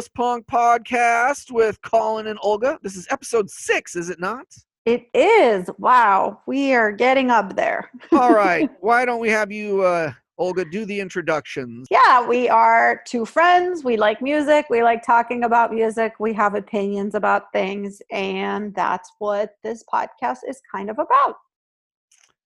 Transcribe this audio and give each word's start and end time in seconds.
Dallas 0.00 0.08
Punk 0.14 0.46
podcast 0.46 1.50
with 1.50 1.82
Colin 1.82 2.26
and 2.28 2.38
Olga. 2.40 2.78
This 2.82 2.96
is 2.96 3.06
episode 3.10 3.50
six, 3.50 3.94
is 3.94 4.08
it 4.08 4.18
not? 4.18 4.46
It 4.86 5.04
is. 5.12 5.68
Wow. 5.76 6.40
We 6.46 6.72
are 6.72 6.90
getting 6.90 7.30
up 7.30 7.54
there. 7.54 7.90
All 8.12 8.32
right. 8.32 8.70
Why 8.80 9.04
don't 9.04 9.20
we 9.20 9.28
have 9.28 9.52
you, 9.52 9.82
uh, 9.82 10.12
Olga, 10.38 10.64
do 10.64 10.86
the 10.86 10.98
introductions? 11.00 11.86
Yeah, 11.90 12.26
we 12.26 12.48
are 12.48 13.02
two 13.06 13.26
friends. 13.26 13.84
We 13.84 13.98
like 13.98 14.22
music. 14.22 14.64
We 14.70 14.82
like 14.82 15.02
talking 15.04 15.44
about 15.44 15.70
music. 15.70 16.14
We 16.18 16.32
have 16.32 16.54
opinions 16.54 17.14
about 17.14 17.52
things. 17.52 18.00
And 18.10 18.74
that's 18.74 19.12
what 19.18 19.56
this 19.62 19.84
podcast 19.92 20.38
is 20.48 20.62
kind 20.72 20.88
of 20.88 20.98
about. 20.98 21.36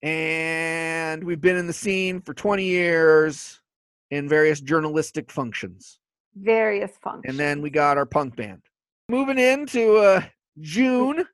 And 0.02 1.22
we've 1.22 1.40
been 1.40 1.56
in 1.56 1.68
the 1.68 1.72
scene 1.72 2.20
for 2.20 2.34
20 2.34 2.64
years 2.64 3.60
in 4.10 4.28
various 4.28 4.60
journalistic 4.60 5.30
functions. 5.30 6.00
Various 6.36 6.92
functions. 7.02 7.24
And 7.28 7.38
then 7.38 7.62
we 7.62 7.70
got 7.70 7.96
our 7.96 8.06
punk 8.06 8.36
band. 8.36 8.62
Moving 9.08 9.38
into 9.38 9.96
uh, 9.96 10.22
June. 10.60 11.24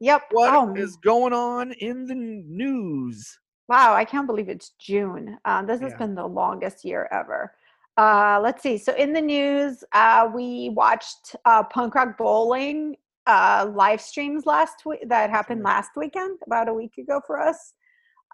Yep. 0.00 0.22
What 0.32 0.54
oh, 0.54 0.74
is 0.74 0.96
going 0.96 1.32
on 1.32 1.72
in 1.72 2.06
the 2.06 2.14
news? 2.14 3.38
Wow, 3.68 3.94
I 3.94 4.04
can't 4.04 4.26
believe 4.26 4.48
it's 4.48 4.72
June. 4.78 5.38
Uh, 5.44 5.62
this 5.62 5.80
has 5.80 5.94
been 5.94 6.14
the 6.14 6.26
longest 6.26 6.84
year 6.84 7.08
ever. 7.10 7.54
Uh, 7.96 8.40
let's 8.42 8.62
see. 8.62 8.76
So 8.76 8.92
in 8.94 9.12
the 9.12 9.20
news, 9.20 9.82
uh, 9.92 10.28
we 10.34 10.70
watched 10.70 11.36
uh, 11.44 11.62
punk 11.62 11.94
rock 11.94 12.18
bowling 12.18 12.96
uh, 13.26 13.70
live 13.72 14.00
streams 14.00 14.46
last 14.46 14.84
week. 14.84 15.08
That 15.08 15.30
happened 15.30 15.62
last 15.62 15.92
weekend, 15.96 16.38
about 16.46 16.68
a 16.68 16.74
week 16.74 16.98
ago 16.98 17.20
for 17.26 17.40
us. 17.40 17.72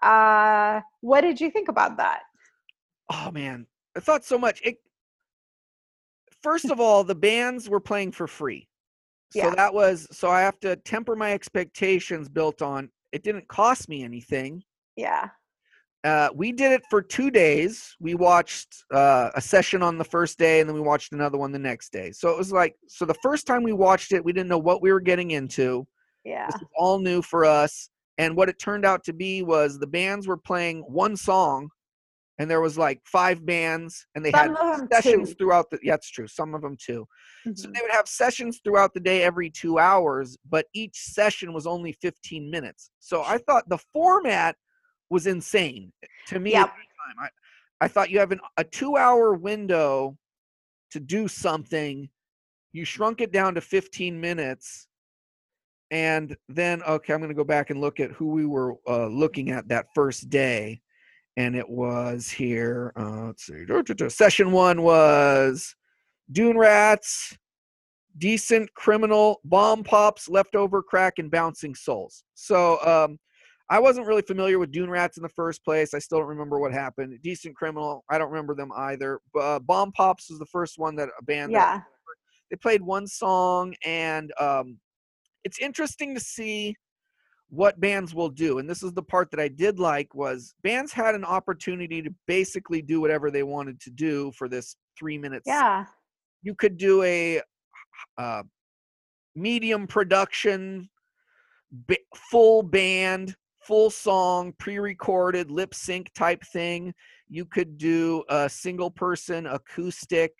Uh, 0.01 0.81
what 1.01 1.21
did 1.21 1.39
you 1.39 1.51
think 1.51 1.69
about 1.69 1.97
that? 1.97 2.21
Oh 3.13 3.31
man, 3.31 3.67
I 3.95 3.99
thought 3.99 4.25
so 4.25 4.37
much. 4.37 4.61
It, 4.63 4.77
first 6.43 6.65
of 6.65 6.79
all, 6.79 7.03
the 7.03 7.15
bands 7.15 7.69
were 7.69 7.79
playing 7.79 8.11
for 8.11 8.27
free. 8.27 8.67
So 9.31 9.39
Yeah. 9.39 9.55
that 9.55 9.73
was 9.73 10.07
so 10.11 10.29
I 10.29 10.41
have 10.41 10.59
to 10.61 10.75
temper 10.75 11.15
my 11.15 11.33
expectations 11.33 12.27
built 12.29 12.61
on 12.61 12.89
it 13.11 13.23
didn't 13.23 13.47
cost 13.47 13.89
me 13.89 14.03
anything. 14.03 14.63
Yeah. 14.95 15.29
Uh, 16.03 16.29
we 16.33 16.51
did 16.51 16.71
it 16.71 16.81
for 16.89 17.01
two 17.01 17.29
days. 17.29 17.95
We 17.99 18.15
watched 18.15 18.83
uh, 18.91 19.29
a 19.35 19.41
session 19.41 19.83
on 19.83 19.97
the 19.97 20.03
first 20.03 20.39
day, 20.39 20.59
and 20.59 20.67
then 20.67 20.73
we 20.73 20.81
watched 20.81 21.13
another 21.13 21.37
one 21.37 21.51
the 21.51 21.59
next 21.59 21.91
day. 21.91 22.11
So 22.11 22.29
it 22.31 22.37
was 22.37 22.51
like, 22.51 22.75
so 22.87 23.05
the 23.05 23.13
first 23.21 23.45
time 23.45 23.61
we 23.61 23.73
watched 23.73 24.11
it, 24.11 24.23
we 24.25 24.33
didn't 24.33 24.49
know 24.49 24.57
what 24.57 24.81
we 24.81 24.91
were 24.91 24.99
getting 24.99 25.31
into. 25.31 25.85
Yeah. 26.23 26.47
This 26.47 26.59
was 26.59 26.69
all 26.75 26.99
new 26.99 27.21
for 27.21 27.45
us. 27.45 27.89
And 28.17 28.35
what 28.35 28.49
it 28.49 28.57
turned 28.57 28.85
out 28.85 29.03
to 29.05 29.13
be 29.13 29.43
was 29.43 29.77
the 29.77 29.87
bands 29.87 30.27
were 30.27 30.37
playing 30.37 30.79
one 30.81 31.15
song, 31.15 31.69
and 32.41 32.49
there 32.49 32.59
was 32.59 32.75
like 32.75 32.99
five 33.05 33.45
bands, 33.45 34.07
and 34.15 34.25
they 34.25 34.31
Some 34.31 34.55
had 34.55 34.89
sessions 34.91 35.35
throughout 35.37 35.69
the. 35.69 35.77
Yeah, 35.83 35.93
it's 35.93 36.09
true. 36.09 36.27
Some 36.27 36.55
of 36.55 36.63
them 36.63 36.75
too. 36.75 37.07
So 37.53 37.67
Mhm. 37.67 37.73
they 37.75 37.81
would 37.83 37.91
have 37.91 38.07
sessions 38.07 38.61
throughout 38.63 38.95
the 38.95 38.99
day 38.99 39.21
every 39.21 39.51
two 39.51 39.77
hours, 39.77 40.39
but 40.49 40.65
each 40.73 40.97
session 40.97 41.53
was 41.53 41.67
only 41.67 41.91
15 41.91 42.49
minutes. 42.49 42.89
So 42.99 43.21
I 43.21 43.37
thought 43.37 43.69
the 43.69 43.77
format 43.93 44.55
was 45.11 45.27
insane 45.27 45.93
to 46.27 46.39
me 46.39 46.53
Yep. 46.53 46.73
I, 47.19 47.29
I 47.81 47.87
thought 47.87 48.09
you 48.09 48.17
have 48.17 48.31
an, 48.31 48.39
a 48.57 48.63
two 48.63 48.97
hour 48.97 49.35
window 49.35 50.17
to 50.89 50.99
do 50.99 51.27
something. 51.27 52.09
You 52.73 52.85
shrunk 52.85 53.21
it 53.21 53.31
down 53.31 53.53
to 53.53 53.61
15 53.61 54.19
minutes. 54.19 54.87
And 55.91 56.35
then, 56.49 56.81
okay, 56.83 57.13
I'm 57.13 57.19
going 57.19 57.29
to 57.29 57.35
go 57.35 57.43
back 57.43 57.69
and 57.69 57.81
look 57.81 57.99
at 57.99 58.11
who 58.13 58.27
we 58.29 58.47
were 58.47 58.77
uh, 58.87 59.05
looking 59.07 59.51
at 59.51 59.67
that 59.67 59.87
first 59.93 60.29
day. 60.29 60.81
And 61.37 61.55
it 61.55 61.67
was 61.67 62.29
here. 62.29 62.91
Uh, 62.95 63.27
let's 63.27 63.45
see. 63.45 64.09
Session 64.09 64.51
one 64.51 64.81
was 64.81 65.75
Dune 66.31 66.57
Rats, 66.57 67.37
Decent 68.17 68.73
Criminal, 68.73 69.39
Bomb 69.45 69.83
Pops, 69.83 70.29
Leftover 70.29 70.83
Crack, 70.83 71.19
and 71.19 71.31
Bouncing 71.31 71.75
Souls. 71.75 72.23
So 72.33 72.79
um, 72.85 73.17
I 73.69 73.79
wasn't 73.79 74.07
really 74.07 74.21
familiar 74.21 74.59
with 74.59 74.71
Dune 74.71 74.89
Rats 74.89 75.15
in 75.15 75.23
the 75.23 75.29
first 75.29 75.63
place. 75.63 75.93
I 75.93 75.99
still 75.99 76.19
don't 76.19 76.27
remember 76.27 76.59
what 76.59 76.73
happened. 76.73 77.17
Decent 77.23 77.55
Criminal, 77.55 78.03
I 78.09 78.17
don't 78.17 78.29
remember 78.29 78.53
them 78.53 78.71
either. 78.75 79.19
Uh, 79.39 79.59
Bomb 79.59 79.93
Pops 79.93 80.29
was 80.29 80.39
the 80.39 80.45
first 80.47 80.77
one 80.77 80.95
that 80.97 81.09
a 81.17 81.23
band. 81.23 81.53
Yeah. 81.53 81.79
they 82.49 82.57
played 82.57 82.81
one 82.81 83.07
song 83.07 83.73
and 83.85 84.33
um, 84.39 84.77
it's 85.45 85.59
interesting 85.59 86.13
to 86.13 86.19
see 86.19 86.75
what 87.51 87.79
bands 87.79 88.15
will 88.15 88.29
do 88.29 88.57
and 88.59 88.69
this 88.69 88.81
is 88.81 88.93
the 88.93 89.03
part 89.03 89.29
that 89.29 89.39
i 89.39 89.47
did 89.47 89.77
like 89.77 90.15
was 90.15 90.53
bands 90.63 90.91
had 90.91 91.13
an 91.13 91.25
opportunity 91.25 92.01
to 92.01 92.09
basically 92.25 92.81
do 92.81 92.99
whatever 92.99 93.29
they 93.29 93.43
wanted 93.43 93.79
to 93.79 93.89
do 93.89 94.31
for 94.37 94.47
this 94.47 94.75
three 95.01 95.17
minutes. 95.17 95.45
Yeah. 95.47 95.85
you 96.43 96.53
could 96.53 96.77
do 96.77 97.01
a 97.03 97.41
uh, 98.17 98.43
medium 99.35 99.87
production 99.87 100.89
ba- 101.71 101.97
full 102.29 102.61
band 102.61 103.35
full 103.61 103.89
song 103.89 104.53
pre-recorded 104.59 105.51
lip 105.51 105.73
sync 105.73 106.11
type 106.13 106.43
thing. 106.53 106.93
You 107.29 107.45
could 107.45 107.77
do 107.77 108.23
a 108.29 108.49
single 108.49 108.91
person 108.91 109.47
acoustic 109.47 110.33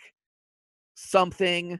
something 0.96 1.80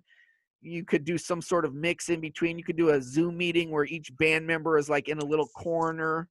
you 0.62 0.84
could 0.86 1.04
do 1.04 1.18
some 1.18 1.42
sort 1.42 1.66
of 1.66 1.74
mix 1.74 2.10
in 2.10 2.20
between 2.20 2.58
you 2.58 2.64
could 2.64 2.78
do 2.78 2.90
a 2.90 3.02
zoom 3.02 3.38
meeting 3.38 3.72
where 3.72 3.86
each 3.86 4.16
band 4.18 4.46
member 4.46 4.78
is 4.78 4.90
like 4.90 5.08
in 5.10 5.18
a 5.20 5.26
little 5.26 5.48
corner 5.48 6.28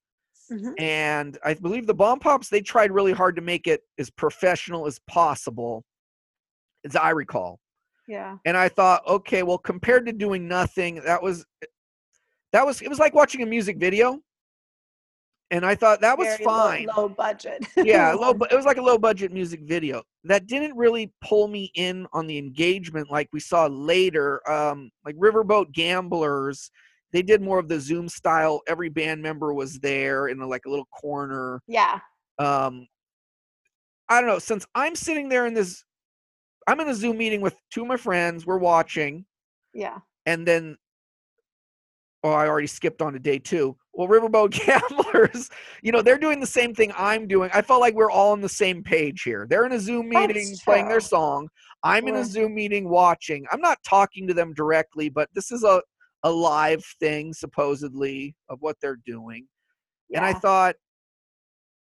Mhm. 0.51 0.75
and 0.81 1.39
I 1.45 1.55
believe 1.55 1.87
the 1.87 1.95
Bomb 1.95 2.19
Pops 2.19 2.49
they 2.49 2.61
tried 2.61 2.91
really 2.91 3.13
hard 3.13 3.37
to 3.37 3.43
make 3.43 3.67
it 3.69 3.83
as 3.99 4.11
professional 4.11 4.87
as 4.87 4.99
possible, 5.07 5.85
as 6.85 6.97
I 6.97 7.11
recall. 7.11 7.61
Yeah. 8.09 8.39
And 8.45 8.57
I 8.57 8.69
thought, 8.69 9.07
okay, 9.07 9.45
well, 9.45 9.59
compared 9.59 10.07
to 10.07 10.13
doing 10.13 10.49
nothing, 10.49 10.97
that 11.05 11.23
was 11.23 11.47
that 12.53 12.67
was 12.67 12.83
it 12.83 12.89
was 12.89 12.99
like 12.99 13.15
watching 13.15 13.43
a 13.43 13.47
music 13.47 13.79
video. 13.79 14.21
And 15.53 15.67
I 15.67 15.75
thought 15.75 16.01
that 16.01 16.17
was 16.17 16.29
Very 16.29 16.45
fine. 16.45 16.87
Low, 16.97 17.09
budget. 17.09 17.67
yeah, 17.77 18.13
low. 18.13 18.31
It 18.51 18.55
was 18.55 18.65
like 18.65 18.77
a 18.77 18.83
low 18.83 18.99
budget 18.99 19.33
music 19.33 19.63
video 19.63 20.03
that 20.25 20.47
didn't 20.47 20.77
really 20.77 21.13
pull 21.25 21.49
me 21.49 21.73
in 21.75 22.07
on 22.13 22.27
the 22.29 22.39
engagement 22.39 23.11
like 23.11 23.29
we 23.33 23.41
saw 23.41 23.67
later. 23.67 24.49
Um, 24.49 24.91
like 25.05 25.17
Riverboat 25.17 25.73
Gamblers, 25.73 26.71
they 27.13 27.23
did 27.23 27.43
more 27.43 27.59
of 27.59 27.67
the 27.67 27.81
Zoom 27.81 28.09
style. 28.09 28.61
Every 28.69 28.91
band 28.91 29.23
member 29.23 29.53
was 29.53 29.81
there 29.81 30.29
in 30.29 30.41
a, 30.41 30.47
like 30.47 30.67
a 30.67 30.71
little 30.71 30.87
corner. 30.87 31.61
Yeah. 31.67 31.99
Um, 32.39 32.87
I 34.09 34.21
don't 34.21 34.31
know. 34.31 34.39
Since 34.39 34.67
I'm 34.77 34.95
sitting 34.95 35.29
there 35.29 35.47
in 35.47 35.55
this, 35.55 35.85
I'm 36.69 36.79
in 36.79 36.89
a 36.89 36.95
Zoom 36.95 37.19
meeting 37.19 37.41
with 37.41 37.57
two 37.73 37.83
of 37.83 37.89
my 37.89 37.97
friends. 37.97 38.47
We're 38.47 38.59
watching, 38.59 39.25
Yeah. 39.75 39.99
and 40.27 40.47
then 40.47 40.77
oh 42.25 42.31
i 42.31 42.47
already 42.47 42.67
skipped 42.67 43.03
on 43.03 43.13
to 43.13 43.19
day 43.19 43.39
two. 43.39 43.77
Well 43.95 44.09
riverboat 44.09 44.51
gamblers 44.67 45.51
you 45.83 45.93
know 45.93 46.03
they're 46.03 46.19
doing 46.19 46.41
the 46.41 46.47
same 46.47 46.75
thing 46.75 46.93
i'm 46.97 47.27
doing. 47.27 47.51
I 47.53 47.63
felt 47.63 47.81
like 47.81 47.95
we're 47.95 48.11
all 48.11 48.33
on 48.33 48.41
the 48.41 48.49
same 48.49 48.83
page 48.83 49.23
here. 49.23 49.47
They're 49.49 49.67
in 49.67 49.73
a 49.73 49.81
zoom 49.81 50.09
meeting 50.09 50.55
playing 50.65 50.89
their 50.89 51.01
song. 51.01 51.49
I'm 51.83 52.09
in 52.09 52.17
a 52.17 52.25
zoom 52.25 52.55
meeting 52.55 52.89
watching. 52.89 53.47
I'm 53.51 53.61
not 53.61 53.79
talking 53.87 54.27
to 54.29 54.35
them 54.35 54.55
directly 54.55 55.09
but 55.09 55.29
this 55.35 55.51
is 55.51 55.65
a, 55.65 55.83
a 56.23 56.31
live 56.31 56.85
thing 57.01 57.33
supposedly 57.33 58.35
of 58.49 58.59
what 58.61 58.77
they're 58.81 59.01
doing. 59.05 59.47
And 60.15 60.25
i 60.25 60.33
thought 60.33 60.77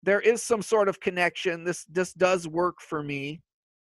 there 0.03 0.21
is 0.21 0.43
some 0.43 0.63
sort 0.63 0.89
of 0.89 1.01
connection. 1.01 1.65
This 1.65 1.85
this 1.85 2.13
does 2.13 2.47
work 2.47 2.81
for 2.81 3.03
me. 3.03 3.41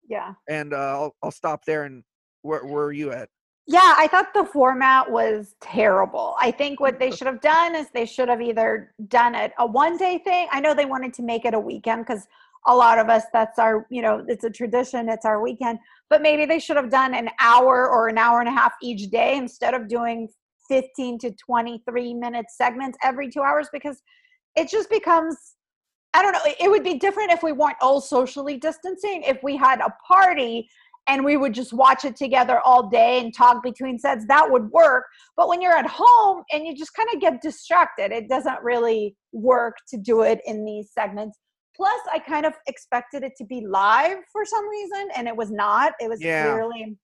Yeah. 0.08 0.34
and 0.48 0.72
uh, 0.72 0.76
I'll, 0.76 1.16
I'll 1.20 1.30
stop 1.32 1.64
there 1.64 1.82
and 1.82 2.04
where, 2.42 2.64
where 2.64 2.84
are 2.84 2.92
you 2.92 3.10
at 3.10 3.28
Yeah, 3.68 3.94
I 3.96 4.06
thought 4.06 4.32
the 4.32 4.44
format 4.44 5.10
was 5.10 5.56
terrible. 5.60 6.36
I 6.40 6.52
think 6.52 6.78
what 6.78 7.00
they 7.00 7.08
mm-hmm. 7.08 7.16
should 7.16 7.26
have 7.26 7.40
done 7.40 7.74
is 7.74 7.88
they 7.90 8.06
should 8.06 8.28
have 8.28 8.40
either 8.40 8.94
done 9.08 9.34
it 9.34 9.52
a 9.58 9.66
one 9.66 9.96
day 9.96 10.18
thing. 10.18 10.46
I 10.52 10.60
know 10.60 10.72
they 10.72 10.84
wanted 10.84 11.12
to 11.14 11.22
make 11.22 11.44
it 11.44 11.52
a 11.52 11.58
weekend 11.58 12.06
because 12.06 12.28
a 12.68 12.74
lot 12.74 12.98
of 12.98 13.08
us, 13.08 13.24
that's 13.32 13.58
our, 13.58 13.86
you 13.90 14.02
know, 14.02 14.24
it's 14.28 14.44
a 14.44 14.50
tradition, 14.50 15.08
it's 15.08 15.24
our 15.24 15.40
weekend. 15.42 15.80
But 16.10 16.22
maybe 16.22 16.46
they 16.46 16.60
should 16.60 16.76
have 16.76 16.90
done 16.90 17.14
an 17.14 17.28
hour 17.40 17.88
or 17.88 18.08
an 18.08 18.18
hour 18.18 18.38
and 18.38 18.48
a 18.48 18.52
half 18.52 18.72
each 18.82 19.10
day 19.10 19.36
instead 19.36 19.74
of 19.74 19.88
doing 19.88 20.28
15 20.68 21.18
to 21.20 21.32
23 21.32 22.14
minute 22.14 22.46
segments 22.48 22.98
every 23.02 23.30
two 23.30 23.42
hours 23.42 23.68
because 23.72 24.00
it 24.56 24.68
just 24.68 24.90
becomes 24.90 25.36
I 26.14 26.22
don't 26.22 26.32
know. 26.32 26.40
It 26.46 26.56
it 26.60 26.70
would 26.70 26.82
be 26.82 26.94
different 26.94 27.30
if 27.30 27.42
we 27.42 27.52
weren't 27.52 27.76
all 27.82 28.00
socially 28.00 28.56
distancing. 28.56 29.22
If 29.22 29.42
we 29.42 29.54
had 29.54 29.80
a 29.80 29.92
party 30.06 30.66
and 31.08 31.24
we 31.24 31.36
would 31.36 31.54
just 31.54 31.72
watch 31.72 32.04
it 32.04 32.16
together 32.16 32.60
all 32.64 32.88
day 32.88 33.20
and 33.20 33.34
talk 33.34 33.62
between 33.62 33.98
sets, 33.98 34.24
that 34.28 34.50
would 34.50 34.70
work. 34.70 35.04
But 35.36 35.48
when 35.48 35.62
you're 35.62 35.76
at 35.76 35.86
home 35.86 36.42
and 36.52 36.66
you 36.66 36.76
just 36.76 36.94
kind 36.94 37.08
of 37.14 37.20
get 37.20 37.40
distracted, 37.42 38.12
it 38.12 38.28
doesn't 38.28 38.62
really 38.62 39.16
work 39.32 39.76
to 39.90 39.96
do 39.96 40.22
it 40.22 40.40
in 40.46 40.64
these 40.64 40.90
segments. 40.92 41.38
Plus, 41.76 42.00
I 42.12 42.18
kind 42.18 42.46
of 42.46 42.54
expected 42.66 43.22
it 43.22 43.32
to 43.36 43.44
be 43.44 43.66
live 43.66 44.16
for 44.32 44.44
some 44.44 44.66
reason, 44.68 45.08
and 45.16 45.28
it 45.28 45.36
was 45.36 45.50
not. 45.50 45.92
It 46.00 46.08
was 46.08 46.22
Yeah. 46.22 46.42
clearly 46.50 46.96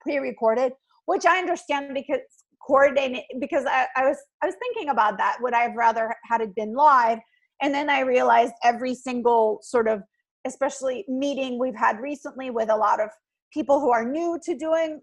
pre-recorded, 0.00 0.72
which 1.06 1.26
I 1.26 1.38
understand 1.38 1.92
because 1.92 2.20
coordinated 2.66 3.22
because 3.40 3.64
I, 3.66 3.86
I 3.96 4.08
was 4.08 4.18
I 4.42 4.46
was 4.46 4.54
thinking 4.60 4.90
about 4.90 5.18
that. 5.18 5.38
Would 5.40 5.54
I 5.54 5.60
have 5.62 5.76
rather 5.76 6.14
had 6.24 6.40
it 6.40 6.54
been 6.54 6.74
live? 6.74 7.18
And 7.62 7.74
then 7.74 7.88
I 7.90 8.00
realized 8.00 8.52
every 8.62 8.94
single 8.94 9.58
sort 9.62 9.88
of, 9.88 10.02
especially 10.46 11.04
meeting 11.08 11.58
we've 11.58 11.76
had 11.76 12.00
recently 12.00 12.50
with 12.50 12.70
a 12.70 12.76
lot 12.76 13.00
of 13.00 13.08
people 13.52 13.80
who 13.80 13.90
are 13.90 14.04
new 14.04 14.38
to 14.44 14.54
doing 14.56 15.00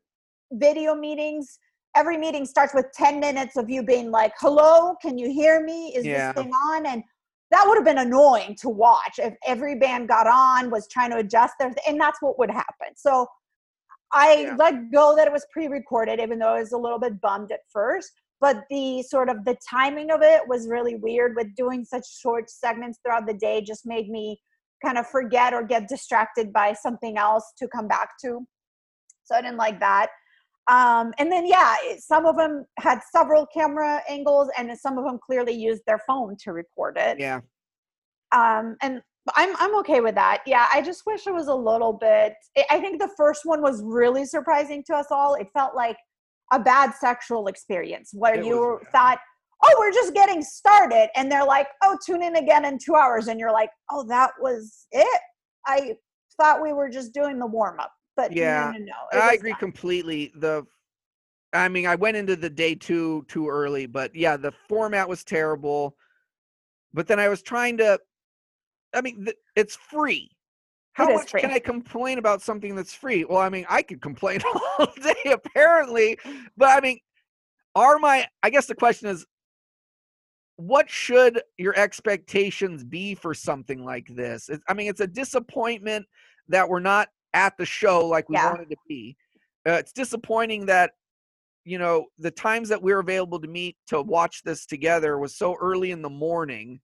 video 0.53 0.95
meetings 0.95 1.59
every 1.95 2.17
meeting 2.17 2.45
starts 2.45 2.73
with 2.73 2.85
10 2.93 3.19
minutes 3.19 3.55
of 3.55 3.69
you 3.69 3.83
being 3.83 4.11
like 4.11 4.33
hello 4.39 4.95
can 5.01 5.17
you 5.17 5.31
hear 5.31 5.63
me 5.63 5.93
is 5.95 6.05
Yeah. 6.05 6.31
this 6.33 6.43
thing 6.43 6.51
on 6.53 6.85
and 6.85 7.03
that 7.51 7.65
would 7.67 7.75
have 7.75 7.85
been 7.85 7.99
annoying 7.99 8.55
to 8.61 8.69
watch 8.69 9.19
if 9.19 9.35
every 9.45 9.75
band 9.77 10.07
got 10.07 10.25
on 10.25 10.71
was 10.71 10.87
trying 10.87 11.11
to 11.11 11.17
adjust 11.17 11.53
their 11.59 11.71
and 11.87 11.99
that's 11.99 12.21
what 12.21 12.37
would 12.39 12.49
happen 12.51 12.89
so 12.95 13.27
i 14.11 14.45
Yeah. 14.47 14.55
let 14.57 14.91
go 14.91 15.15
that 15.15 15.27
it 15.27 15.33
was 15.33 15.45
pre-recorded 15.51 16.19
even 16.19 16.39
though 16.39 16.53
i 16.55 16.59
was 16.59 16.71
a 16.71 16.77
little 16.77 16.99
bit 16.99 17.19
bummed 17.21 17.51
at 17.51 17.61
first 17.71 18.11
but 18.41 18.65
the 18.69 19.01
sort 19.03 19.29
of 19.29 19.45
the 19.45 19.55
timing 19.69 20.11
of 20.11 20.21
it 20.21 20.41
was 20.47 20.67
really 20.67 20.95
weird 20.95 21.35
with 21.35 21.55
doing 21.55 21.85
such 21.85 22.05
short 22.19 22.49
segments 22.49 22.99
throughout 23.01 23.25
the 23.25 23.33
day 23.33 23.61
just 23.61 23.85
made 23.85 24.09
me 24.09 24.39
kind 24.83 24.97
of 24.97 25.07
forget 25.07 25.53
or 25.53 25.63
get 25.63 25.87
distracted 25.87 26.51
by 26.51 26.73
something 26.73 27.17
else 27.17 27.53
to 27.57 27.67
come 27.67 27.87
back 27.87 28.09
to. 28.23 28.45
So 29.23 29.35
i 29.35 29.41
didn't 29.41 29.57
like 29.57 29.79
that. 29.79 30.07
Um, 30.69 31.13
and 31.17 31.31
then 31.31 31.45
yeah 31.45 31.75
some 31.97 32.25
of 32.25 32.35
them 32.37 32.65
had 32.79 32.99
several 33.15 33.45
camera 33.47 34.01
angles 34.09 34.49
and 34.57 34.71
some 34.77 34.97
of 34.97 35.03
them 35.05 35.19
clearly 35.25 35.53
used 35.53 35.83
their 35.85 35.99
phone 36.07 36.35
to 36.43 36.53
record 36.53 36.97
it. 36.97 37.19
Yeah. 37.19 37.41
um 38.31 38.75
and 38.81 39.01
i'm 39.35 39.55
i'm 39.57 39.75
okay 39.79 40.01
with 40.01 40.15
that. 40.15 40.39
Yeah 40.45 40.67
i 40.73 40.81
just 40.81 41.03
wish 41.05 41.27
it 41.27 41.33
was 41.33 41.47
a 41.47 41.55
little 41.55 41.93
bit 41.93 42.33
i 42.69 42.79
think 42.79 42.99
the 42.99 43.11
first 43.15 43.41
one 43.45 43.61
was 43.61 43.81
really 43.83 44.25
surprising 44.25 44.83
to 44.87 44.95
us 44.95 45.07
all. 45.11 45.35
It 45.35 45.47
felt 45.53 45.75
like 45.75 45.97
a 46.51 46.59
bad 46.59 46.93
sexual 46.93 47.47
experience 47.47 48.11
where 48.13 48.35
It 48.35 48.45
you 48.45 48.57
was 48.57 48.83
thought 48.91 49.19
oh 49.63 49.75
we're 49.79 49.91
just 49.91 50.13
getting 50.13 50.41
started 50.41 51.09
and 51.15 51.31
they're 51.31 51.45
like 51.45 51.67
oh 51.83 51.97
tune 52.05 52.21
in 52.23 52.35
again 52.35 52.65
in 52.65 52.77
two 52.77 52.95
hours 52.95 53.27
and 53.27 53.39
you're 53.39 53.51
like 53.51 53.69
oh 53.91 54.03
that 54.03 54.31
was 54.39 54.87
it 54.91 55.21
i 55.65 55.95
thought 56.39 56.61
we 56.61 56.73
were 56.73 56.89
just 56.89 57.13
doing 57.13 57.39
the 57.39 57.45
warm-up 57.45 57.91
but 58.15 58.31
Yeah, 58.35 58.71
no 58.73 58.77
no 58.79 58.85
no 58.85 59.19
I 59.19 59.33
agree 59.33 59.51
not. 59.51 59.59
completely. 59.59 60.31
The, 60.35 60.65
I 61.51 61.67
mean, 61.67 61.87
I 61.87 61.95
went 61.95 62.15
into 62.17 62.35
the 62.35 62.49
day 62.49 62.75
two 62.75 63.25
too 63.27 63.47
early, 63.49 63.85
but 63.87 64.13
yeah, 64.15 64.37
the 64.37 64.51
format 64.69 65.07
was 65.09 65.23
terrible. 65.23 65.95
But 66.93 67.07
then 67.07 67.19
I 67.19 67.27
was 67.29 67.41
trying 67.41 67.77
to, 67.77 67.99
I 68.93 69.01
mean, 69.01 69.25
th- 69.25 69.37
it's 69.55 69.75
free. 69.75 70.29
How 70.93 71.09
It 71.09 71.15
much 71.15 71.31
free. 71.31 71.41
can 71.41 71.49
I 71.51 71.57
complain 71.59 72.19
about 72.19 72.41
something 72.43 72.75
that's 72.75 72.93
free? 72.93 73.25
Well, 73.25 73.39
I 73.39 73.49
mean, 73.49 73.65
I 73.67 73.81
could 73.81 74.01
complain 74.01 74.41
all 74.79 74.87
day 75.01 75.31
apparently, 75.31 76.17
but 76.55 76.69
I 76.69 76.81
mean, 76.81 76.99
are 77.75 77.97
my? 77.97 78.27
I 78.43 78.51
guess 78.51 78.67
the 78.67 78.75
question 78.75 79.09
is, 79.09 79.25
what 80.57 80.89
should 80.89 81.41
your 81.57 81.75
expectations 81.77 82.83
be 82.83 83.15
for 83.15 83.33
something 83.33 83.83
like 83.83 84.07
this? 84.07 84.49
I 84.67 84.73
mean, 84.73 84.89
it's 84.89 85.01
a 85.01 85.07
disappointment 85.07 86.05
that 86.47 86.67
we're 86.67 86.79
not 86.79 87.09
at 87.33 87.57
the 87.57 87.65
show 87.65 88.05
like 88.07 88.29
we 88.29 88.35
Yeah. 88.35 88.51
wanted 88.51 88.69
to 88.69 88.77
be. 88.87 89.17
Uh, 89.67 89.73
it's 89.73 89.93
disappointing 89.93 90.65
that 90.67 90.91
you 91.65 91.77
know 91.77 92.07
the 92.19 92.31
times 92.31 92.69
that 92.69 92.81
we 92.81 92.93
were 92.93 92.99
available 92.99 93.39
to 93.39 93.47
meet 93.47 93.77
to 93.87 94.01
watch 94.01 94.43
this 94.43 94.65
together 94.65 95.17
was 95.17 95.35
so 95.37 95.55
early 95.61 95.91
in 95.91 96.01
the 96.01 96.09
morning 96.09 96.79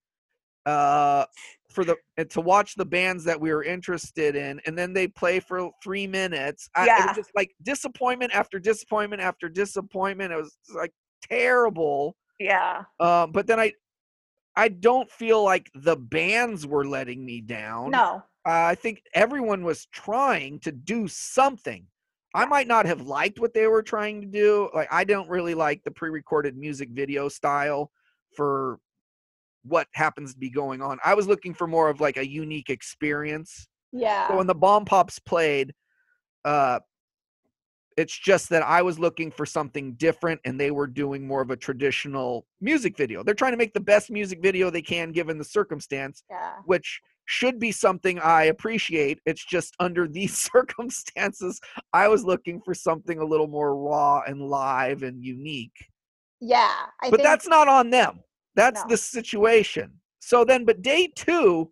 uh 0.65 1.25
for 1.69 1.83
the 1.83 1.95
and 2.17 2.29
to 2.29 2.41
watch 2.41 2.75
the 2.75 2.85
bands 2.85 3.23
that 3.23 3.39
we 3.39 3.51
were 3.53 3.63
interested 3.63 4.35
in 4.35 4.59
and 4.65 4.77
then 4.77 4.93
they 4.93 5.07
play 5.07 5.39
for 5.39 5.69
three 5.83 6.07
minutes 6.07 6.69
I, 6.75 6.85
it 6.85 6.87
Yeah. 6.87 7.07
was 7.07 7.15
just 7.15 7.31
like 7.35 7.51
disappointment 7.63 8.33
after 8.33 8.59
disappointment 8.59 9.21
after 9.21 9.49
disappointment 9.49 10.31
it 10.31 10.37
was 10.37 10.57
like 10.73 10.93
terrible 11.21 12.15
yeah 12.39 12.83
um, 12.99 13.31
but 13.31 13.47
then 13.47 13.59
I, 13.59 13.73
I 14.55 14.69
don't 14.69 15.09
feel 15.09 15.43
like 15.43 15.69
the 15.73 15.95
bands 15.95 16.65
were 16.65 16.85
letting 16.85 17.25
me 17.25 17.41
down. 17.41 17.91
no 17.91 18.23
Uh, 18.45 18.71
I 18.71 18.75
think 18.75 19.01
everyone 19.13 19.63
was 19.63 19.85
trying 19.87 20.59
to 20.61 20.71
do 20.71 21.07
something. 21.07 21.85
I 22.35 22.45
might 22.45 22.67
not 22.67 22.85
have 22.85 23.01
liked 23.01 23.39
what 23.39 23.53
they 23.53 23.67
were 23.67 23.81
trying 23.81 24.21
to 24.21 24.27
do. 24.27 24.69
Like 24.73 24.87
I 24.91 25.03
don't 25.03 25.29
really 25.29 25.55
like 25.55 25.83
the 25.83 25.91
pre-recorded 25.91 26.57
music 26.57 26.89
video 26.91 27.27
style 27.29 27.91
for 28.35 28.79
what 29.63 29.87
happens 29.93 30.33
to 30.33 30.39
be 30.39 30.49
going 30.49 30.81
on. 30.81 30.99
I 31.03 31.13
was 31.13 31.27
looking 31.27 31.53
for 31.53 31.67
more 31.67 31.89
of 31.89 32.01
like 32.01 32.17
a 32.17 32.27
unique 32.27 32.69
experience. 32.69 33.67
yeah 33.91 34.27
So 34.27 34.37
when 34.37 34.47
the 34.47 34.55
bomb 34.55 34.85
pops 34.85 35.19
played, 35.19 35.73
uh, 36.45 36.79
it's 37.99 38.17
just 38.17 38.49
that 38.49 38.63
I 38.63 38.81
was 38.81 38.97
looking 38.99 39.29
for 39.31 39.45
something 39.45 39.93
different, 39.93 40.39
and 40.45 40.59
they 40.59 40.71
were 40.71 40.87
doing 40.87 41.27
more 41.27 41.41
of 41.41 41.49
a 41.51 41.57
traditional 41.57 42.45
music 42.61 42.97
video. 42.97 43.23
They're 43.23 43.33
trying 43.33 43.51
to 43.53 43.57
make 43.57 43.73
the 43.73 43.79
best 43.79 44.09
music 44.09 44.41
video 44.41 44.69
they 44.69 44.81
can 44.81 45.11
given 45.11 45.37
the 45.37 45.43
circumstance, 45.43 46.23
yeah 46.29 46.53
which 46.65 47.01
should 47.25 47.59
be 47.59 47.71
something 47.71 48.17
I 48.19 48.45
appreciate. 48.45 49.19
It's 49.25 49.45
just 49.45 49.75
under 49.79 50.07
these 50.07 50.35
circumstances, 50.53 51.59
I 51.93 52.07
was 52.07 52.23
looking 52.23 52.59
for 52.61 52.73
something 52.73 53.19
a 53.19 53.25
little 53.25 53.47
more 53.47 53.75
raw 53.75 54.21
and 54.25 54.41
live 54.41 55.03
and 55.03 55.23
unique. 55.23 55.77
yeah 56.41 56.73
I 57.03 57.09
but 57.11 57.21
that's 57.21 57.47
not 57.47 57.67
on 57.67 57.89
them. 57.91 58.21
That's 58.55 58.81
No. 58.83 58.89
the 58.89 58.97
situation. 58.97 59.93
So 60.19 60.43
then, 60.43 60.65
but 60.65 60.81
day 60.81 61.07
two, 61.15 61.69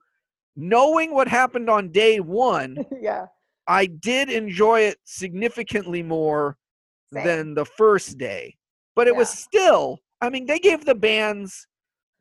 knowing 0.56 1.14
what 1.14 1.28
happened 1.28 1.70
on 1.70 1.92
day 1.92 2.20
one, 2.20 2.78
yeah 3.02 3.26
I 3.68 3.86
did 3.88 4.30
enjoy 4.30 4.82
it 4.82 4.98
significantly 5.04 6.02
more 6.04 6.58
Same. 7.14 7.24
than 7.26 7.54
the 7.54 7.66
first 7.66 8.18
day. 8.18 8.56
But 8.96 9.08
it 9.08 9.16
was 9.16 9.30
still, 9.30 10.00
I 10.22 10.30
mean, 10.30 10.46
they 10.46 10.60
gave 10.60 10.86
the 10.86 10.96
bands 10.96 11.68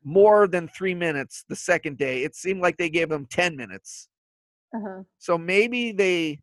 more 0.03 0.47
than 0.47 0.67
three 0.67 0.93
minutes 0.93 1.43
the 1.49 1.55
second 1.55 1.97
day. 1.97 2.23
It 2.23 2.35
seemed 2.35 2.61
like 2.61 2.77
they 2.77 2.89
gave 2.89 3.09
them 3.09 3.25
10 3.29 3.55
minutes. 3.55 4.09
uh-huh. 4.75 5.03
So 5.17 5.37
maybe 5.37 5.91
they 5.91 6.39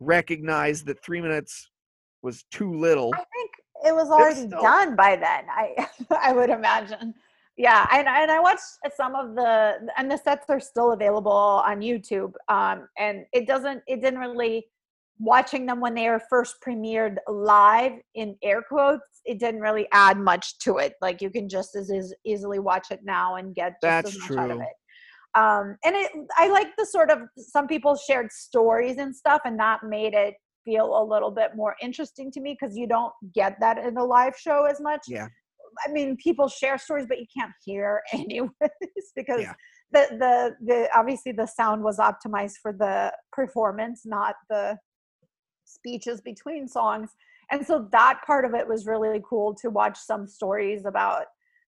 recognized 0.00 0.86
that 0.86 1.02
three 1.02 1.20
minutes 1.20 1.70
was 2.22 2.44
too 2.50 2.74
little. 2.74 3.10
I 3.14 3.24
think 3.32 3.50
it 3.86 3.94
was 3.94 4.10
already 4.10 4.46
still- 4.46 4.62
done 4.62 4.96
by 4.96 5.16
then. 5.16 5.44
I 5.48 5.88
I 6.20 6.32
would 6.32 6.50
imagine. 6.50 7.14
Yeah, 7.60 7.86
and 7.92 8.08
and 8.08 8.30
I 8.30 8.40
watched 8.40 8.62
some 8.96 9.14
of 9.14 9.34
the 9.34 9.86
and 9.98 10.10
the 10.10 10.16
sets 10.16 10.46
are 10.48 10.60
still 10.60 10.92
available 10.92 11.30
on 11.30 11.80
YouTube. 11.80 12.32
Um, 12.48 12.88
and 12.96 13.26
it 13.34 13.46
doesn't 13.46 13.82
it 13.86 14.00
didn't 14.00 14.18
really 14.18 14.66
watching 15.18 15.66
them 15.66 15.78
when 15.78 15.94
they 15.94 16.08
were 16.08 16.22
first 16.30 16.54
premiered 16.66 17.16
live 17.28 17.92
in 18.14 18.34
air 18.42 18.62
quotes. 18.66 19.20
It 19.26 19.38
didn't 19.38 19.60
really 19.60 19.86
add 19.92 20.16
much 20.16 20.58
to 20.60 20.78
it. 20.78 20.94
Like 21.02 21.20
you 21.20 21.28
can 21.28 21.50
just 21.50 21.76
as, 21.76 21.90
as 21.90 22.14
easily 22.24 22.60
watch 22.60 22.86
it 22.90 23.00
now 23.04 23.34
and 23.34 23.54
get 23.54 23.72
just 23.72 23.82
That's 23.82 24.16
as 24.16 24.30
much 24.30 24.38
out 24.38 24.50
of 24.52 24.56
true. 24.56 24.66
it. 24.66 25.38
Um, 25.38 25.76
and 25.84 25.94
it 25.96 26.10
I 26.38 26.48
like 26.48 26.74
the 26.78 26.86
sort 26.86 27.10
of 27.10 27.18
some 27.36 27.66
people 27.66 27.94
shared 27.94 28.32
stories 28.32 28.96
and 28.96 29.14
stuff, 29.14 29.42
and 29.44 29.60
that 29.60 29.80
made 29.84 30.14
it 30.14 30.32
feel 30.64 30.98
a 30.98 31.04
little 31.04 31.30
bit 31.30 31.50
more 31.54 31.76
interesting 31.82 32.30
to 32.30 32.40
me 32.40 32.56
because 32.58 32.74
you 32.74 32.86
don't 32.86 33.12
get 33.34 33.60
that 33.60 33.76
in 33.76 33.98
a 33.98 34.04
live 34.04 34.34
show 34.34 34.64
as 34.64 34.80
much. 34.80 35.02
Yeah. 35.06 35.28
I 35.86 35.90
mean, 35.90 36.16
people 36.16 36.48
share 36.48 36.78
stories, 36.78 37.06
but 37.08 37.18
you 37.18 37.26
can't 37.36 37.52
hear 37.64 38.02
anyways 38.12 38.50
because 39.16 39.40
Yeah. 39.42 39.54
the 39.92 40.06
the 40.18 40.56
the 40.64 40.88
obviously 40.94 41.32
the 41.32 41.46
sound 41.46 41.82
was 41.82 41.98
optimized 41.98 42.56
for 42.62 42.72
the 42.72 43.12
performance, 43.32 44.02
not 44.04 44.34
the 44.48 44.78
speeches 45.64 46.20
between 46.20 46.68
songs. 46.68 47.10
And 47.50 47.66
so 47.66 47.88
that 47.92 48.20
part 48.26 48.44
of 48.44 48.54
it 48.54 48.66
was 48.68 48.86
really 48.86 49.20
cool 49.28 49.54
to 49.56 49.70
watch 49.70 49.98
some 49.98 50.26
stories 50.26 50.84
about 50.84 51.24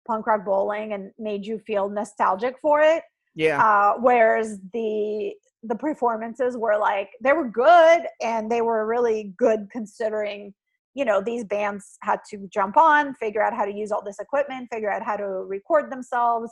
punk 0.06 0.26
rock 0.26 0.44
bowling 0.44 0.92
and 0.92 1.10
made 1.18 1.44
you 1.46 1.58
feel 1.58 1.88
nostalgic 1.88 2.56
for 2.60 2.80
it 2.80 3.02
Yeah. 3.34 3.62
uh, 3.62 3.94
whereas 4.00 4.58
the 4.72 5.32
the 5.62 5.76
performances 5.76 6.56
were 6.56 6.76
like 6.76 7.10
they 7.22 7.32
were 7.32 7.48
good 7.48 8.00
and 8.20 8.50
they 8.50 8.62
were 8.62 8.84
really 8.84 9.32
good 9.36 9.68
considering 9.70 10.52
you 10.94 11.04
know 11.04 11.22
these 11.24 11.44
bands 11.44 11.96
had 12.02 12.20
to 12.30 12.48
jump 12.52 12.76
on 12.76 13.14
figure 13.14 13.42
out 13.42 13.54
how 13.54 13.64
to 13.64 13.72
use 13.72 13.90
all 13.90 14.02
this 14.04 14.18
equipment 14.20 14.68
figure 14.72 14.90
out 14.90 15.02
how 15.02 15.16
to 15.16 15.24
record 15.24 15.90
themselves 15.90 16.50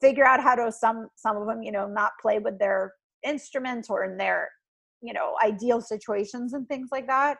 figure 0.00 0.26
out 0.26 0.42
how 0.42 0.54
to 0.54 0.70
some 0.70 1.08
some 1.16 1.36
of 1.36 1.46
them 1.46 1.62
you 1.62 1.72
know 1.72 1.86
not 1.86 2.12
play 2.20 2.38
with 2.38 2.58
their 2.58 2.92
instruments 3.24 3.88
or 3.90 4.04
in 4.04 4.16
their 4.16 4.48
you 5.00 5.12
know 5.12 5.34
ideal 5.44 5.80
situations 5.80 6.52
and 6.54 6.66
things 6.68 6.88
like 6.92 7.06
that 7.06 7.36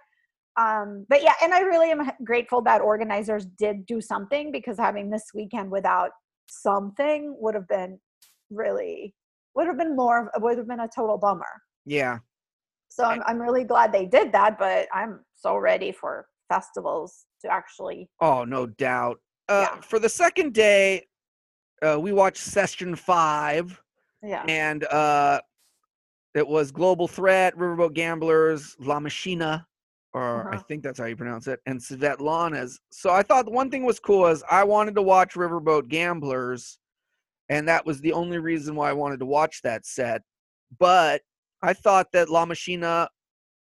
um 0.61 1.07
but 1.09 1.23
yeah 1.23 1.35
and 1.43 1.55
i 1.55 1.61
really 1.61 1.91
am 1.91 2.11
grateful 2.25 2.61
that 2.61 2.81
organizers 2.81 3.47
did 3.59 3.87
do 3.87 4.01
something 4.01 4.53
because 4.53 4.79
having 4.79 5.11
this 5.11 5.25
weekend 5.35 5.71
without 5.71 6.11
something 6.49 7.35
would 7.39 7.55
have 7.55 7.69
been 7.69 7.99
really 8.51 9.15
would 9.55 9.67
have 9.67 9.79
been 9.79 9.97
more 9.97 10.31
would 10.39 10.59
have 10.59 10.69
been 10.69 10.81
a 10.81 10.89
total 10.95 11.17
bummer 11.17 11.47
Yeah. 11.87 12.19
so 12.91 13.05
I'm, 13.05 13.23
I'm 13.27 13.41
really 13.41 13.65
glad 13.65 13.93
they 13.93 14.07
did 14.07 14.33
that 14.33 14.59
but 14.59 14.89
i'm 14.93 15.21
so 15.35 15.57
ready 15.57 15.91
for 15.91 16.27
festivals 16.55 17.11
to 17.43 17.47
actually 17.59 18.09
Oh, 18.21 18.45
no 18.45 18.67
doubt. 18.67 19.17
Uh, 19.49 19.67
Yeah. 19.69 19.81
For 19.81 19.99
the 19.99 20.09
second 20.09 20.55
day, 20.55 21.07
uh, 21.87 21.99
we 22.05 22.13
watched 22.13 22.43
Session 22.57 22.95
5. 22.97 23.81
yeah 24.23 24.45
and 24.49 24.85
uh 24.85 25.41
it 26.35 26.47
was 26.47 26.71
global 26.81 27.09
threat 27.19 27.51
riverboat 27.57 27.93
gamblers 27.95 28.77
la 28.79 28.99
machina 29.01 29.67
or 30.15 30.47
i 30.53 30.55
Uh-huh. 30.55 30.65
think 30.69 30.83
that's 30.85 30.99
how 31.01 31.07
you 31.13 31.17
pronounce 31.17 31.47
it 31.53 31.59
and 31.69 31.81
svetlana's 31.81 32.73
so 32.91 33.11
i 33.11 33.23
thought 33.29 33.51
one 33.61 33.69
thing 33.71 33.85
was 33.85 33.99
cool 34.09 34.25
is 34.35 34.41
i 34.61 34.63
wanted 34.75 34.95
to 34.95 35.03
watch 35.15 35.35
riverboat 35.35 35.85
gamblers 35.89 36.79
and 37.49 37.63
that 37.69 37.85
was 37.89 38.01
the 38.01 38.13
only 38.13 38.39
reason 38.51 38.73
why 38.79 38.89
i 38.91 38.93
wanted 39.03 39.19
to 39.25 39.27
watch 39.39 39.55
that 39.63 39.83
set 39.85 40.21
but 40.87 41.19
i 41.63 41.73
thought 41.85 42.09
that 42.13 42.29
la 42.37 42.45
machina 42.53 43.09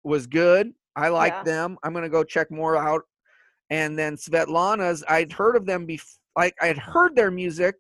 was 0.04 0.28
good 0.28 0.66
I 1.00 1.10
like 1.10 1.34
Yeah. 1.34 1.44
them. 1.44 1.78
I'm 1.84 1.94
gonna 1.94 2.10
go 2.10 2.24
check 2.24 2.52
more 2.52 2.76
out. 2.78 3.04
And 3.70 3.98
then 3.98 4.16
Svetlana's, 4.18 5.04
I'd 5.08 5.32
heard 5.32 5.56
of 5.56 5.66
them 5.66 5.86
before. 5.86 6.20
Like 6.36 6.56
I 6.62 6.68
had 6.68 6.78
heard 6.78 7.16
their 7.16 7.32
music, 7.32 7.76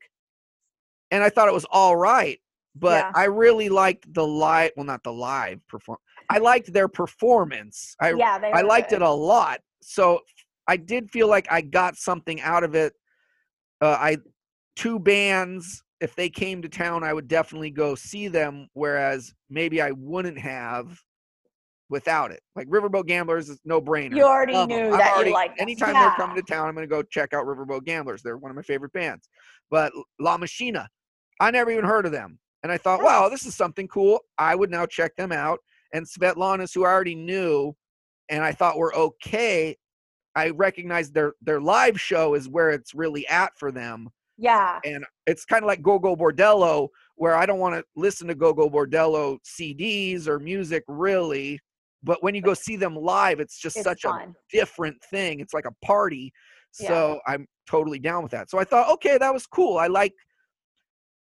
and 1.11 1.23
I 1.23 1.29
thought 1.29 1.47
it 1.47 1.53
was 1.53 1.65
all 1.71 1.95
right. 1.95 2.39
But 2.75 3.05
Yeah. 3.05 3.11
I 3.15 3.25
really 3.25 3.69
liked 3.69 4.11
the 4.13 4.25
live. 4.25 4.71
Well, 4.75 4.85
not 4.85 5.03
the 5.03 5.13
live 5.13 5.65
perform. 5.67 5.97
I 6.29 6.37
liked 6.37 6.71
their 6.71 6.87
performance. 6.87 7.95
I 7.99 8.13
yeah, 8.13 8.37
they 8.37 8.51
I 8.51 8.61
liked 8.61 8.89
good. 8.91 8.97
it 8.97 9.01
a 9.01 9.09
lot. 9.09 9.61
So 9.81 10.21
I 10.67 10.77
did 10.77 11.09
feel 11.09 11.27
like 11.27 11.47
I 11.51 11.61
got 11.61 11.95
something 11.95 12.39
out 12.41 12.63
of 12.63 12.75
it. 12.75 12.93
Uh, 13.81 13.97
I 13.99 14.17
two 14.75 14.99
bands. 14.99 15.83
If 16.01 16.15
they 16.15 16.29
came 16.29 16.61
to 16.61 16.69
town, 16.69 17.03
I 17.03 17.13
would 17.13 17.27
definitely 17.27 17.71
go 17.71 17.95
see 17.95 18.27
them. 18.27 18.67
Whereas 18.73 19.33
maybe 19.49 19.81
I 19.81 19.91
wouldn't 19.91 20.37
have 20.37 21.01
without 21.89 22.31
it. 22.31 22.41
Like 22.55 22.67
Riverboat 22.67 23.07
Gamblers 23.07 23.49
is 23.49 23.59
no 23.65 23.81
brainer. 23.81 24.15
You 24.15 24.23
already 24.23 24.53
Love 24.53 24.69
'em. 24.71 24.77
knew 24.77 24.91
that 24.97 25.11
already- 25.13 25.29
you 25.29 25.33
liked. 25.35 25.59
Anytime 25.59 25.93
yeah. 25.93 26.09
they're 26.09 26.15
coming 26.17 26.35
to 26.35 26.41
town, 26.43 26.67
I'm 26.67 26.75
going 26.75 26.87
to 26.87 26.95
go 26.95 27.01
check 27.03 27.33
out 27.33 27.45
Riverboat 27.45 27.83
Gamblers. 27.85 28.21
They're 28.21 28.37
one 28.37 28.51
of 28.51 28.55
my 28.55 28.61
favorite 28.61 28.93
bands. 28.93 29.27
But 29.71 29.91
La 30.19 30.37
Machina, 30.37 30.87
I 31.39 31.51
never 31.51 31.71
even 31.71 31.85
heard 31.85 32.05
of 32.05 32.11
them. 32.11 32.39
And 32.63 32.71
I 32.71 32.77
thought, 32.77 33.01
wow, 33.01 33.29
this 33.29 33.45
is 33.45 33.55
something 33.55 33.87
cool. 33.87 34.19
I 34.37 34.53
would 34.55 34.69
now 34.69 34.85
check 34.85 35.15
them 35.15 35.31
out. 35.31 35.59
And 35.93 36.05
Svetlana's, 36.05 36.73
who 36.73 36.85
I 36.85 36.89
already 36.89 37.15
knew 37.15 37.75
and 38.29 38.43
I 38.43 38.51
thought 38.51 38.77
were 38.77 38.93
okay, 38.95 39.75
I 40.35 40.49
recognized 40.49 41.13
their 41.13 41.33
their 41.41 41.59
live 41.59 41.99
show 41.99 42.35
is 42.35 42.47
where 42.47 42.69
it's 42.69 42.93
really 42.93 43.25
at 43.27 43.57
for 43.57 43.71
them. 43.71 44.09
yeah, 44.37 44.79
And 44.85 45.03
it's 45.25 45.43
kind 45.45 45.63
of 45.63 45.67
like 45.67 45.81
Gogol 45.81 46.15
Bordello, 46.15 46.89
where 47.15 47.35
I 47.35 47.45
don't 47.45 47.59
want 47.59 47.75
to 47.75 47.83
listen 47.95 48.27
to 48.27 48.35
Gogol 48.35 48.69
Bordello 48.69 49.39
CDs 49.43 50.27
or 50.27 50.39
music 50.39 50.83
really. 50.87 51.59
But 52.03 52.23
when 52.23 52.35
you 52.35 52.41
go 52.41 52.53
see 52.53 52.75
them 52.75 52.95
live, 52.95 53.39
it's 53.39 53.59
just 53.59 53.77
it's 53.77 53.83
such 53.83 54.05
a 54.05 54.09
different 54.51 54.97
thing. 55.09 55.39
It's 55.39 55.53
like 55.53 55.65
a 55.65 55.85
party. 55.85 56.31
Yeah. 56.79 56.87
So 56.87 57.19
I'm 57.27 57.45
totally 57.69 57.99
down 57.99 58.23
with 58.23 58.31
that. 58.31 58.49
So 58.49 58.57
I 58.57 58.63
thought, 58.63 58.89
okay, 58.93 59.17
that 59.17 59.33
was 59.33 59.45
cool. 59.45 59.77
I 59.77 59.87
like 59.87 60.13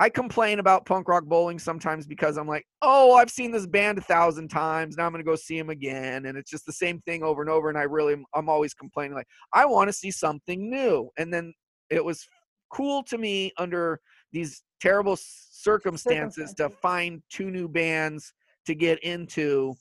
I 0.01 0.09
complain 0.09 0.59
about 0.59 0.85
punk 0.85 1.07
rock 1.07 1.25
bowling 1.27 1.61
sometimes 1.61 2.07
because 2.07 2.37
I'm 2.37 2.49
like, 2.49 2.65
oh, 2.81 3.15
I've 3.15 3.31
seen 3.31 3.53
this 3.53 3.67
band 3.67 3.99
a 3.99 4.01
thousand 4.01 4.49
times. 4.49 4.97
Now 4.97 5.07
I'm 5.07 5.13
gonna 5.13 5.23
go 5.23 5.37
see 5.37 5.57
them 5.57 5.71
again. 5.71 6.27
And 6.27 6.37
it's 6.37 6.51
just 6.51 6.67
the 6.67 6.73
same 6.73 7.01
thing 7.03 7.23
over 7.23 7.41
and 7.41 7.51
over. 7.51 7.69
And 7.69 7.79
I 7.79 7.83
really 7.83 8.17
I'm 8.35 8.49
always 8.49 8.75
complaining, 8.75 9.15
like, 9.15 9.29
I 9.53 9.65
want 9.65 9.89
to 9.89 9.93
see 9.93 10.11
something 10.11 10.69
new. 10.69 11.09
And 11.19 11.33
then 11.33 11.55
it 11.91 12.05
was 12.05 12.27
cool 12.73 13.03
to 13.05 13.19
me 13.19 13.53
under 13.59 14.01
these 14.33 14.63
terrible 14.81 15.13
s- 15.13 15.49
circumstances 15.53 16.53
to 16.55 16.69
find 16.69 17.23
two 17.31 17.51
new 17.51 17.69
bands 17.69 18.33
to 18.67 18.75
get 18.75 18.99
into 19.05 19.75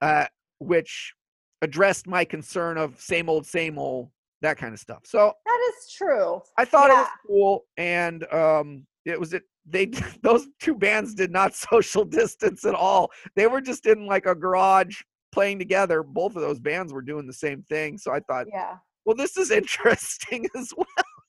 uh, 0.00 0.26
which 0.58 1.14
addressed 1.62 2.06
my 2.06 2.24
concern 2.24 2.78
of 2.78 2.98
same 3.00 3.28
old, 3.28 3.46
same 3.46 3.78
old, 3.78 4.10
that 4.42 4.56
kind 4.56 4.72
of 4.72 4.80
stuff. 4.80 5.00
So 5.04 5.32
That 5.46 5.60
is 5.78 5.92
true. 5.92 6.40
I 6.58 6.64
thought 6.64 6.90
it 6.90 6.94
was 6.94 7.08
cool, 7.26 7.64
and 7.76 8.24
um, 8.32 8.86
it 9.04 9.18
was 9.18 9.32
it. 9.34 9.42
They 9.66 9.86
those 10.22 10.46
two 10.60 10.74
bands 10.74 11.14
did 11.14 11.30
not 11.30 11.54
social 11.70 12.04
distance 12.04 12.64
at 12.64 12.74
all. 12.74 13.10
They 13.36 13.46
were 13.46 13.60
just 13.60 13.86
in 13.86 14.06
like 14.06 14.26
a 14.26 14.34
garage 14.34 15.00
playing 15.32 15.58
together. 15.58 16.02
Both 16.02 16.34
of 16.36 16.42
those 16.42 16.58
bands 16.58 16.92
were 16.92 17.02
doing 17.02 17.26
the 17.26 17.32
same 17.32 17.62
thing. 17.62 17.98
So 17.98 18.12
I 18.12 18.20
thought, 18.20 18.46
Yeah. 18.52 18.76
well, 19.04 19.14
this 19.16 19.36
is 19.36 19.50
interesting 19.60 20.46
as 20.56 20.72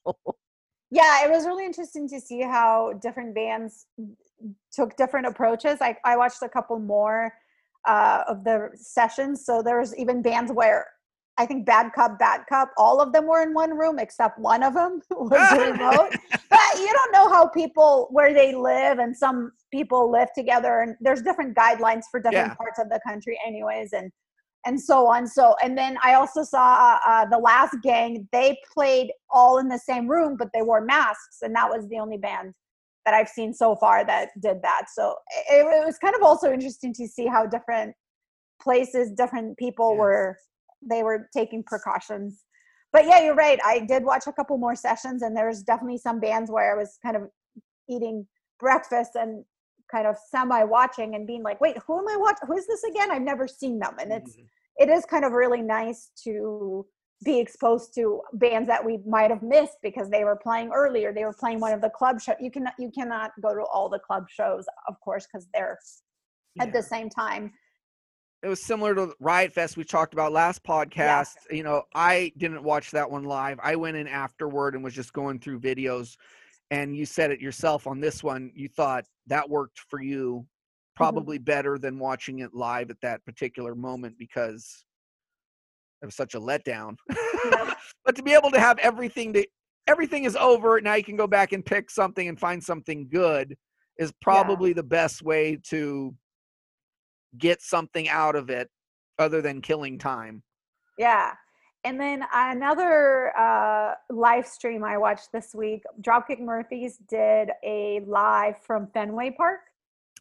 well. 0.06 0.38
Yeah, 0.94 1.24
it 1.26 1.32
was 1.32 1.46
really 1.46 1.66
interesting 1.66 2.08
to 2.10 2.20
see 2.20 2.42
how 2.42 2.94
different 3.02 3.34
bands 3.36 3.86
took 4.74 4.96
different 4.98 5.26
approaches. 5.28 5.78
I, 5.80 5.96
I 6.04 6.18
watched 6.18 6.42
a 6.42 6.50
couple 6.50 6.80
more 6.80 7.32
uh, 7.88 8.24
of 8.28 8.44
the 8.44 8.70
sessions. 8.76 9.46
So 9.46 9.62
there 9.62 9.80
was 9.80 9.96
even 9.98 10.22
bands 10.22 10.52
where 10.52 10.88
I 11.38 11.46
think 11.46 11.66
Bad 11.66 11.94
Cup, 11.94 12.20
Bad 12.20 12.42
Cup, 12.48 12.70
all 12.78 13.02
of 13.02 13.14
them 13.14 13.26
were 13.26 13.42
in 13.42 13.54
one 13.54 13.72
room 13.78 14.00
except 14.00 14.38
one 14.38 14.64
of 14.64 14.74
them 14.74 15.02
was 15.12 15.52
remote. 15.52 16.10
but 16.50 16.60
you 16.78 16.94
don't 16.94 17.12
know 17.14 17.30
how 17.30 17.48
people 17.48 18.08
where 18.12 18.34
they 18.34 18.54
live, 18.54 19.00
and 19.00 19.16
some 19.16 19.52
people 19.72 20.12
live 20.12 20.28
together, 20.36 20.82
and 20.82 20.96
there's 21.00 21.22
different 21.22 21.56
guidelines 21.56 22.04
for 22.12 22.20
different 22.20 22.50
Yeah. 22.50 22.56
parts 22.56 22.80
of 22.80 22.90
the 22.90 23.00
country, 23.08 23.40
anyways, 23.46 23.94
and 23.94 24.12
and 24.66 24.80
so 24.80 25.08
on. 25.08 25.26
So, 25.26 25.56
and 25.64 25.76
then 25.76 25.98
I 26.04 26.14
also 26.14 26.44
saw 26.44 27.00
uh, 27.04 27.26
the 27.26 27.40
last 27.40 27.76
gang. 27.82 28.28
They 28.32 28.58
played 28.72 29.12
all 29.32 29.58
in 29.58 29.68
the 29.68 29.80
same 29.80 30.08
room, 30.08 30.36
but 30.38 30.50
they 30.54 30.62
wore 30.62 30.82
masks, 30.82 31.38
and 31.42 31.56
that 31.56 31.70
was 31.70 31.88
the 31.88 31.98
only 31.98 32.18
band 32.18 32.54
that 33.06 33.14
I've 33.14 33.30
seen 33.30 33.54
so 33.54 33.76
far 33.76 34.06
that 34.06 34.30
did 34.42 34.62
that. 34.62 34.84
So 34.94 35.16
it, 35.50 35.66
it 35.66 35.86
was 35.86 35.98
kind 35.98 36.16
of 36.16 36.22
also 36.24 36.52
interesting 36.52 36.94
to 36.96 37.08
see 37.08 37.26
how 37.28 37.46
different 37.46 37.94
places, 38.62 39.12
different 39.12 39.58
people 39.58 39.92
Yes. 39.92 40.00
were 40.00 40.38
they 40.88 41.04
were 41.04 41.30
taking 41.36 41.64
precautions. 41.64 42.44
But 42.94 43.06
yeah, 43.06 43.22
you're 43.24 43.36
right. 43.36 43.60
I 43.64 43.80
did 43.80 44.04
watch 44.04 44.24
a 44.28 44.34
couple 44.34 44.58
more 44.58 44.76
sessions, 44.76 45.22
and 45.22 45.36
there's 45.36 45.62
definitely 45.62 46.00
some 46.00 46.20
bands 46.20 46.52
where 46.52 46.74
I 46.74 46.78
was 46.78 46.98
kind 47.04 47.16
of 47.16 47.24
eating 47.90 48.28
breakfast 48.60 49.12
and 49.16 49.46
kind 49.92 50.08
of 50.08 50.18
semi 50.30 50.64
watching 50.64 51.16
and 51.16 51.28
being 51.28 51.44
like, 51.44 51.62
wait, 51.62 51.78
who 51.86 52.00
am 52.00 52.08
I 52.08 52.18
watching? 52.18 52.48
Who 52.48 52.58
is 52.58 52.68
this 52.68 52.84
again? 52.84 53.12
I've 53.12 53.22
never 53.22 53.48
seen 53.48 53.80
them. 53.80 53.96
And 54.00 54.12
it's 54.12 54.36
Mhm. 54.36 54.48
it 54.78 54.90
is 54.90 55.06
kind 55.06 55.26
of 55.26 55.34
really 55.34 55.62
nice 55.62 56.12
to 56.24 56.86
be 57.24 57.40
exposed 57.40 57.94
to 57.96 58.22
bands 58.34 58.68
that 58.68 58.84
we 58.84 59.00
might 59.06 59.30
have 59.30 59.44
missed 59.44 59.78
because 59.84 60.10
they 60.10 60.24
were 60.24 60.36
playing 60.36 60.72
earlier. 60.74 61.14
They 61.14 61.24
were 61.24 61.34
playing 61.34 61.60
one 61.60 61.74
of 61.74 61.82
the 61.82 61.90
club 61.90 62.20
shows. 62.20 62.36
You 62.40 62.50
can 62.50 62.68
you 62.80 62.92
cannot 62.92 63.32
go 63.42 63.54
to 63.54 63.62
all 63.62 63.90
the 63.90 64.00
club 64.00 64.28
shows, 64.30 64.66
of 64.88 65.00
course, 65.02 65.28
because 65.32 65.48
they're 65.54 65.78
at 66.60 66.74
the 66.74 66.82
same 66.82 67.10
time. 67.10 67.54
it 68.44 68.48
was 68.48 68.64
similar 68.64 68.96
to 68.96 69.14
Riot 69.20 69.54
Fest 69.54 69.78
we 69.78 69.84
talked 69.84 70.14
about 70.14 70.32
last 70.32 70.64
podcast. 70.64 71.36
You 71.52 71.64
know, 71.64 71.84
I 71.94 72.32
didn't 72.38 72.64
watch 72.64 72.92
that 72.92 73.10
one 73.10 73.24
live. 73.24 73.60
I 73.62 73.76
went 73.76 73.98
in 73.98 74.08
afterward 74.08 74.74
and 74.74 74.84
was 74.84 74.96
just 74.96 75.14
going 75.14 75.40
through 75.40 75.60
videos. 75.60 76.18
And 76.72 76.96
you 76.96 77.06
said 77.06 77.32
it 77.32 77.42
yourself 77.42 77.86
on 77.86 78.00
this 78.00 78.24
one. 78.24 78.52
You 78.56 78.68
thought 78.68 79.06
that 79.28 79.48
worked 79.48 79.80
for 79.90 80.02
you 80.02 80.38
mm-hmm. 80.38 80.46
probably 80.96 81.38
better 81.38 81.78
than 81.78 82.00
watching 82.00 82.40
it 82.40 82.54
live 82.54 82.90
at 82.90 83.02
that 83.02 83.24
particular 83.26 83.76
moment 83.76 84.18
because 84.18 84.86
it 86.02 86.06
was 86.06 86.16
such 86.16 86.36
a 86.36 86.40
letdown. 86.40 86.96
Yep. 87.10 87.78
but 88.06 88.16
to 88.16 88.24
be 88.24 88.34
able 88.34 88.52
to 88.52 88.60
have 88.60 88.78
everything 88.80 89.34
to 89.34 89.46
everything 89.88 90.26
is 90.26 90.36
over 90.36 90.80
now 90.80 90.94
you 90.94 91.04
can 91.04 91.16
go 91.16 91.26
back 91.26 91.54
and 91.54 91.66
pick 91.66 91.90
something 91.90 92.28
and 92.28 92.40
find 92.40 92.64
something 92.64 93.08
good 93.10 93.58
is 93.98 94.14
probably 94.22 94.74
the 94.74 94.84
best 94.84 95.24
way 95.24 95.58
to 95.64 96.14
get 97.40 97.62
something 97.62 98.08
out 98.08 98.36
of 98.36 98.52
it 98.52 98.70
other 99.18 99.42
than 99.42 99.60
killing 99.60 99.98
time 99.98 100.44
Yeah. 100.98 101.34
And 101.84 102.00
then 102.00 102.24
another 102.32 103.36
uh, 103.36 103.96
live 104.12 104.46
stream 104.46 104.84
I 104.84 105.00
watched 105.00 105.32
this 105.34 105.56
week, 105.56 105.82
Dropkick 106.00 106.40
Murphys 106.40 107.00
did 107.10 107.50
a 107.64 108.02
live 108.06 108.62
from 108.62 108.86
Fenway 108.94 109.32
Park, 109.32 109.62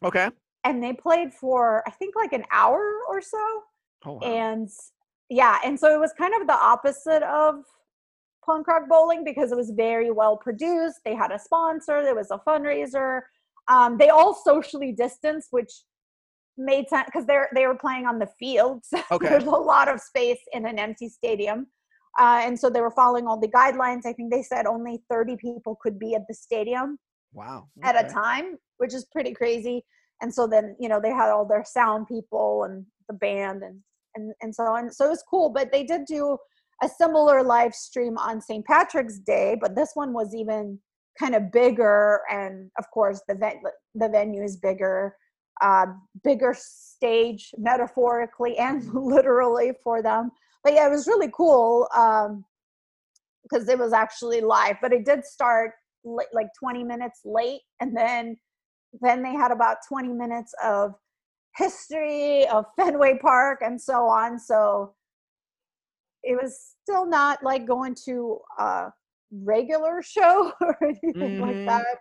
okay 0.03 0.29
and 0.63 0.83
they 0.83 0.93
played 0.93 1.33
for 1.33 1.83
I 1.87 1.91
think 1.91 2.15
like 2.15 2.33
an 2.33 2.45
hour 2.51 2.99
or 3.09 3.21
so. 3.21 3.37
oh 4.05 4.13
wow. 4.13 4.19
and 4.21 4.69
yeah 5.31 5.57
and 5.65 5.79
so 5.79 5.93
it 5.93 5.99
was 5.99 6.13
kind 6.13 6.33
of 6.39 6.45
the 6.47 6.53
opposite 6.53 7.23
of 7.23 7.63
punk 8.45 8.67
rock 8.67 8.83
bowling 8.89 9.23
because 9.23 9.51
it 9.51 9.55
was 9.55 9.71
very 9.71 10.11
well 10.11 10.37
produced 10.37 10.99
they 11.05 11.15
had 11.15 11.31
a 11.31 11.39
sponsor 11.39 12.03
there 12.03 12.15
was 12.15 12.31
a 12.31 12.39
fundraiser 12.47 13.21
um, 13.67 13.97
they 13.97 14.09
all 14.09 14.33
socially 14.33 14.91
distanced 14.91 15.47
which 15.51 15.71
made 16.57 16.87
sense 16.89 17.05
because 17.05 17.25
they're 17.25 17.49
they 17.55 17.65
were 17.65 17.77
playing 17.77 18.05
on 18.05 18.19
the 18.19 18.27
field 18.37 18.83
so 18.85 19.01
Okay. 19.11 19.29
there's 19.29 19.45
a 19.45 19.49
lot 19.73 19.87
of 19.87 19.99
space 19.99 20.39
in 20.53 20.65
an 20.65 20.77
empty 20.77 21.09
stadium 21.09 21.67
uh, 22.19 22.41
and 22.43 22.59
so 22.59 22.69
they 22.69 22.81
were 22.81 22.91
following 22.91 23.25
all 23.25 23.39
the 23.39 23.47
guidelines 23.47 24.05
i 24.05 24.13
think 24.13 24.31
they 24.31 24.43
said 24.43 24.65
only 24.65 25.01
30 25.09 25.37
people 25.37 25.77
could 25.81 25.97
be 25.97 26.13
at 26.13 26.27
the 26.27 26.33
stadium 26.33 26.97
wow 27.33 27.67
at 27.83 27.95
a 27.95 28.07
time, 28.09 28.57
which 28.77 28.93
is 28.93 29.05
pretty 29.05 29.33
crazy. 29.33 29.83
And 30.21 30.33
so 30.33 30.47
then, 30.47 30.75
you 30.79 30.87
know, 30.89 30.99
they 31.01 31.09
had 31.09 31.29
all 31.29 31.45
their 31.45 31.63
sound 31.65 32.07
people 32.07 32.63
and 32.63 32.85
the 33.07 33.13
band 33.13 33.63
and 33.63 33.79
and 34.15 34.33
and 34.41 34.53
so 34.53 34.63
on. 34.63 34.91
So 34.91 35.05
it 35.05 35.09
was 35.09 35.23
cool. 35.29 35.49
But 35.49 35.71
they 35.71 35.83
did 35.83 36.05
do 36.05 36.37
a 36.83 36.89
similar 36.89 37.43
live 37.43 37.73
stream 37.73 38.17
on 38.17 38.41
St. 38.41 38.65
Patrick's 38.65 39.19
Day, 39.19 39.57
but 39.59 39.75
this 39.75 39.91
one 39.93 40.13
was 40.13 40.33
even 40.33 40.79
kind 41.19 41.35
of 41.35 41.51
bigger, 41.51 42.21
and 42.31 42.71
of 42.77 42.85
course 42.91 43.21
the 43.27 43.35
ven- 43.35 43.61
the 43.95 44.09
venue 44.09 44.43
is 44.43 44.57
bigger, 44.57 45.15
uh, 45.61 45.85
bigger 46.23 46.55
stage 46.57 47.51
metaphorically 47.57 48.57
and 48.57 48.83
literally 48.93 49.73
for 49.83 50.01
them. 50.01 50.31
But 50.63 50.73
yeah, 50.73 50.87
it 50.87 50.91
was 50.91 51.07
really 51.07 51.29
cool 51.33 51.87
um, 51.95 52.45
because 53.43 53.67
it 53.67 53.77
was 53.77 53.93
actually 53.93 54.41
live. 54.41 54.77
But 54.81 54.93
it 54.93 55.05
did 55.05 55.25
start 55.25 55.71
li- 56.03 56.25
like 56.33 56.47
20 56.59 56.83
minutes 56.83 57.21
late 57.25 57.61
and 57.79 57.95
then 57.95 58.37
then 59.01 59.23
they 59.23 59.33
had 59.33 59.51
about 59.51 59.77
20 59.87 60.09
minutes 60.09 60.53
of 60.63 60.93
history 61.55 62.47
of 62.47 62.65
fenway 62.77 63.17
park 63.19 63.59
and 63.61 63.79
so 63.81 64.05
on 64.07 64.39
so 64.39 64.93
it 66.23 66.39
was 66.41 66.75
still 66.83 67.05
not 67.05 67.43
like 67.43 67.65
going 67.65 67.95
to 68.05 68.39
a 68.59 68.87
regular 69.31 70.01
show 70.01 70.51
or 70.61 70.77
anything 70.83 71.37
Mhm. 71.37 71.39
like 71.39 71.65
that. 71.65 71.97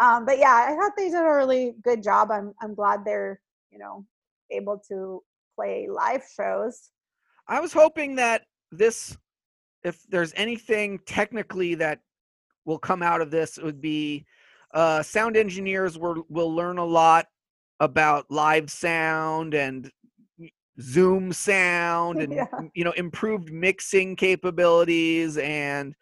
Um, 0.00 0.24
but 0.26 0.38
yeah 0.38 0.66
i 0.68 0.74
thought 0.74 0.92
they 0.96 1.08
did 1.10 1.20
a 1.24 1.32
really 1.34 1.74
good 1.82 2.02
job. 2.02 2.30
I'm, 2.30 2.52
I'm 2.60 2.74
glad 2.74 3.04
they're 3.04 3.40
you 3.70 3.78
know 3.78 4.04
able 4.50 4.80
to 4.88 5.22
play 5.56 5.88
live 5.90 6.22
shows. 6.36 6.90
I 7.46 7.60
was 7.60 7.72
hoping 7.72 8.16
that 8.16 8.42
this, 8.72 9.16
if 9.82 10.02
there's 10.08 10.32
anything 10.34 10.98
technically 11.06 11.74
that 11.76 12.00
will 12.64 12.78
come 12.78 13.02
out 13.02 13.20
of 13.20 13.30
this, 13.30 13.58
it 13.58 13.64
would 13.64 13.80
be 13.80 14.24
uh, 14.72 15.02
sound 15.02 15.36
engineers 15.36 15.96
will 15.98 16.24
will 16.28 16.52
learn 16.52 16.78
a 16.78 16.84
lot 16.84 17.26
about 17.80 18.24
live 18.30 18.70
sound 18.70 19.54
and 19.54 19.90
zoom 20.80 21.32
sound 21.32 22.18
and 22.22 22.32
Yeah. 22.32 22.46
you 22.74 22.84
know 22.84 22.92
improved 22.92 23.52
mixing 23.52 24.16
capabilities 24.16 25.36
and 25.38 25.94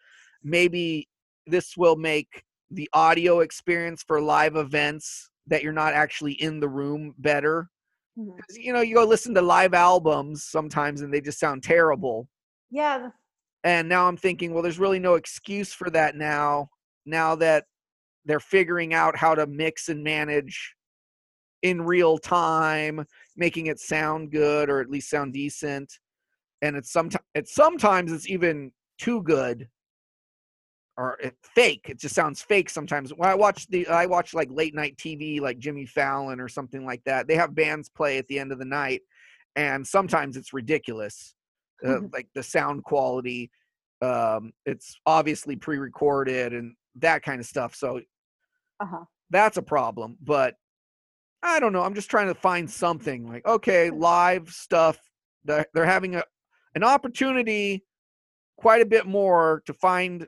maybe 0.43 1.07
this 1.47 1.75
will 1.77 1.95
make 1.95 2.43
the 2.71 2.89
audio 2.93 3.41
experience 3.41 4.03
for 4.05 4.21
live 4.21 4.55
events 4.55 5.29
that 5.47 5.61
you're 5.61 5.73
not 5.73 5.93
actually 5.93 6.33
in 6.33 6.59
the 6.59 6.69
room 6.69 7.13
better 7.17 7.69
Mhm. 8.17 8.37
'Cause, 8.37 8.57
you 8.57 8.71
know 8.73 8.81
you 8.81 8.95
go 8.95 9.03
listen 9.05 9.33
to 9.35 9.41
live 9.41 9.73
albums 9.73 10.43
sometimes 10.43 11.01
and 11.01 11.11
they 11.13 11.21
just 11.21 11.39
sound 11.39 11.63
terrible 11.63 12.27
Yeah. 12.69 13.09
and 13.63 13.89
now 13.89 14.07
i'm 14.07 14.17
thinking 14.17 14.53
well 14.53 14.61
there's 14.63 14.79
really 14.79 14.99
no 14.99 15.15
excuse 15.15 15.73
for 15.73 15.89
that 15.91 16.15
now 16.15 16.69
now 17.05 17.35
that 17.35 17.65
they're 18.25 18.39
figuring 18.39 18.93
out 18.93 19.17
how 19.17 19.33
to 19.35 19.45
mix 19.47 19.89
and 19.89 20.03
manage 20.03 20.75
in 21.63 21.81
real 21.81 22.17
time 22.17 23.03
making 23.35 23.65
it 23.67 23.79
sound 23.79 24.31
good 24.31 24.69
or 24.69 24.79
at 24.79 24.89
least 24.89 25.09
sound 25.09 25.33
decent 25.33 25.91
and 26.61 26.75
it's 26.75 26.91
sometimes 26.91 27.25
it's 27.33 27.55
sometimes 27.55 28.11
it's 28.11 28.29
even 28.29 28.71
too 28.99 29.23
good 29.23 29.67
or 30.97 31.17
it, 31.21 31.35
fake 31.55 31.87
it 31.89 31.99
just 31.99 32.13
sounds 32.13 32.41
fake 32.41 32.69
sometimes 32.69 33.11
when 33.11 33.29
i 33.29 33.33
watch 33.33 33.65
the 33.67 33.87
i 33.87 34.05
watch 34.05 34.33
like 34.33 34.49
late 34.51 34.75
night 34.75 34.95
tv 34.97 35.39
like 35.41 35.57
jimmy 35.57 35.85
fallon 35.85 36.39
or 36.39 36.47
something 36.47 36.85
like 36.85 37.03
that 37.05 37.27
they 37.27 37.35
have 37.35 37.55
bands 37.55 37.89
play 37.89 38.17
at 38.17 38.27
the 38.27 38.37
end 38.37 38.51
of 38.51 38.59
the 38.59 38.65
night 38.65 39.01
and 39.55 39.85
sometimes 39.87 40.37
it's 40.37 40.53
ridiculous 40.53 41.35
uh, 41.85 41.99
Mhm. 42.01 42.13
like 42.13 42.27
the 42.35 42.43
sound 42.43 42.83
quality 42.83 43.49
um 44.01 44.51
it's 44.65 44.95
obviously 45.05 45.55
pre-recorded 45.55 46.53
and 46.53 46.75
that 46.95 47.23
kind 47.23 47.39
of 47.39 47.45
stuff 47.47 47.73
so 47.73 47.99
Uh-huh. 48.79 49.05
that's 49.31 49.57
a 49.57 49.61
problem 49.61 50.17
but 50.21 50.55
i 51.43 51.59
don't 51.59 51.73
know 51.73 51.83
i'm 51.83 51.93
just 51.93 52.09
trying 52.09 52.27
to 52.27 52.33
find 52.33 52.69
something 52.69 53.27
like 53.27 53.45
okay 53.45 53.89
live 53.89 54.49
stuff 54.49 54.99
they're, 55.45 55.65
they're 55.73 55.85
having 55.85 56.15
a 56.15 56.23
an 56.75 56.83
opportunity 56.83 57.83
quite 58.57 58.81
a 58.81 58.85
bit 58.85 59.05
more 59.05 59.61
to 59.65 59.73
find 59.73 60.27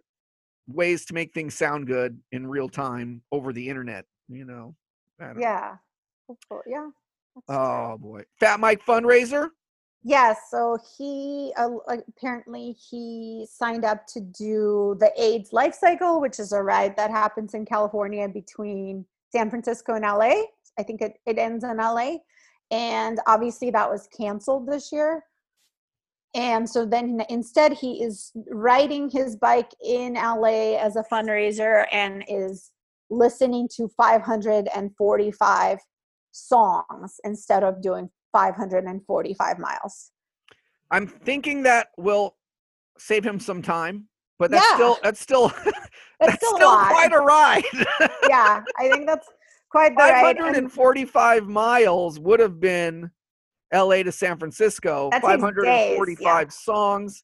ways 0.68 1.06
to 1.06 1.14
make 1.14 1.34
things 1.34 1.56
sound 1.56 1.88
good 1.88 2.20
in 2.32 2.46
real 2.46 2.70
time 2.70 3.22
over 3.32 3.54
the 3.54 3.70
internet 3.70 4.06
you 4.28 4.44
know. 4.46 4.76
Yeah. 5.38 5.76
Hopefully, 6.28 6.64
Yeah. 6.68 6.90
oh 7.50 7.98
boy 7.98 8.24
fat 8.40 8.60
mike 8.60 8.82
fundraiser 8.86 9.50
Yes, 10.08 10.38
so 10.52 10.78
he 10.96 11.52
uh, 11.58 11.70
apparently 12.08 12.74
he 12.74 13.48
signed 13.52 13.84
up 13.84 14.06
to 14.10 14.22
do 14.22 14.96
the 15.00 15.12
AIDS 15.20 15.52
life 15.52 15.74
cycle, 15.74 16.22
which 16.22 16.40
is 16.40 16.52
a 16.52 16.62
ride 16.62 16.96
that 16.96 17.10
happens 17.10 17.56
in 17.56 17.66
California 17.66 18.30
between 18.30 19.04
San 19.32 19.50
Francisco 19.50 19.96
and 19.96 20.04
LA. 20.06 20.44
I 20.80 20.84
think 20.84 21.02
it, 21.02 21.14
it 21.26 21.38
ends 21.38 21.64
in 21.64 21.78
LA. 21.78 22.18
And 22.72 23.20
obviously 23.28 23.70
that 23.72 23.90
was 23.90 24.08
canceled 24.18 24.68
this 24.68 24.92
year. 24.92 25.24
And 26.34 26.70
so 26.70 26.86
then 26.86 27.22
instead 27.30 27.74
he 27.74 28.04
is 28.04 28.32
riding 28.50 29.10
his 29.10 29.38
bike 29.38 29.72
in 29.84 30.16
LA 30.16 30.78
as 30.78 30.96
a 30.98 31.04
fundraiser 31.04 31.86
and 31.92 32.24
is 32.28 32.72
listening 33.10 33.70
to 33.78 33.88
545 33.96 35.80
songs 36.32 37.20
instead 37.24 37.64
of 37.64 37.82
doing 37.82 38.10
545 38.34 39.60
miles. 39.60 40.12
i'm 40.92 41.08
thinking 41.08 41.64
that 41.64 41.88
will 41.98 42.36
save 42.98 43.24
him 43.26 43.40
some 43.40 43.62
time 43.62 44.08
but 44.38 44.52
that's 44.52 44.66
Yeah. 44.72 44.76
still 44.76 44.98
that's 45.04 45.20
still 45.22 45.48
That's, 46.20 46.32
that's 46.32 46.36
still, 46.38 46.56
still 46.58 46.72
a 46.72 46.88
quite 46.88 47.14
a 47.14 47.20
ride 47.20 47.64
yeah, 48.30 48.62
I 48.80 48.90
think 48.90 49.06
that's 49.06 49.28
quite 49.76 49.96
the 49.96 50.04
ride. 50.04 50.38
and 50.38 50.72
545 50.72 51.48
miles 51.48 52.20
would 52.20 52.40
have 52.40 52.60
been 52.60 53.12
LA 53.74 54.04
to 54.04 54.12
San 54.12 54.38
Francisco. 54.38 55.10
That 55.12 55.22
takes 55.22 55.34
days, 55.64 55.98
545 55.98 56.54
songs. 56.54 57.24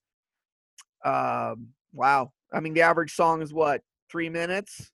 Um, 1.05 1.69
wow. 1.93 2.31
I 2.53 2.59
mean, 2.59 2.73
the 2.73 2.81
average 2.81 3.13
song 3.13 3.41
is 3.41 3.53
what? 3.53 3.81
Three 4.11 4.29
minutes? 4.29 4.91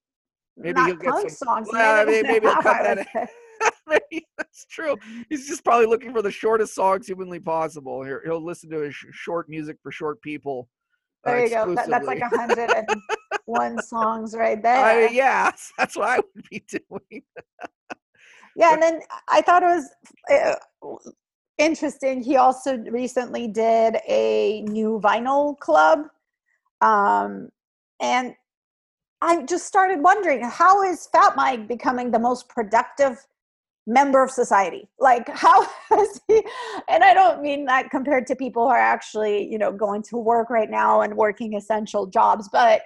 maybe 0.56 0.82
he'll 0.82 0.96
get 0.96 1.14
some- 1.14 1.30
songs. 1.30 1.70
well, 1.72 2.06
maybe, 2.06 2.28
maybe 2.28 2.46
he'll 2.48 2.56
cut 2.58 3.06
that. 3.06 3.30
Maybe 3.88 4.28
that's 4.38 4.66
true. 4.66 4.98
He's 5.30 5.48
just 5.48 5.64
probably 5.64 5.88
looking 5.88 6.14
for 6.14 6.22
the 6.22 6.30
shortest 6.30 6.76
songs 6.76 7.08
humanly 7.08 7.40
possible. 7.40 8.04
He'll 8.04 8.44
listen 8.44 8.70
to 8.72 8.82
his 8.82 8.94
short 8.94 9.50
music 9.50 9.78
for 9.82 9.92
short 9.92 10.22
people. 10.22 10.68
Uh, 11.28 11.32
There 11.32 11.44
you 11.44 11.50
go. 11.50 11.76
That, 11.76 11.90
that's 11.90 12.08
like 12.08 12.20
a 12.20 12.30
hundred 12.30 12.72
and 12.72 12.88
one 13.46 13.82
songs 13.82 14.36
right 14.36 14.62
there. 14.62 15.08
I, 15.08 15.08
yeah, 15.08 15.52
that's 15.78 15.96
what 15.96 16.10
I 16.10 16.18
would 16.18 16.50
be 16.50 16.64
doing. 16.68 17.24
Yeah, 18.56 18.74
and 18.74 18.82
then 18.82 19.02
I 19.30 19.42
thought 19.42 19.62
it 19.62 19.68
was 19.68 19.90
uh, 20.32 20.96
interesting. 21.58 22.24
He 22.24 22.38
also 22.38 22.78
recently 22.78 23.48
did 23.48 23.98
a 24.08 24.62
new 24.64 25.00
vinyl 25.04 25.58
club, 25.60 26.08
um, 26.82 27.50
and 28.02 28.34
I 29.22 29.44
just 29.44 29.66
started 29.66 30.02
wondering 30.02 30.44
how 30.44 30.84
is 30.84 31.08
Fat 31.12 31.36
Mike 31.36 31.68
becoming 31.68 32.12
the 32.12 32.20
most 32.20 32.50
productive 32.50 33.26
member 33.88 34.22
of 34.22 34.30
society? 34.30 34.88
Like, 35.00 35.28
how 35.30 35.64
is 36.00 36.22
he? 36.28 36.44
And 36.88 37.04
I 37.04 37.14
don't 37.14 37.42
mean 37.42 37.66
that 37.66 37.90
compared 37.90 38.28
to 38.28 38.36
people 38.36 38.64
who 38.64 38.70
are 38.70 38.78
actually, 38.78 39.50
you 39.52 39.58
know, 39.58 39.72
going 39.72 40.04
to 40.04 40.18
work 40.18 40.50
right 40.50 40.70
now 40.70 41.02
and 41.02 41.16
working 41.16 41.56
essential 41.56 42.06
jobs, 42.06 42.48
but 42.52 42.82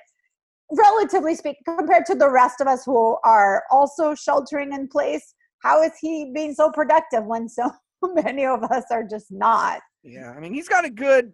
relatively 0.71 1.35
speaking, 1.35 1.61
compared 1.65 2.05
to 2.05 2.15
the 2.15 2.29
rest 2.29 2.61
of 2.61 2.67
us 2.67 2.85
who 2.85 3.17
are 3.25 3.63
also 3.69 4.15
sheltering 4.15 4.71
in 4.71 4.87
place 4.87 5.33
how 5.61 5.83
is 5.83 5.91
he 5.99 6.31
being 6.33 6.53
so 6.53 6.71
productive 6.71 7.23
when 7.25 7.47
so 7.47 7.71
many 8.03 8.45
of 8.45 8.63
us 8.63 8.83
are 8.91 9.03
just 9.03 9.31
not? 9.31 9.79
Yeah, 10.03 10.31
I 10.35 10.39
mean, 10.39 10.53
he's 10.53 10.67
got 10.67 10.85
a 10.85 10.89
good, 10.89 11.33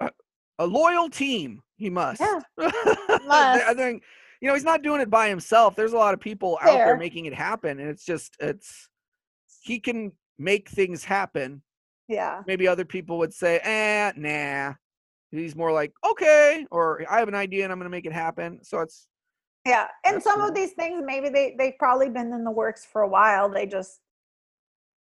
uh, 0.00 0.10
a 0.58 0.66
loyal 0.66 1.10
team. 1.10 1.62
He 1.76 1.90
must. 1.90 2.20
Yeah, 2.20 2.40
I 2.58 3.72
think, 3.74 4.02
you 4.40 4.48
know, 4.48 4.54
he's 4.54 4.64
not 4.64 4.82
doing 4.82 5.00
it 5.00 5.10
by 5.10 5.28
himself. 5.28 5.76
There's 5.76 5.92
a 5.92 5.98
lot 5.98 6.14
of 6.14 6.20
people 6.20 6.58
out 6.62 6.76
there 6.76 6.96
making 6.96 7.26
it 7.26 7.34
happen, 7.34 7.78
and 7.78 7.88
it's 7.88 8.04
just, 8.04 8.36
it's, 8.40 8.88
he 9.62 9.78
can 9.78 10.12
make 10.38 10.68
things 10.68 11.04
happen. 11.04 11.62
Yeah, 12.08 12.42
Maybe 12.46 12.66
other 12.66 12.84
people 12.84 13.18
would 13.18 13.32
say, 13.32 13.60
eh, 13.62 14.12
nah. 14.16 14.74
He's 15.30 15.54
more 15.54 15.70
like, 15.70 15.92
okay, 16.04 16.66
or 16.72 17.04
I 17.08 17.20
have 17.20 17.28
an 17.28 17.36
idea 17.36 17.62
and 17.62 17.72
I'm 17.72 17.78
going 17.78 17.84
to 17.84 17.90
make 17.90 18.04
it 18.04 18.12
happen. 18.12 18.64
So 18.64 18.80
it's, 18.80 19.06
yeah. 19.64 19.86
And 20.04 20.20
some 20.20 20.40
cool. 20.40 20.48
of 20.48 20.54
these 20.54 20.72
things, 20.72 21.02
maybe 21.04 21.28
they 21.28 21.54
they've 21.56 21.78
probably 21.78 22.08
been 22.08 22.32
in 22.32 22.42
the 22.42 22.50
works 22.50 22.84
for 22.90 23.02
a 23.02 23.08
while. 23.08 23.48
They 23.48 23.66
just, 23.66 24.00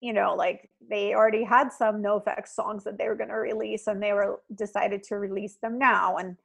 you 0.02 0.12
know, 0.12 0.36
like 0.36 0.70
they 0.90 1.14
already 1.14 1.46
had 1.46 1.72
some 1.72 2.04
NoFX 2.04 2.50
songs 2.50 2.84
that 2.84 2.98
they 2.98 3.08
were 3.08 3.16
going 3.16 3.30
to 3.30 3.36
release, 3.36 3.88
and 3.88 4.04
they 4.04 4.12
were 4.12 4.42
decided 4.54 5.04
to 5.04 5.16
release 5.16 5.58
them 5.62 5.80
now. 5.80 6.18
And 6.18 6.36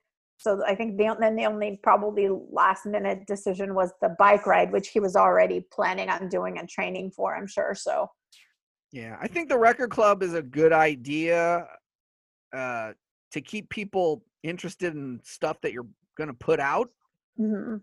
so 0.43 0.63
I 0.67 0.75
think 0.75 0.99
the 0.99 1.17
then 1.21 1.37
the 1.37 1.47
only 1.47 1.79
probably 1.83 2.29
last 2.51 2.85
minute 2.85 3.27
decision 3.27 3.75
was 3.75 3.93
the 4.03 4.15
bike 4.19 4.45
ride, 4.47 4.73
which 4.73 4.89
he 4.89 5.01
was 5.01 5.15
already 5.17 5.65
planning 5.73 6.09
on 6.09 6.29
doing 6.29 6.59
and 6.59 6.69
training 6.69 7.13
for. 7.13 7.35
I'm 7.37 7.47
sure. 7.47 7.75
So 7.75 8.09
yeah, 8.91 9.17
I 9.21 9.29
think 9.29 9.49
the 9.49 9.59
record 9.59 9.91
club 9.91 10.23
is 10.23 10.35
a 10.35 10.43
good 10.43 10.73
idea 10.73 11.67
uh, 12.55 12.93
to 13.31 13.41
keep 13.41 13.71
people 13.71 14.25
interested 14.43 14.95
in 14.95 15.21
stuff 15.23 15.61
that 15.63 15.73
you're 15.73 15.87
going 16.19 16.29
to 16.29 16.35
put 16.35 16.61
out. 16.61 16.91
mhm. 17.39 17.81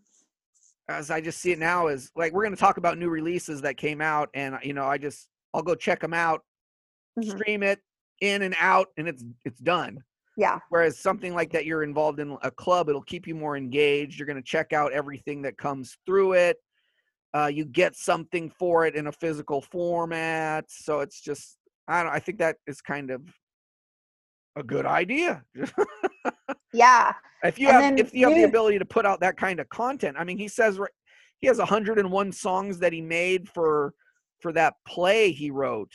as 0.89 1.09
I 1.09 1.21
just 1.21 1.39
see 1.39 1.51
it 1.51 1.59
now 1.59 1.87
is 1.87 2.11
like 2.15 2.33
we're 2.33 2.43
going 2.43 2.55
to 2.55 2.59
talk 2.59 2.77
about 2.77 2.97
new 2.97 3.09
releases 3.09 3.61
that 3.61 3.77
came 3.77 4.01
out, 4.01 4.29
and 4.33 4.57
you 4.63 4.73
know 4.73 4.85
I 4.85 4.97
just 4.97 5.29
I'll 5.53 5.63
go 5.63 5.75
check 5.75 6.01
them 6.01 6.13
out, 6.13 6.43
Mhm. 7.17 7.29
stream 7.37 7.63
it 7.63 7.79
in 8.21 8.41
and 8.41 8.55
out, 8.59 8.87
and 8.97 9.07
it's 9.07 9.23
it's 9.45 9.59
done. 9.61 10.03
Yeah, 10.39 10.59
Whereas 10.69 10.97
something 10.97 11.33
like 11.35 11.51
that, 11.51 11.65
you're 11.65 11.83
involved 11.83 12.19
in 12.19 12.37
a 12.43 12.51
club, 12.51 12.87
it'll 12.89 13.01
keep 13.01 13.27
you 13.27 13.35
more 13.35 13.57
engaged. 13.57 14.17
You're 14.17 14.25
going 14.27 14.41
to 14.41 14.43
check 14.43 14.71
out 14.73 14.93
everything 14.93 15.41
that 15.43 15.57
comes 15.57 15.97
through 16.05 16.33
it. 16.33 16.57
Uh, 17.35 17.47
you 17.47 17.65
get 17.65 17.95
something 17.95 18.49
for 18.49 18.85
it 18.85 18.95
in 18.95 19.07
a 19.07 19.11
physical 19.11 19.61
format, 19.61 20.65
so 20.69 21.01
it's 21.01 21.21
just 21.21 21.57
I 21.87 22.03
don't. 22.03 22.11
I 22.11 22.19
think 22.19 22.39
that 22.39 22.55
is 22.67 22.81
kind 22.81 23.11
of 23.11 23.21
a 24.55 24.63
good 24.63 24.85
idea. 24.85 25.43
yeah. 26.73 27.13
if 27.43 27.59
you 27.59 27.67
And 27.69 27.99
have 27.99 28.07
if 28.07 28.13
you 28.13 28.27
have 28.27 28.35
the 28.35 28.43
ability 28.43 28.79
to 28.79 28.85
put 28.85 29.05
out 29.05 29.19
that 29.21 29.37
kind 29.37 29.59
of 29.59 29.69
content 29.69 30.17
i 30.19 30.23
mean 30.23 30.37
he 30.37 30.47
says 30.47 30.79
he 31.39 31.47
has 31.47 31.57
101 31.57 32.31
songs 32.31 32.79
that 32.79 32.91
he 32.93 33.01
made 33.01 33.47
for 33.47 33.93
for 34.41 34.51
that 34.53 34.73
play 34.87 35.31
he 35.31 35.51
wrote 35.51 35.91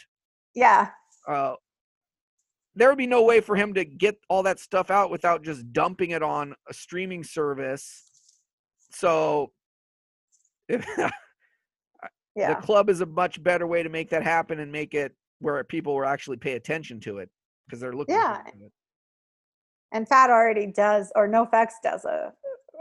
Yeah, 0.54 0.88
uh 1.28 1.54
there 2.76 2.88
would 2.88 2.98
be 2.98 3.06
no 3.06 3.22
way 3.22 3.40
for 3.40 3.56
him 3.56 3.74
to 3.74 3.84
get 3.84 4.16
all 4.28 4.42
that 4.42 4.58
stuff 4.58 4.90
out 4.90 5.10
without 5.10 5.42
just 5.42 5.72
dumping 5.72 6.10
it 6.10 6.22
on 6.22 6.54
a 6.68 6.74
streaming 6.74 7.22
service 7.22 8.04
so 8.90 9.52
yeah. 10.68 11.10
the 12.36 12.54
club 12.62 12.88
is 12.88 13.00
a 13.00 13.06
much 13.06 13.42
better 13.42 13.66
way 13.66 13.82
to 13.82 13.88
make 13.88 14.10
that 14.10 14.22
happen 14.22 14.60
and 14.60 14.70
make 14.70 14.94
it 14.94 15.14
where 15.40 15.62
people 15.64 15.94
will 15.94 16.04
actually 16.04 16.36
pay 16.36 16.52
attention 16.52 17.00
to 17.00 17.18
it 17.18 17.28
because 17.66 17.80
they're 17.80 17.92
looking. 17.92 18.14
Yeah. 18.14 18.42
And 19.92 20.08
Fat 20.08 20.30
already 20.30 20.66
does, 20.66 21.12
or 21.14 21.28
NoFX 21.28 21.72
does 21.82 22.04
a 22.04 22.32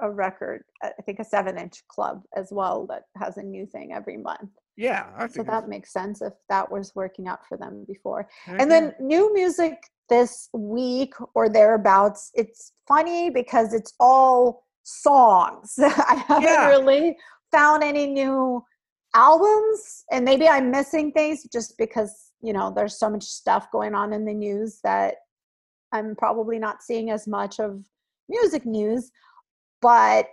a 0.01 0.10
record. 0.10 0.63
I 0.82 0.91
think 1.06 1.19
a 1.19 1.23
seven 1.23 1.58
inch 1.58 1.84
club 1.88 2.23
as 2.36 2.49
well 2.51 2.88
that 2.88 3.03
has 3.17 3.38
a 3.38 3.43
new 3.43 3.65
thing 3.65 3.93
every 3.93 4.17
month. 4.17 4.49
Yeah, 4.75 5.09
I 5.15 5.27
So 5.27 5.43
that 5.43 5.67
makes 5.69 5.93
sense 5.93 6.21
if 6.21 6.33
that 6.49 6.71
was 6.71 6.95
working 6.95 7.27
out 7.27 7.45
for 7.47 7.57
them 7.57 7.86
before. 7.88 8.27
that's- 8.45 8.62
And 8.62 8.71
then 8.71 8.95
new 8.99 9.33
music 9.33 9.83
this 10.09 10.49
week 10.53 11.13
or 11.36 11.47
thereabouts. 11.49 12.31
It's 12.33 12.73
funny 12.88 13.29
because 13.29 13.73
it's 13.73 13.93
all 13.99 14.65
songs. 14.83 15.75
I 15.79 16.23
haven't 16.27 16.43
Yeah. 16.43 16.67
really 16.69 17.17
found 17.51 17.83
any 17.83 18.07
new 18.07 18.63
albums, 19.15 20.03
and 20.12 20.25
maybe 20.25 20.47
I'm 20.49 20.71
missing 20.71 21.12
things 21.12 21.43
just 21.51 21.77
because 21.77 22.31
you 22.41 22.51
know 22.51 22.71
there's 22.75 22.97
so 22.97 23.09
much 23.09 23.23
stuff 23.23 23.71
going 23.71 23.93
on 23.95 24.12
in 24.12 24.25
the 24.25 24.33
news 24.33 24.79
that 24.83 25.15
I'm 25.91 26.15
probably 26.15 26.57
not 26.59 26.81
seeing 26.83 27.12
as 27.12 27.27
much 27.27 27.59
of 27.59 27.86
music 28.27 28.65
news. 28.65 29.12
But 29.81 30.27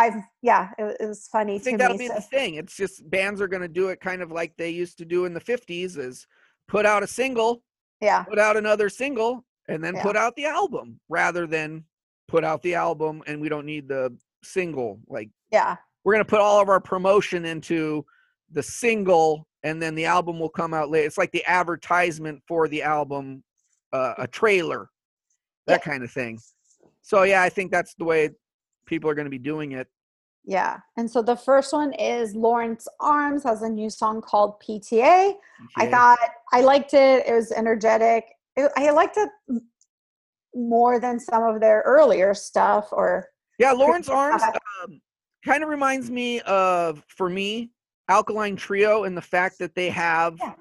I've 0.00 0.22
yeah, 0.42 0.70
it, 0.78 0.96
it 1.00 1.06
was 1.06 1.28
funny 1.30 1.56
I 1.56 1.58
think 1.58 1.74
me. 1.74 1.78
that'll 1.82 1.98
be 1.98 2.08
so- 2.08 2.14
the 2.14 2.20
thing. 2.22 2.54
It's 2.54 2.76
just 2.76 3.08
bands 3.10 3.40
are 3.40 3.48
going 3.48 3.62
to 3.62 3.68
do 3.68 3.88
it 3.88 4.00
kind 4.00 4.22
of 4.22 4.32
like 4.32 4.56
they 4.56 4.70
used 4.70 4.98
to 4.98 5.04
do 5.04 5.26
in 5.26 5.34
the 5.34 5.40
50s 5.40 5.98
is 5.98 6.26
put 6.68 6.86
out 6.86 7.02
a 7.02 7.06
single, 7.06 7.62
yeah, 8.00 8.22
put 8.24 8.38
out 8.38 8.56
another 8.56 8.88
single 8.88 9.44
and 9.68 9.82
then 9.84 9.94
Yeah. 9.94 10.02
put 10.02 10.16
out 10.16 10.34
the 10.36 10.46
album 10.46 10.98
rather 11.08 11.46
than 11.46 11.84
put 12.28 12.44
out 12.44 12.62
the 12.62 12.74
album 12.74 13.22
and 13.26 13.40
we 13.40 13.48
don't 13.48 13.66
need 13.66 13.88
the 13.88 14.16
single. 14.42 15.00
Like 15.08 15.28
yeah, 15.52 15.76
we're 16.04 16.14
going 16.14 16.24
to 16.24 16.30
put 16.30 16.40
all 16.40 16.60
of 16.62 16.68
our 16.68 16.80
promotion 16.80 17.44
into 17.44 18.04
the 18.50 18.62
single 18.62 19.46
and 19.62 19.80
then 19.82 19.94
the 19.94 20.06
album 20.06 20.38
will 20.40 20.48
come 20.48 20.72
out 20.72 20.88
later. 20.90 21.06
It's 21.06 21.18
like 21.18 21.32
the 21.32 21.44
advertisement 21.44 22.42
for 22.48 22.66
the 22.68 22.82
album, 22.82 23.44
uh, 23.92 24.14
a 24.16 24.26
trailer, 24.26 24.88
that 25.66 25.82
kind 25.82 26.02
of 26.02 26.10
thing. 26.10 26.40
So 27.02 27.24
yeah, 27.24 27.42
I 27.42 27.50
think 27.50 27.70
that's 27.70 27.94
the 27.94 28.04
way 28.04 28.30
people 28.90 29.08
are 29.08 29.14
going 29.14 29.24
to 29.24 29.30
be 29.30 29.38
doing 29.38 29.72
it. 29.72 29.86
yeah. 30.44 30.80
And 30.98 31.08
so 31.10 31.22
the 31.22 31.36
first 31.36 31.72
one 31.72 31.92
is 31.94 32.34
Lawrence 32.34 32.86
Arms 33.00 33.42
has 33.44 33.62
a 33.62 33.68
new 33.68 33.88
song 33.88 34.20
called 34.20 34.60
PTA. 34.62 35.34
I 35.76 35.86
thought 35.86 36.18
I 36.52 36.60
liked 36.62 36.92
it. 36.92 37.26
It 37.26 37.32
was 37.32 37.52
energetic. 37.52 38.24
It, 38.56 38.70
I 38.76 38.90
liked 38.90 39.16
it 39.16 39.30
more 40.54 40.98
than 40.98 41.20
some 41.20 41.42
of 41.44 41.60
their 41.60 41.82
earlier 41.86 42.34
stuff. 42.34 42.88
Or 42.92 43.26
Yeah, 43.58 43.72
Lawrence 43.72 44.08
Arms 44.08 44.42
um, 44.42 45.00
kind 45.44 45.62
of 45.62 45.68
reminds 45.68 46.10
me 46.10 46.40
of, 46.40 47.04
for 47.08 47.28
me, 47.30 47.70
Alkaline 48.08 48.56
Trio 48.56 49.04
and 49.04 49.16
the 49.16 49.22
fact 49.22 49.58
that 49.60 49.74
they 49.76 49.88
have 49.90 50.36
Yeah. 50.40 50.54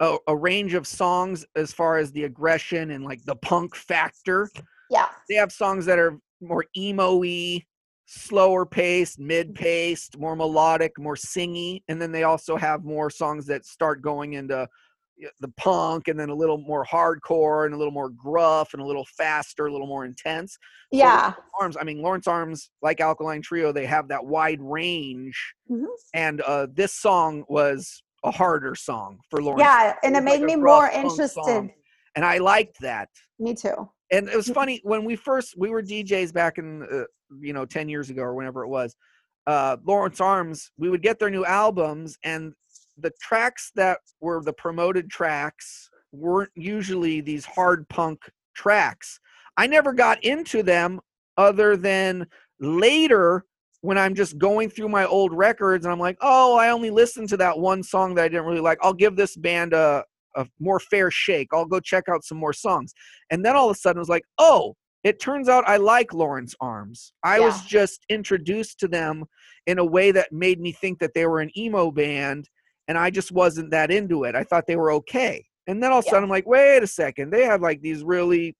a, 0.00 0.16
a 0.26 0.36
range 0.36 0.74
of 0.74 0.86
songs 0.88 1.46
as 1.54 1.72
far 1.72 1.98
as 1.98 2.10
the 2.10 2.24
aggression 2.24 2.90
and 2.90 3.04
like 3.04 3.22
the 3.24 3.36
punk 3.36 3.76
factor. 3.76 4.50
yeah, 4.90 5.06
They 5.28 5.36
have 5.36 5.52
songs 5.52 5.86
that 5.86 5.98
are 6.00 6.18
more 6.40 6.64
emo-y, 6.76 7.62
slower 8.06 8.64
paced, 8.64 9.18
mid-paced, 9.18 10.18
more 10.18 10.36
melodic, 10.36 10.92
more 10.98 11.16
singy, 11.16 11.82
and 11.88 12.00
then 12.00 12.12
they 12.12 12.22
also 12.22 12.56
have 12.56 12.84
more 12.84 13.10
songs 13.10 13.46
that 13.46 13.64
start 13.66 14.00
going 14.00 14.34
into 14.34 14.66
the 15.40 15.48
punk 15.56 16.08
and 16.08 16.20
then 16.20 16.28
a 16.28 16.34
little 16.34 16.58
more 16.58 16.84
hardcore 16.84 17.64
and 17.64 17.74
a 17.74 17.76
little 17.76 17.92
more 17.92 18.10
gruff 18.10 18.74
and 18.74 18.82
a 18.82 18.84
little 18.84 19.06
faster, 19.16 19.66
a 19.66 19.72
little 19.72 19.86
more 19.86 20.04
intense. 20.04 20.52
So 20.92 20.98
yeah, 20.98 21.32
Arms, 21.58 21.76
I 21.80 21.84
mean 21.84 22.02
Lawrence 22.02 22.26
Arms, 22.26 22.70
like 22.82 23.00
Alkaline 23.00 23.40
Trio, 23.42 23.72
they 23.72 23.86
have 23.86 24.08
that 24.08 24.24
wide 24.24 24.60
range, 24.60 25.54
Mhm. 25.70 25.86
and 26.14 26.40
uh, 26.42 26.66
this 26.72 26.94
song 26.94 27.44
was 27.48 28.02
a 28.24 28.30
harder 28.30 28.74
song 28.74 29.18
for 29.30 29.42
Lawrence. 29.42 29.62
yeah. 29.62 29.96
And 30.02 30.14
It 30.14 30.18
it 30.18 30.22
made 30.24 30.40
like 30.40 30.44
me 30.44 30.56
more 30.56 30.88
interested. 30.90 31.30
song. 31.30 31.70
and 32.14 32.24
I 32.24 32.38
liked 32.38 32.76
that. 32.80 33.08
Me 33.38 33.54
too. 33.54 33.90
And 34.10 34.28
it 34.28 34.36
was 34.36 34.48
funny 34.60 34.80
when 34.84 35.04
we 35.04 35.16
first 35.16 35.54
we 35.56 35.70
were 35.70 35.82
DJs 35.82 36.32
back 36.32 36.58
in 36.58 36.82
uh, 36.82 37.04
you 37.40 37.52
know 37.52 37.64
ten 37.64 37.88
years 37.88 38.10
ago 38.10 38.22
or 38.22 38.34
whenever 38.34 38.64
it 38.64 38.68
was. 38.68 38.96
Uh, 39.46 39.76
Lawrence 39.84 40.20
Arms, 40.20 40.72
we 40.76 40.90
would 40.90 41.02
get 41.02 41.20
their 41.20 41.30
new 41.30 41.44
albums, 41.44 42.18
and 42.24 42.52
the 42.98 43.12
tracks 43.20 43.70
that 43.76 43.98
were 44.20 44.42
the 44.42 44.52
promoted 44.52 45.08
tracks 45.08 45.88
weren't 46.12 46.50
usually 46.54 47.20
these 47.20 47.44
hard 47.44 47.88
punk 47.88 48.20
tracks. 48.54 49.20
I 49.56 49.66
never 49.66 49.92
got 49.92 50.22
into 50.24 50.62
them 50.62 51.00
other 51.36 51.76
than 51.76 52.26
later 52.60 53.44
when 53.82 53.98
I'm 53.98 54.14
just 54.14 54.38
going 54.38 54.70
through 54.70 54.88
my 54.88 55.06
old 55.06 55.32
records 55.32 55.84
and 55.84 55.92
I'm 55.92 56.00
like, 56.00 56.16
oh, 56.20 56.56
I 56.56 56.70
only 56.70 56.90
listened 56.90 57.28
to 57.30 57.36
that 57.38 57.58
one 57.58 57.82
song 57.82 58.14
that 58.14 58.24
I 58.24 58.28
didn't 58.28 58.46
really 58.46 58.60
like. 58.60 58.78
I'll 58.82 58.92
give 58.92 59.16
this 59.16 59.36
band 59.36 59.72
a, 59.72 60.04
a 60.36 60.46
more 60.60 60.78
fair 60.78 61.10
shake. 61.10 61.48
I'll 61.52 61.64
go 61.66 61.80
check 61.80 62.04
out 62.08 62.24
some 62.24 62.38
more 62.38 62.52
songs. 62.52 62.92
And 63.30 63.44
then 63.44 63.56
all 63.56 63.70
of 63.70 63.76
a 63.76 63.78
sudden 63.78 63.98
it 63.98 64.00
was 64.00 64.08
like, 64.08 64.24
oh, 64.38 64.76
it 65.04 65.20
turns 65.20 65.48
out 65.48 65.68
I 65.68 65.76
like 65.76 66.12
Lawrence 66.12 66.54
Arms. 66.60 67.12
I 67.22 67.38
was 67.40 67.62
just 67.62 68.04
introduced 68.08 68.80
to 68.80 68.88
them 68.88 69.24
in 69.66 69.78
a 69.78 69.84
way 69.84 70.10
that 70.12 70.32
made 70.32 70.60
me 70.60 70.72
think 70.72 70.98
that 70.98 71.14
they 71.14 71.26
were 71.26 71.40
an 71.40 71.56
emo 71.56 71.90
band, 71.90 72.48
and 72.88 72.98
I 72.98 73.10
just 73.10 73.30
wasn't 73.32 73.70
that 73.70 73.90
into 73.90 74.24
it. 74.24 74.34
I 74.34 74.42
thought 74.42 74.66
they 74.66 74.76
were 74.76 74.92
okay. 74.92 75.44
And 75.66 75.82
then 75.82 75.92
all 75.92 75.98
of 75.98 76.04
a 76.04 76.06
Yeah. 76.06 76.10
sudden 76.10 76.24
I'm 76.24 76.30
like, 76.30 76.46
wait 76.46 76.82
a 76.82 76.86
second, 76.86 77.30
they 77.30 77.44
have 77.44 77.60
like 77.62 77.80
these 77.82 78.02
really 78.02 78.56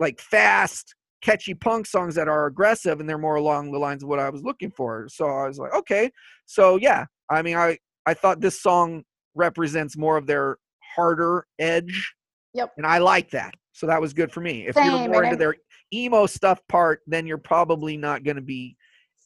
like 0.00 0.20
fast, 0.20 0.94
catchy 1.22 1.54
punk 1.54 1.86
songs 1.86 2.14
that 2.16 2.28
are 2.28 2.46
aggressive 2.46 3.00
and 3.00 3.08
they're 3.08 3.16
more 3.18 3.36
along 3.36 3.72
the 3.72 3.78
lines 3.78 4.02
of 4.02 4.08
what 4.08 4.18
I 4.18 4.30
was 4.30 4.42
looking 4.42 4.70
for. 4.70 5.08
So 5.08 5.26
I 5.26 5.48
was 5.48 5.58
like, 5.58 5.72
okay. 5.74 6.10
So 6.46 6.76
yeah, 6.76 7.06
I 7.30 7.42
mean 7.42 7.56
I 7.56 7.78
I 8.06 8.14
thought 8.14 8.40
this 8.40 8.60
song 8.60 9.04
represents 9.34 9.96
more 9.96 10.16
of 10.16 10.26
their 10.26 10.58
harder 10.94 11.46
edge. 11.58 12.14
Yep. 12.54 12.72
And 12.76 12.86
I 12.86 12.98
like 12.98 13.30
that. 13.30 13.54
So 13.72 13.86
that 13.86 14.00
was 14.00 14.12
good 14.12 14.32
for 14.32 14.40
me. 14.40 14.66
If 14.66 14.76
Same, 14.76 14.90
you're 14.90 15.08
more 15.08 15.24
into 15.24 15.36
their 15.36 15.56
emo 15.92 16.26
stuff 16.26 16.60
part, 16.68 17.00
then 17.06 17.26
you're 17.26 17.38
probably 17.38 17.96
not 17.96 18.22
going 18.24 18.36
to 18.36 18.42
be 18.42 18.76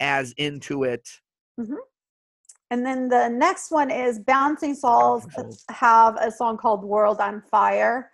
as 0.00 0.33
into 0.38 0.85
it. 0.85 1.07
Mm-hmm. 1.61 1.74
And 2.70 2.85
then 2.85 3.09
the 3.09 3.28
next 3.28 3.70
one 3.70 3.90
is 3.90 4.18
Bouncing 4.18 4.74
Souls 4.74 5.24
Bouncing 5.24 5.52
Souls. 5.52 5.64
have 5.70 6.16
a 6.16 6.31
song 6.31 6.57
called 6.57 6.85
World 6.85 7.18
on 7.20 7.42
Fire. 7.50 8.11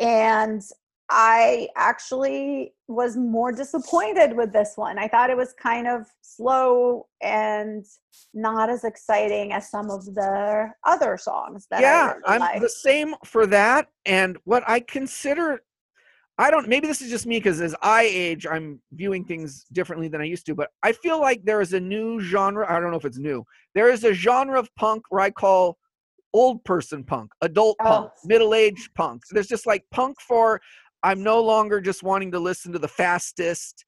And 0.00 0.62
I 1.10 1.68
actually 1.76 2.72
was 2.88 3.16
more 3.16 3.52
disappointed 3.52 4.34
with 4.36 4.52
this 4.52 4.72
one. 4.76 4.98
I 4.98 5.06
thought 5.08 5.30
it 5.30 5.36
was 5.36 5.52
kind 5.52 5.86
of 5.86 6.06
slow 6.22 7.06
and 7.22 7.84
not 8.32 8.70
as 8.70 8.84
exciting 8.84 9.52
as 9.52 9.70
some 9.70 9.90
of 9.90 10.04
the 10.06 10.70
other 10.84 11.18
songs 11.18 11.66
that 11.70 11.78
I 11.78 11.82
yeah, 11.82 12.08
really 12.12 12.22
I'm 12.26 12.40
liked. 12.40 12.60
the 12.62 12.68
same 12.68 13.14
for 13.24 13.46
that. 13.46 13.88
And 14.06 14.38
what 14.44 14.64
I 14.66 14.80
consider, 14.80 15.60
I 16.38 16.50
don't, 16.50 16.68
maybe 16.68 16.86
this 16.86 17.02
is 17.02 17.10
just 17.10 17.26
me 17.26 17.38
because 17.38 17.60
as 17.60 17.74
I 17.82 18.04
age, 18.04 18.46
I'm 18.46 18.80
viewing 18.92 19.24
things 19.24 19.66
differently 19.72 20.08
than 20.08 20.22
I 20.22 20.24
used 20.24 20.46
to, 20.46 20.54
but 20.54 20.70
I 20.82 20.92
feel 20.92 21.20
like 21.20 21.44
there 21.44 21.60
is 21.60 21.74
a 21.74 21.80
new 21.80 22.18
genre. 22.20 22.66
I 22.70 22.80
don't 22.80 22.90
know 22.90 22.96
if 22.96 23.04
it's 23.04 23.18
new. 23.18 23.44
There 23.74 23.90
is 23.90 24.04
a 24.04 24.14
genre 24.14 24.58
of 24.58 24.74
punk 24.76 25.04
where 25.10 25.20
I 25.20 25.30
call 25.30 25.76
old 26.32 26.64
person 26.64 27.04
punk, 27.04 27.30
adult 27.42 27.78
punk, 27.78 28.10
Oh. 28.10 28.26
middle 28.28 28.54
aged 28.54 28.92
punk. 28.94 29.22
There's 29.30 29.46
just 29.46 29.66
like 29.66 29.84
punk 29.92 30.20
for, 30.20 30.60
I'm 31.04 31.22
no 31.22 31.40
longer 31.40 31.80
just 31.80 32.02
wanting 32.02 32.32
to 32.32 32.40
listen 32.40 32.72
to 32.72 32.78
the 32.80 32.88
fastest, 32.88 33.84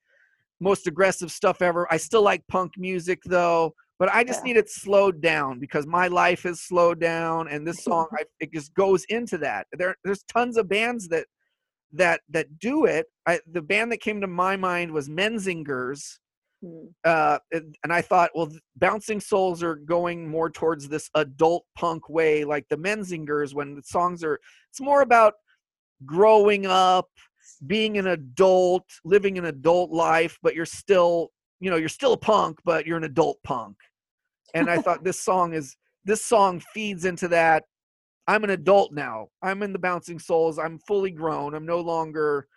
most 0.61 0.87
aggressive 0.87 1.33
stuff 1.33 1.62
ever. 1.62 1.90
I 1.90 1.96
still 1.96 2.22
like 2.22 2.46
punk 2.46 2.72
music 2.76 3.20
though, 3.24 3.74
but 3.98 4.11
I 4.12 4.22
just 4.22 4.40
Yeah. 4.40 4.48
need 4.48 4.57
it 4.59 4.70
slowed 4.70 5.20
down 5.22 5.59
because 5.59 5.87
my 5.87 6.09
life 6.09 6.42
has 6.44 6.61
slowed 6.61 7.00
down, 7.00 7.48
and 7.48 7.66
this 7.66 7.83
song 7.83 8.07
I, 8.20 8.24
it 8.38 8.52
just 8.52 8.74
goes 8.74 9.05
into 9.09 9.38
that. 9.38 9.66
There, 9.72 9.96
there's 10.05 10.22
tons 10.24 10.57
of 10.59 10.68
bands 10.68 11.09
that 11.09 11.26
that 11.92 12.20
that 12.29 12.59
do 12.59 12.85
it. 12.85 13.07
I, 13.26 13.40
the 13.50 13.62
band 13.62 13.90
that 13.92 14.00
came 14.00 14.20
to 14.20 14.26
my 14.26 14.57
mind 14.57 14.92
was 14.92 15.09
Menzingers, 15.09 16.18
Hmm. 16.62 16.87
uh, 17.05 17.38
and 17.52 17.74
and 17.85 17.92
I 17.92 18.02
thought, 18.02 18.31
well, 18.35 18.50
Bouncing 18.76 19.20
Souls 19.20 19.62
are 19.62 19.76
going 19.76 20.29
more 20.29 20.50
towards 20.50 20.88
this 20.88 21.09
adult 21.14 21.64
punk 21.76 22.09
way, 22.09 22.44
like 22.44 22.66
the 22.68 22.76
Menzingers, 22.79 23.55
when 23.55 23.74
the 23.74 23.83
songs 23.83 24.22
are. 24.24 24.38
It's 24.70 24.81
more 24.81 25.02
about 25.02 25.35
growing 26.04 26.66
up, 26.66 27.09
being 27.66 27.96
an 27.98 28.09
adult, 28.09 28.85
living 29.04 29.38
an 29.38 29.46
adult 29.46 29.90
life, 29.90 30.38
but 30.42 30.54
you're 30.54 30.66
still, 30.66 31.30
you 31.61 31.70
know, 31.70 31.76
you're 31.76 31.88
still 31.88 32.12
a 32.12 32.18
punk, 32.18 32.59
but 32.64 32.87
you're 32.87 32.98
an 32.98 33.04
adult 33.04 33.38
punk. 33.42 33.76
And 34.54 34.70
I 34.70 34.78
thought 34.78 35.04
this 35.04 35.20
song 35.20 35.54
is 35.54 35.76
this 36.04 36.24
song 36.24 36.62
feeds 36.72 37.04
into 37.04 37.28
that. 37.28 37.64
I'm 38.28 38.44
an 38.44 38.50
adult 38.50 38.92
now. 38.92 39.28
I'm 39.42 39.62
in 39.62 39.72
the 39.72 39.78
Bouncing 39.78 40.18
Souls. 40.18 40.59
I'm 40.59 40.78
fully 40.80 41.11
grown. 41.11 41.54
I'm 41.54 41.66
no 41.66 41.80
longer 41.80 42.48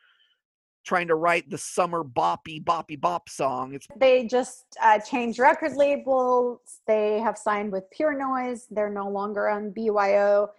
trying 0.85 1.07
to 1.07 1.15
write 1.15 1.49
the 1.49 1.57
summer 1.57 2.03
boppy 2.03 2.63
boppy 2.63 2.99
bop 2.99 3.29
song. 3.29 3.73
It's 3.73 3.87
They 3.97 4.25
just 4.25 4.65
uh, 4.81 4.99
changed 4.99 5.39
record 5.39 5.75
labels. 5.75 6.59
They 6.87 7.19
have 7.19 7.37
signed 7.37 7.71
with 7.71 7.83
Pure 7.91 8.17
Noise. 8.17 8.67
They're 8.71 8.89
no 8.89 9.07
longer 9.09 9.49
on 9.49 9.71
BYO. 9.71 10.49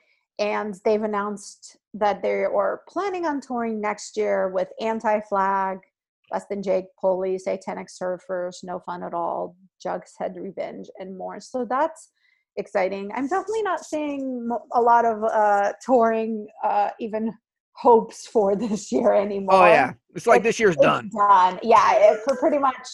And 0.40 0.74
they've 0.84 1.02
announced 1.02 1.76
that 1.94 2.22
they 2.22 2.44
are 2.44 2.82
planning 2.88 3.26
on 3.26 3.40
touring 3.40 3.80
next 3.80 4.16
year 4.16 4.48
with 4.48 4.68
Anti 4.80 5.20
Flag, 5.28 5.78
Less 6.32 6.46
Than 6.48 6.62
Jake, 6.62 6.86
Police, 6.98 7.44
Satanic 7.44 7.88
Surfers, 7.88 8.56
No 8.64 8.80
Fun 8.80 9.02
at 9.02 9.12
All, 9.12 9.54
Jughead's 9.84 10.38
Revenge, 10.38 10.88
and 10.98 11.16
more. 11.16 11.40
So 11.40 11.66
that's 11.68 12.10
exciting. 12.56 13.10
I'm 13.14 13.28
definitely 13.28 13.62
not 13.62 13.84
seeing 13.84 14.48
a 14.72 14.80
lot 14.80 15.04
of 15.04 15.22
uh, 15.24 15.72
touring, 15.84 16.46
uh, 16.64 16.90
even 16.98 17.34
hopes 17.74 18.26
for 18.26 18.56
this 18.56 18.90
year 18.90 19.12
anymore. 19.12 19.54
Oh 19.54 19.66
yeah, 19.66 19.92
it's 20.14 20.26
like 20.26 20.42
this 20.42 20.58
year's 20.58 20.76
done. 20.76 21.10
Done. 21.14 21.60
Yeah, 21.62 21.96
it, 21.96 22.20
for 22.24 22.36
pretty 22.36 22.58
much 22.58 22.88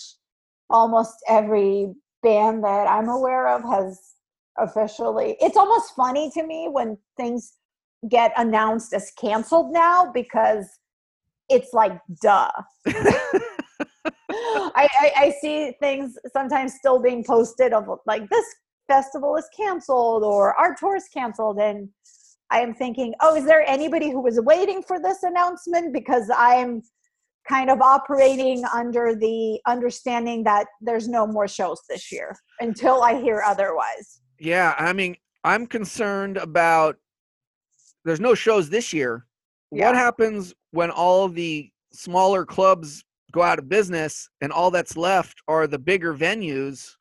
almost 0.68 1.14
every 1.28 1.92
band 2.22 2.64
that 2.64 2.88
I'm 2.88 3.08
aware 3.08 3.48
of 3.48 3.62
has 3.62 4.00
officially. 4.58 5.36
It's 5.40 5.56
almost 5.56 5.94
funny 5.94 6.30
to 6.34 6.46
me 6.46 6.68
when 6.70 6.98
things 7.16 7.54
get 8.08 8.32
announced 8.36 8.92
as 8.92 9.10
canceled 9.18 9.72
now 9.72 10.10
because 10.12 10.66
it's 11.48 11.72
like 11.72 11.98
duh. 12.22 12.50
I, 14.28 14.88
I, 15.00 15.12
I 15.16 15.34
see 15.40 15.72
things 15.80 16.16
sometimes 16.32 16.74
still 16.74 17.00
being 17.00 17.24
posted 17.24 17.72
of 17.72 17.88
like 18.06 18.28
this 18.28 18.44
festival 18.86 19.36
is 19.36 19.48
canceled 19.56 20.22
or 20.22 20.54
our 20.54 20.74
tour 20.74 20.96
is 20.96 21.08
canceled 21.12 21.58
and 21.58 21.88
I 22.50 22.60
am 22.60 22.74
thinking, 22.74 23.14
oh, 23.20 23.34
is 23.34 23.44
there 23.44 23.68
anybody 23.68 24.10
who 24.10 24.20
was 24.20 24.40
waiting 24.40 24.82
for 24.82 25.00
this 25.00 25.22
announcement? 25.24 25.92
Because 25.92 26.30
I'm 26.36 26.82
kind 27.48 27.70
of 27.70 27.80
operating 27.80 28.64
under 28.72 29.14
the 29.14 29.60
understanding 29.66 30.44
that 30.44 30.66
there's 30.80 31.08
no 31.08 31.26
more 31.26 31.48
shows 31.48 31.80
this 31.88 32.12
year 32.12 32.36
until 32.60 33.02
I 33.02 33.20
hear 33.20 33.42
otherwise. 33.44 34.20
Yeah, 34.38 34.74
I 34.78 34.92
mean, 34.92 35.16
I'm 35.44 35.66
concerned 35.66 36.36
about 36.36 36.96
there's 38.04 38.20
no 38.20 38.34
shows 38.34 38.68
this 38.68 38.92
year. 38.92 39.26
Yeah. 39.70 39.86
What 39.86 39.96
happens 39.96 40.54
when 40.70 40.90
all 40.90 41.28
the 41.28 41.70
smaller 41.92 42.44
clubs 42.44 43.04
go 43.32 43.42
out 43.42 43.58
of 43.58 43.68
business 43.68 44.28
and 44.40 44.52
all 44.52 44.70
that's 44.70 44.96
left 44.96 45.42
are 45.48 45.66
the 45.66 45.78
bigger 45.78 46.14
venues? 46.14 46.96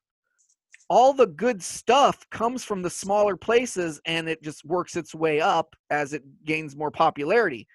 All 0.89 1.13
the 1.13 1.27
good 1.27 1.61
stuff 1.61 2.25
comes 2.29 2.63
from 2.63 2.81
the 2.81 2.89
smaller 2.89 3.35
places 3.35 3.99
and 4.05 4.29
it 4.29 4.43
just 4.43 4.63
works 4.65 4.95
its 4.95 5.15
way 5.15 5.41
up 5.41 5.75
as 5.89 6.13
it 6.13 6.23
gains 6.45 6.75
more 6.75 6.91
popularity. 6.91 7.67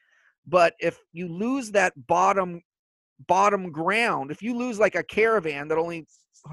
But 0.46 0.74
if 0.80 0.98
you 1.12 1.28
lose 1.28 1.70
that 1.72 1.92
bottom 2.06 2.62
bottom 3.26 3.70
ground, 3.70 4.30
if 4.30 4.42
you 4.42 4.56
lose 4.56 4.78
like 4.78 4.94
a 4.94 5.02
caravan 5.02 5.68
that 5.68 5.78
only 5.78 6.06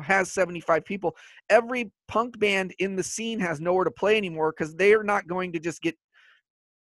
has 0.04 0.32
75 0.32 0.84
people, 0.86 1.16
every 1.50 1.92
punk 2.08 2.38
band 2.40 2.74
in 2.80 2.96
the 2.96 3.04
scene 3.04 3.40
has 3.40 3.60
nowhere 3.60 3.86
to 3.86 3.92
play 3.92 4.18
anymore 4.18 4.54
because 4.56 4.76
they 4.76 4.94
are 4.94 5.04
not 5.04 5.28
going 5.28 5.54
to 5.54 5.60
just 5.60 5.82
get 5.82 5.96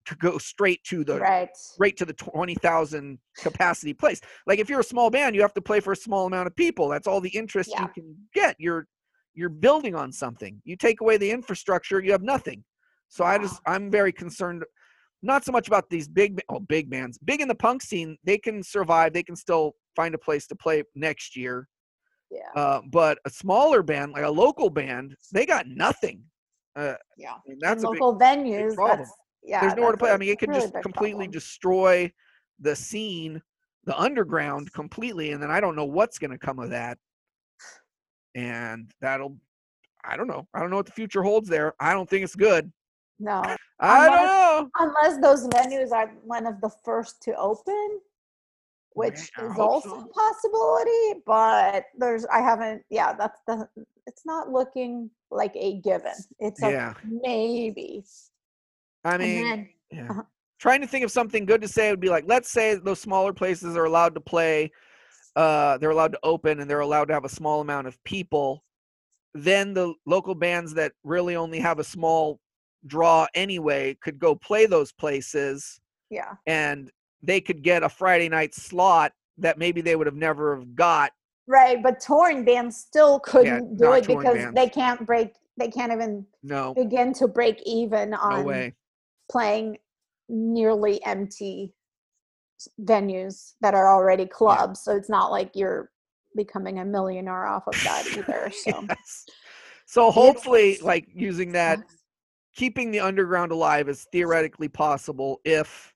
to 0.05 0.15
go 0.15 0.38
straight 0.38 0.83
to 0.85 1.03
the 1.03 1.19
Right. 1.19 1.49
right 1.77 1.97
to 1.97 2.05
the 2.05 2.13
20,000 2.13 3.19
capacity 3.41 3.93
place. 3.93 4.21
Like 4.47 4.59
if 4.59 4.69
you're 4.69 4.79
a 4.79 4.83
small 4.83 5.09
band, 5.09 5.35
you 5.35 5.41
have 5.41 5.53
to 5.55 5.61
play 5.61 5.79
for 5.79 5.93
a 5.93 5.95
small 5.95 6.25
amount 6.27 6.47
of 6.47 6.55
people. 6.55 6.88
That's 6.88 7.07
all 7.07 7.19
the 7.19 7.35
interest 7.35 7.71
Yeah. 7.71 7.81
you 7.81 7.88
can 7.93 8.15
get. 8.33 8.55
You're 8.59 8.88
you're 9.33 9.49
building 9.49 9.95
on 9.95 10.13
something. 10.13 10.61
You 10.63 10.77
take 10.77 11.01
away 11.01 11.17
the 11.17 11.29
infrastructure, 11.29 12.01
you 12.01 12.13
have 12.13 12.23
nothing. 12.23 12.63
So 13.09 13.25
I 13.25 13.38
just 13.38 13.59
I'm 13.65 13.91
very 13.91 14.13
concerned 14.13 14.63
not 15.25 15.43
so 15.43 15.51
much 15.51 15.67
about 15.67 15.89
these 15.89 16.07
big 16.07 16.41
oh 16.49 16.59
big 16.59 16.89
bands. 16.89 17.17
Big 17.17 17.41
in 17.41 17.47
the 17.47 17.55
punk 17.55 17.81
scene, 17.81 18.17
they 18.23 18.38
can 18.38 18.63
survive. 18.63 19.13
They 19.13 19.23
can 19.23 19.35
still 19.35 19.75
find 19.95 20.13
a 20.15 20.17
place 20.17 20.47
to 20.47 20.55
play 20.55 20.83
next 20.95 21.35
year. 21.35 21.67
Yeah. 22.31 22.61
Uh, 22.61 22.81
but 22.91 23.19
a 23.25 23.29
smaller 23.29 23.83
band, 23.83 24.13
like 24.13 24.23
a 24.23 24.29
local 24.29 24.69
band, 24.69 25.15
they 25.31 25.45
got 25.45 25.67
nothing. 25.67 26.21
Uh, 26.75 26.95
Yeah. 27.17 27.35
and 27.47 27.59
that's 27.61 27.83
and 27.83 27.89
a 27.89 27.91
big 27.93 28.01
local 28.01 28.19
venues. 28.19 28.75
problem. 28.75 28.99
That's 28.99 29.13
yeah. 29.43 29.61
there's 29.61 29.75
nowhere 29.75 29.91
to 29.91 29.97
play. 29.97 30.11
I 30.11 30.17
mean, 30.17 30.29
it 30.29 30.39
could 30.39 30.49
really 30.49 30.61
just 30.61 30.73
completely 30.81 31.25
problem. 31.25 31.31
destroy 31.31 32.11
the 32.59 32.75
scene, 32.75 33.41
the 33.85 33.97
underground 33.97 34.71
completely, 34.73 35.31
and 35.31 35.41
then 35.41 35.51
I 35.51 35.59
don't 35.59 35.75
know 35.75 35.85
what's 35.85 36.17
going 36.17 36.31
to 36.31 36.38
come 36.38 36.59
of 36.59 36.71
that. 36.71 36.97
And 38.35 38.91
that'll, 39.01 39.38
I 40.03 40.17
don't 40.17 40.27
know. 40.27 40.47
I 40.53 40.59
don't 40.59 40.69
know 40.69 40.75
what 40.77 40.88
the 40.88 40.91
future 40.91 41.23
holds 41.23 41.47
there. 41.47 41.73
I 41.79 41.93
don't 41.93 42.09
think 42.09 42.23
it's 42.23 42.35
good. 42.35 42.71
No. 43.19 43.43
I 43.80 44.08
don't 44.08 44.17
Unless- 44.17 44.32
know. 44.32 44.69
Unless 44.80 45.21
those 45.21 45.47
venues 45.49 45.91
are 45.91 46.12
one 46.23 46.45
of 46.45 46.62
the 46.62 46.69
first 46.84 47.21
to 47.23 47.36
open, 47.36 47.99
which 48.91 49.19
is 49.41 49.58
also 49.58 49.89
so. 49.89 50.01
a 50.01 50.08
possibility. 50.08 51.21
But 51.25 51.86
there's, 51.97 52.25
I 52.25 52.39
haven't. 52.41 52.84
Yeah, 52.89 53.13
that's 53.13 53.39
the. 53.47 53.67
It's 54.08 54.25
not 54.25 54.49
looking 54.51 55.10
like 55.32 55.51
a 55.56 55.80
given. 55.82 56.13
It's 56.39 56.62
a 56.63 56.71
Yeah. 56.71 56.93
maybe. 57.04 58.04
I 59.04 59.17
mean, 59.17 59.43
then- 59.43 59.69
yeah. 59.91 60.10
uh-huh. 60.12 60.23
Trying 60.58 60.82
to 60.82 60.88
think 60.88 61.04
of 61.04 61.12
something 61.12 61.45
good 61.45 61.62
to 61.62 61.67
say 61.67 61.89
would 61.91 61.99
be 61.99 62.10
like, 62.10 62.23
let's 62.28 62.49
say 62.51 62.75
those 62.75 62.99
smaller 63.01 63.34
places 63.34 63.75
are 63.75 63.84
allowed 63.86 64.15
to 64.15 64.21
play, 64.21 64.71
uh, 65.36 65.78
they're 65.78 65.89
allowed 65.91 66.13
to 66.13 66.19
open, 66.23 66.60
and 66.62 66.69
they're 66.69 66.80
allowed 66.80 67.10
to 67.10 67.13
have 67.13 67.25
a 67.25 67.30
small 67.30 67.60
amount 67.62 67.88
of 67.88 68.01
people. 68.06 68.63
Then 69.34 69.73
the 69.73 69.93
local 70.06 70.34
bands 70.34 70.73
that 70.75 70.93
really 71.04 71.36
only 71.36 71.60
have 71.60 71.78
a 71.80 71.84
small 71.84 72.39
draw 72.88 73.28
anyway 73.34 73.98
could 74.02 74.19
go 74.19 74.36
play 74.36 74.65
those 74.65 74.91
places, 74.91 75.80
yeah. 76.10 76.34
and 76.48 76.91
they 77.21 77.41
could 77.41 77.63
get 77.63 77.84
a 77.84 77.89
Friday 77.89 78.30
night 78.30 78.54
slot 78.54 79.12
that 79.38 79.58
maybe 79.58 79.82
they 79.82 79.95
would 79.95 80.08
have 80.08 80.15
never 80.15 80.56
have 80.56 80.76
got. 80.76 81.12
Right, 81.48 81.82
but 81.82 82.00
touring 82.00 82.43
bands 82.43 82.78
still 82.78 83.19
couldn't 83.19 83.78
do 83.78 83.93
it 83.93 84.08
because 84.08 84.36
bands. 84.36 84.56
they 84.56 84.69
can't 84.69 85.06
break. 85.06 85.34
They 85.58 85.69
can't 85.69 85.91
even 85.91 86.26
No, 86.43 86.74
begin 86.74 87.13
to 87.13 87.28
break 87.28 87.62
even 87.65 88.12
no 88.12 88.17
on 88.17 88.45
way. 88.45 88.74
playing 89.32 89.78
nearly 90.28 91.04
empty 91.06 91.74
venues 92.82 93.54
that 93.62 93.74
are 93.74 93.93
already 93.93 94.26
clubs. 94.26 94.82
So 94.82 94.95
it's 94.95 95.10
not 95.10 95.32
like 95.32 95.52
you're 95.54 95.91
becoming 96.36 96.80
a 96.80 96.86
millionaire 96.86 97.45
off 97.45 97.67
of 97.67 97.74
that 97.84 98.06
either. 98.17 98.52
So 98.52 98.86
Yes. 98.89 99.26
So 99.86 100.12
hopefully, 100.12 100.80
like 100.82 101.08
using 101.13 101.52
that 101.52 101.80
keeping 102.56 102.89
the 102.91 103.00
underground 103.00 103.52
alive 103.52 103.89
is 103.89 104.08
theoretically 104.12 104.70
possible 104.70 105.41
if 105.44 105.94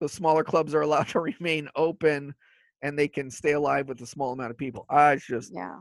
the 0.00 0.08
smaller 0.08 0.44
clubs 0.44 0.74
are 0.74 0.82
allowed 0.82 1.08
to 1.08 1.20
remain 1.20 1.68
open 1.76 2.34
and 2.82 2.98
they 2.98 3.08
can 3.08 3.30
stay 3.30 3.52
alive 3.52 3.88
with 3.88 4.00
a 4.02 4.06
small 4.06 4.32
amount 4.32 4.50
of 4.50 4.58
people. 4.58 4.84
I 4.90 5.16
just 5.16 5.52
yeah, 5.54 5.76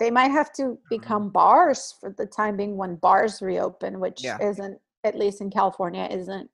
they 0.00 0.10
might 0.10 0.30
have 0.30 0.52
to 0.54 0.62
mm-hmm. 0.62 0.74
become 0.88 1.28
bars 1.28 1.94
for 2.00 2.14
the 2.16 2.26
time 2.26 2.56
being 2.56 2.76
when 2.76 2.96
bars 2.96 3.42
reopen, 3.42 4.00
which 4.00 4.24
Yeah. 4.24 4.38
isn't 4.40 4.78
at 5.04 5.18
least 5.18 5.40
in 5.40 5.50
California 5.50 6.08
isn't 6.10 6.48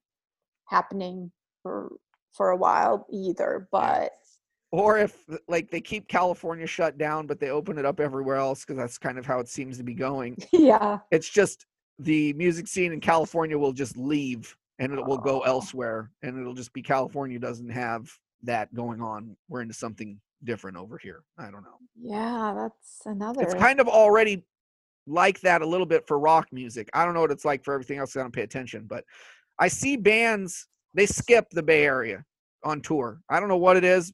happening 0.68 1.30
for 1.62 1.92
for 2.32 2.50
a 2.50 2.56
while 2.56 3.06
either. 3.12 3.68
But 3.70 4.12
or 4.72 4.98
if 4.98 5.24
like 5.46 5.70
they 5.70 5.80
keep 5.80 6.08
California 6.08 6.66
shut 6.66 6.98
down 6.98 7.26
but 7.26 7.40
they 7.40 7.50
open 7.50 7.78
it 7.78 7.86
up 7.86 8.00
everywhere 8.00 8.36
else 8.36 8.64
because 8.64 8.76
that's 8.76 8.98
kind 8.98 9.18
of 9.18 9.24
how 9.24 9.38
it 9.38 9.48
seems 9.48 9.78
to 9.78 9.84
be 9.84 9.94
going. 9.94 10.36
yeah, 10.52 10.98
It's 11.10 11.28
just 11.28 11.66
the 11.98 12.32
music 12.34 12.68
scene 12.68 12.92
in 12.92 13.00
California 13.00 13.58
will 13.58 13.72
just 13.72 13.96
leave 13.96 14.56
and 14.78 14.92
it 14.92 15.04
will 15.04 15.18
go 15.18 15.40
elsewhere 15.40 16.10
and 16.22 16.38
it'll 16.38 16.54
just 16.54 16.72
be 16.72 16.82
California 16.82 17.38
doesn't 17.38 17.70
have 17.70 18.08
that 18.42 18.72
going 18.74 19.00
on. 19.00 19.36
We're 19.48 19.62
into 19.62 19.74
something 19.74 20.20
different 20.44 20.76
over 20.76 20.98
here. 20.98 21.22
I 21.38 21.50
don't 21.50 21.64
know. 21.64 21.78
yeah, 22.00 22.54
that's 22.56 23.00
another. 23.04 23.42
It's 23.42 23.54
kind 23.54 23.80
of 23.80 23.88
already 23.88 24.44
like 25.06 25.40
that 25.40 25.62
a 25.62 25.66
little 25.66 25.86
bit 25.86 26.06
for 26.06 26.18
rock 26.18 26.48
music. 26.52 26.88
I 26.94 27.04
don't 27.04 27.14
know 27.14 27.20
what 27.20 27.32
it's 27.32 27.44
like 27.44 27.64
for 27.64 27.74
everything 27.74 27.98
else. 27.98 28.16
I 28.16 28.20
don't 28.20 28.32
pay 28.32 28.42
attention, 28.42 28.84
but 28.86 29.04
I 29.58 29.68
see 29.68 29.96
bands 29.96 30.68
they 30.94 31.06
skip 31.06 31.50
the 31.50 31.62
Bay 31.62 31.84
Area 31.84 32.24
on 32.64 32.80
tour. 32.80 33.20
I 33.28 33.40
don't 33.40 33.48
know 33.48 33.56
what 33.56 33.76
it 33.76 33.84
is. 33.84 34.12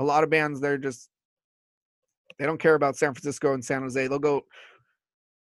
A 0.00 0.04
lot 0.04 0.24
of 0.24 0.30
bands 0.30 0.60
they're 0.60 0.78
just 0.78 1.08
they 2.38 2.46
don't 2.46 2.60
care 2.60 2.74
about 2.74 2.96
San 2.96 3.14
Francisco 3.14 3.54
and 3.54 3.64
San 3.64 3.82
Jose. 3.82 4.06
They'll 4.06 4.18
go. 4.18 4.42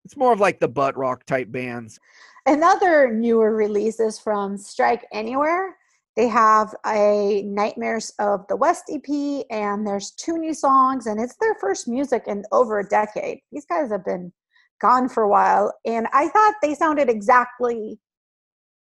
It's 0.04 0.16
more 0.16 0.32
of 0.32 0.40
like 0.40 0.60
the 0.60 0.68
butt 0.68 0.96
rock 0.96 1.24
type 1.26 1.50
bands. 1.50 1.98
Another 2.46 3.12
newer 3.12 3.54
release 3.54 4.00
is 4.00 4.18
from 4.18 4.56
Strike 4.58 5.06
Anywhere. 5.12 5.76
They 6.16 6.28
have 6.28 6.74
a 6.86 7.42
Nightmares 7.42 8.12
of 8.18 8.46
the 8.48 8.56
West 8.56 8.84
EP, 8.92 9.44
and 9.50 9.86
there's 9.86 10.12
two 10.12 10.38
new 10.38 10.54
songs, 10.54 11.06
and 11.06 11.20
it's 11.20 11.36
their 11.40 11.54
first 11.60 11.88
music 11.88 12.24
in 12.26 12.44
over 12.52 12.78
a 12.78 12.86
decade. 12.88 13.40
These 13.50 13.66
guys 13.66 13.90
have 13.90 14.04
been 14.04 14.32
gone 14.80 15.08
for 15.08 15.22
a 15.24 15.28
while, 15.28 15.72
and 15.84 16.06
I 16.12 16.28
thought 16.28 16.54
they 16.62 16.74
sounded 16.74 17.08
exactly 17.08 17.98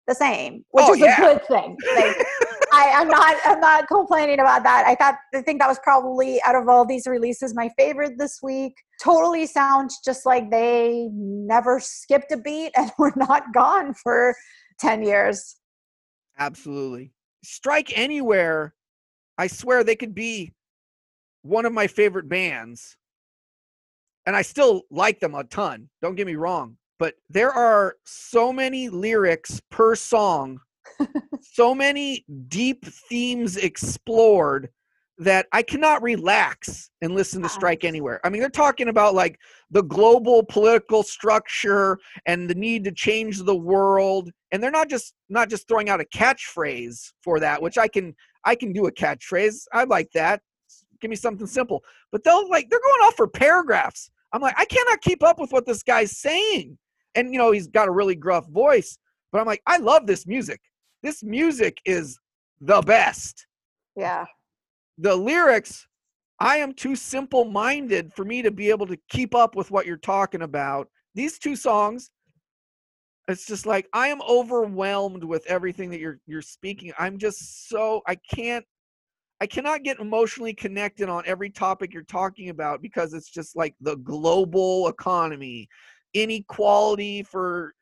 the 0.06 0.14
same, 0.14 0.64
which 0.70 0.86
Oh, 0.88 0.94
is 0.94 1.00
yeah. 1.00 1.20
a 1.20 1.34
good 1.34 1.46
thing. 1.48 1.76
Like, 1.96 2.16
I, 2.78 3.00
I'm 3.00 3.08
not 3.08 3.36
I'm 3.44 3.60
not 3.60 3.88
complaining 3.88 4.38
about 4.38 4.62
that. 4.62 4.84
I 4.86 4.94
thought 4.94 5.16
I 5.34 5.42
think 5.42 5.60
that 5.60 5.68
was 5.68 5.80
probably 5.82 6.40
out 6.46 6.54
of 6.54 6.68
all 6.68 6.86
these 6.86 7.06
releases 7.06 7.54
my 7.54 7.70
favorite 7.76 8.18
this 8.18 8.38
week. 8.42 8.74
Totally 9.02 9.46
sounds 9.46 9.98
just 10.04 10.24
like 10.24 10.50
they 10.50 11.08
never 11.12 11.80
skipped 11.80 12.30
a 12.30 12.36
beat 12.36 12.70
and 12.76 12.90
were 12.98 13.12
not 13.16 13.52
gone 13.52 13.94
for 13.94 14.34
10 14.78 15.02
years. 15.02 15.56
Absolutely. 16.38 17.12
Strike 17.42 17.96
Anywhere, 17.98 18.74
I 19.36 19.48
swear 19.48 19.82
they 19.82 19.96
could 19.96 20.14
be 20.14 20.52
one 21.42 21.66
of 21.66 21.72
my 21.72 21.86
favorite 21.88 22.28
bands. 22.28 22.96
And 24.26 24.36
I 24.36 24.42
still 24.42 24.82
like 24.90 25.20
them 25.20 25.34
a 25.34 25.44
ton. 25.44 25.88
Don't 26.02 26.14
get 26.14 26.26
me 26.26 26.36
wrong. 26.36 26.76
But 26.98 27.14
there 27.30 27.50
are 27.50 27.96
so 28.04 28.52
many 28.52 28.88
lyrics 28.88 29.60
per 29.70 29.94
song, 29.94 30.60
so 31.42 31.74
many 31.74 32.24
deep 32.48 32.84
themes 32.84 33.56
explored 33.56 34.70
that 35.18 35.46
I 35.52 35.62
cannot 35.62 36.02
relax 36.02 36.90
and 37.02 37.14
listen 37.14 37.42
to. 37.42 37.48
Strike 37.48 37.84
Anywhere. 37.84 38.20
I 38.24 38.30
mean, 38.30 38.40
they're 38.40 38.50
talking 38.50 38.88
about 38.88 39.14
like 39.14 39.38
the 39.70 39.82
global 39.82 40.44
political 40.44 41.02
structure 41.02 41.98
and 42.26 42.48
the 42.48 42.54
need 42.54 42.84
to 42.84 42.92
change 42.92 43.42
the 43.42 43.56
world, 43.56 44.30
and 44.52 44.62
they're 44.62 44.70
not 44.70 44.88
just 44.88 45.14
not 45.28 45.50
just 45.50 45.66
throwing 45.66 45.88
out 45.88 46.00
a 46.00 46.04
catchphrase 46.04 47.12
for 47.22 47.40
that, 47.40 47.60
which 47.60 47.78
I 47.78 47.88
can 47.88 48.14
I 48.44 48.54
can 48.54 48.72
do 48.72 48.86
a 48.86 48.92
catchphrase. 48.92 49.64
I 49.72 49.84
like 49.84 50.10
that. 50.12 50.40
Give 51.00 51.10
me 51.10 51.16
something 51.16 51.46
simple. 51.46 51.82
But 52.12 52.22
they'll 52.22 52.48
like 52.48 52.70
they're 52.70 52.80
going 52.80 53.02
off 53.02 53.16
for 53.16 53.26
paragraphs. 53.26 54.10
I'm 54.32 54.42
like, 54.42 54.54
I 54.58 54.66
cannot 54.66 55.00
keep 55.00 55.22
up 55.22 55.40
with 55.40 55.50
what 55.52 55.66
this 55.66 55.82
guy's 55.82 56.18
saying. 56.18 56.78
And 57.14 57.32
you 57.32 57.38
know, 57.38 57.50
he's 57.50 57.66
got 57.66 57.88
a 57.88 57.92
really 57.92 58.14
gruff 58.14 58.46
voice, 58.48 58.98
but 59.32 59.40
I'm 59.40 59.46
like, 59.46 59.62
I 59.66 59.78
love 59.78 60.06
this 60.06 60.26
music. 60.26 60.60
This 61.02 61.22
music 61.22 61.78
is 61.84 62.18
the 62.60 62.80
best. 62.82 63.46
Yeah. 63.96 64.26
the 64.98 65.14
lyrics 65.16 65.86
i 66.40 66.56
am 66.58 66.72
too 66.72 66.94
simple 66.94 67.44
minded 67.44 68.12
for 68.14 68.24
me 68.24 68.42
to 68.42 68.50
be 68.52 68.70
able 68.70 68.86
to 68.86 68.96
keep 69.08 69.34
up 69.34 69.56
with 69.56 69.70
what 69.72 69.86
you're 69.86 69.96
talking 69.96 70.42
about. 70.42 70.88
These 71.14 71.38
two 71.38 71.56
songs 71.56 72.10
it's 73.28 73.44
just 73.46 73.66
like 73.66 73.86
i 73.92 74.08
am 74.08 74.22
overwhelmed 74.22 75.22
with 75.24 75.44
everything 75.46 75.90
that 75.90 76.00
you're 76.00 76.20
you're 76.26 76.42
speaking. 76.42 76.92
I'm 76.98 77.18
just 77.18 77.68
so 77.68 78.02
i 78.06 78.14
can't 78.14 78.64
i 79.40 79.46
cannot 79.46 79.82
get 79.82 79.98
emotionally 80.00 80.54
connected 80.54 81.08
on 81.08 81.24
every 81.26 81.50
topic 81.50 81.92
you're 81.92 82.02
talking 82.04 82.48
about 82.50 82.80
because 82.82 83.14
it's 83.14 83.30
just 83.30 83.56
like 83.56 83.74
the 83.80 83.96
global 83.96 84.88
economy. 84.88 85.68
Inequality 86.14 87.22
for 87.24 87.74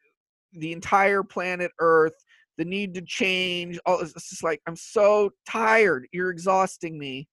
the 0.53 0.73
entire 0.73 1.23
planet 1.23 1.71
earth 1.79 2.15
the 2.59 2.65
need 2.65 2.95
to 2.95 3.03
change 3.03 3.79
all 3.87 4.01
it's 4.01 4.13
just 4.13 4.43
like 4.43 4.61
i'm 4.67 4.77
so 4.77 5.31
tired 5.49 6.07
you're 6.13 6.31
exhausting 6.31 6.99
me 6.99 7.29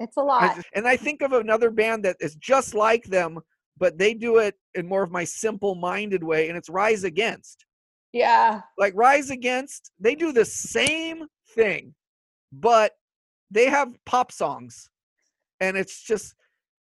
It's 0.00 0.16
a 0.16 0.22
lot. 0.22 0.58
and 0.74 0.86
i 0.86 0.96
think 0.96 1.22
of 1.22 1.32
another 1.32 1.70
band 1.70 2.04
that 2.04 2.16
is 2.20 2.34
just 2.36 2.74
like 2.74 3.04
them 3.04 3.40
but 3.78 3.98
they 3.98 4.14
do 4.14 4.38
it 4.38 4.54
in 4.74 4.86
more 4.86 5.02
of 5.02 5.10
my 5.10 5.24
simple 5.24 5.74
minded 5.74 6.24
way 6.24 6.48
and 6.48 6.56
it's 6.56 6.68
rise 6.68 7.04
against 7.04 7.64
yeah. 8.12 8.62
like 8.78 8.94
rise 8.96 9.30
against 9.30 9.90
they 10.00 10.14
do 10.14 10.32
the 10.32 10.44
same 10.44 11.24
thing 11.50 11.94
but 12.52 12.92
they 13.50 13.66
have 13.66 13.92
pop 14.06 14.32
songs 14.32 14.88
and 15.60 15.76
it's 15.76 16.02
just 16.02 16.34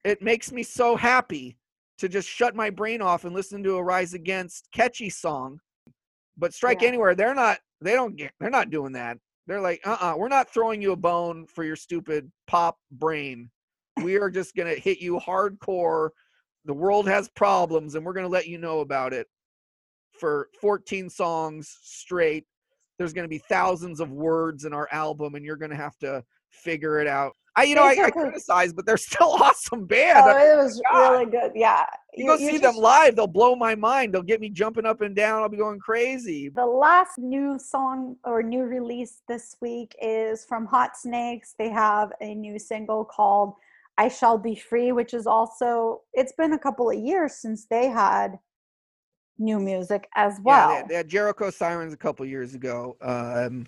it 0.04 0.22
makes 0.22 0.52
me 0.52 0.64
so 0.64 0.96
happy 0.96 1.58
to 1.98 2.08
just 2.08 2.28
shut 2.28 2.56
my 2.56 2.70
brain 2.70 3.02
off 3.02 3.26
and 3.26 3.36
listen 3.36 3.62
to 3.64 3.76
a 3.76 3.84
rise 3.84 4.14
against 4.14 4.70
catchy 4.74 5.10
song 5.10 5.60
but 6.40 6.54
strike 6.54 6.82
Yeah. 6.82 6.88
anywhere 6.88 7.16
they're 7.16 7.36
not 7.36 7.60
they 7.82 7.94
don't 7.94 8.16
get 8.16 8.32
they're 8.40 8.50
not 8.50 8.70
doing 8.70 8.94
that. 8.94 9.18
They're 9.48 9.62
like 9.62 9.82
uh-uh 9.86 10.16
we're 10.18 10.28
not 10.30 10.50
throwing 10.50 10.82
you 10.82 10.92
a 10.92 10.96
bone 10.98 11.46
for 11.48 11.64
your 11.64 11.76
stupid 11.76 12.32
pop 12.48 12.78
brain. 12.92 13.50
We 14.04 14.18
are 14.18 14.30
just 14.30 14.56
gonna 14.56 14.76
hit 14.76 15.00
you 15.00 15.20
hardcore. 15.20 16.10
The 16.66 16.74
world 16.74 17.08
has 17.08 17.30
problems 17.30 17.96
and 17.96 18.06
we're 18.06 18.14
gonna 18.14 18.28
let 18.28 18.48
you 18.48 18.58
know 18.58 18.80
about 18.80 19.14
it 19.14 19.28
for 20.20 20.50
14 20.62 21.10
songs 21.10 21.78
straight. 21.82 22.46
There's 22.98 23.14
gonna 23.14 23.28
be 23.28 23.38
thousands 23.38 24.00
of 24.00 24.12
words 24.12 24.66
in 24.66 24.74
our 24.74 24.88
album 24.92 25.36
and 25.36 25.46
you're 25.46 25.56
gonna 25.58 25.76
have 25.76 25.98
to 26.00 26.24
figure 26.52 27.00
it 27.00 27.08
out 27.08 27.34
i 27.56 27.64
you 27.64 27.76
know 27.76 27.84
I, 27.84 27.98
I 28.06 28.10
criticize 28.12 28.74
but 28.74 28.86
they're 28.86 28.98
still 29.12 29.30
awesome 29.32 29.86
band 29.86 30.18
Oh, 30.26 30.30
it 30.54 30.64
was 30.64 30.82
God. 30.92 31.10
really 31.12 31.26
good. 31.32 31.52
Yeah. 31.56 31.86
you 32.16 32.26
go 32.28 32.38
see 32.38 32.58
them 32.58 32.76
live 32.76 33.16
they'll 33.16 33.28
blow 33.28 33.56
my 33.56 33.76
mind 33.76 34.14
they'll 34.14 34.22
get 34.24 34.42
me 34.42 34.50
jumping 34.50 34.86
up 34.86 35.02
and 35.02 35.16
down 35.16 35.42
i'll 35.42 35.50
be 35.50 35.58
going 35.58 35.80
crazy 35.80 36.50
The 36.50 36.66
last 36.66 37.18
new 37.18 37.58
song 37.60 38.16
or 38.24 38.42
new 38.44 38.64
release 38.64 39.22
this 39.28 39.56
week 39.62 39.96
is 40.02 40.46
from 40.46 40.66
Hot 40.68 40.98
Snakes. 40.98 41.56
They 41.58 41.70
have 41.70 42.12
a 42.22 42.34
new 42.36 42.60
single 42.60 43.06
called 43.06 43.54
I 43.98 44.08
Shall 44.08 44.38
Be 44.38 44.56
Free, 44.56 44.92
which 44.94 45.14
is 45.14 45.28
also, 45.28 46.02
it's 46.14 46.32
been 46.34 46.54
a 46.54 46.60
couple 46.60 46.90
of 46.90 46.98
years 46.98 47.34
since 47.36 47.66
they 47.66 47.88
had 47.90 48.40
new 49.38 49.60
music 49.60 50.08
as 50.16 50.38
well. 50.44 50.72
Yeah, 50.74 50.82
they, 50.84 50.88
they 50.88 50.96
had 50.96 51.08
Jericho 51.10 51.50
Sirens 51.50 51.94
a 51.94 51.98
couple 51.98 52.26
years 52.26 52.56
ago. 52.56 52.96
Um, 53.02 53.68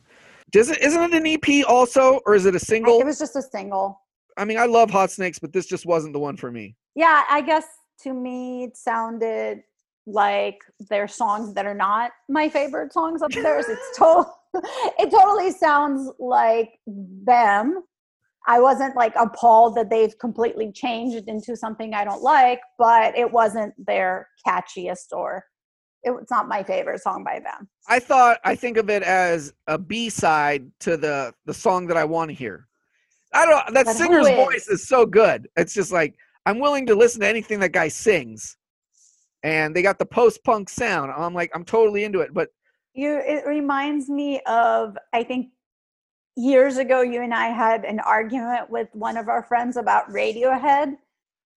does 0.52 0.70
it 0.70 0.82
isn't 0.82 1.02
it 1.02 1.14
an 1.14 1.28
EP 1.28 1.66
also, 1.68 2.20
or 2.26 2.36
is 2.36 2.46
it 2.46 2.56
a 2.56 2.60
single? 2.60 3.00
it 3.00 3.06
was 3.06 3.20
just 3.20 3.36
a 3.36 3.42
single. 3.42 4.02
I 4.38 4.46
mean, 4.46 4.58
I 4.58 4.66
love 4.66 4.90
Hot 4.92 5.12
Snakes, 5.12 5.40
but 5.40 5.52
this 5.52 5.66
just 5.66 5.86
wasn't 5.86 6.14
the 6.14 6.20
one 6.20 6.38
for 6.38 6.52
me. 6.52 6.76
Yeah, 6.96 7.24
I 7.30 7.42
guess 7.42 7.66
to 8.04 8.14
me 8.14 8.64
it 8.64 8.78
sounded 8.78 9.64
like 10.08 10.60
their 10.90 11.08
songs 11.08 11.54
that 11.54 11.66
are 11.66 11.76
not 11.76 12.12
my 12.28 12.50
favorite 12.50 12.92
songs 12.92 13.22
of 13.22 13.32
theirs. 13.32 13.66
It's 13.68 13.82
total 13.98 14.34
it 14.54 15.12
totally 15.12 15.52
sounds 15.52 16.12
like 16.20 16.80
them. 16.88 17.84
I 18.48 18.60
wasn't 18.60 18.96
like 18.96 19.14
appalled 19.16 19.76
that 19.76 19.90
they've 19.90 20.18
completely 20.18 20.72
changed 20.72 21.28
into 21.28 21.56
something 21.56 21.94
I 21.94 22.04
don't 22.04 22.24
like, 22.24 22.60
but 22.78 23.16
it 23.16 23.32
wasn't 23.32 23.74
their 23.78 24.28
catchiest 24.46 25.12
or 25.12 25.46
it 26.04 26.12
was 26.12 26.26
not 26.32 26.48
my 26.48 26.64
favorite 26.64 27.02
song 27.02 27.24
by 27.24 27.40
them. 27.40 27.70
I 27.88 28.00
thought 28.00 28.40
I 28.44 28.56
think 28.56 28.78
of 28.78 28.90
it 28.90 29.04
as 29.04 29.54
a 29.68 29.78
B 29.78 30.10
side 30.10 30.72
to 30.82 30.98
the 30.98 31.34
the 31.46 31.54
song 31.54 31.88
that 31.88 31.98
I 31.98 32.04
want 32.04 32.30
to 32.30 32.36
hear. 32.36 32.68
I 33.34 33.46
don't. 33.46 33.74
That 33.74 33.86
But 33.86 33.96
singer's 33.96 34.28
is? 34.28 34.36
voice 34.36 34.68
is 34.68 34.88
so 34.88 35.06
good. 35.06 35.48
It's 35.56 35.74
just 35.74 35.92
like 35.92 36.16
I'm 36.46 36.60
willing 36.60 36.86
to 36.88 36.96
listen 36.96 37.22
to 37.22 37.28
anything 37.28 37.60
that 37.60 37.72
guy 37.72 37.88
sings, 37.88 38.58
and 39.44 39.76
they 39.76 39.82
got 39.82 40.00
the 40.00 40.06
post 40.06 40.44
punk 40.44 40.70
sound. 40.70 41.12
I'm 41.16 41.34
like 41.34 41.52
I'm 41.54 41.64
totally 41.66 42.04
into 42.04 42.20
it. 42.22 42.34
But 42.34 42.50
You 42.94 43.22
it 43.24 43.46
reminds 43.46 44.10
me 44.10 44.42
of 44.48 44.98
I 45.14 45.24
think 45.24 45.50
years 46.36 46.78
ago 46.78 47.02
you 47.02 47.22
and 47.22 47.34
I 47.34 47.48
had 47.48 47.86
an 47.86 48.00
argument 48.00 48.70
with 48.70 48.88
one 48.94 49.18
of 49.18 49.28
our 49.30 49.44
friends 49.44 49.78
about 49.78 50.10
Radiohead 50.10 50.96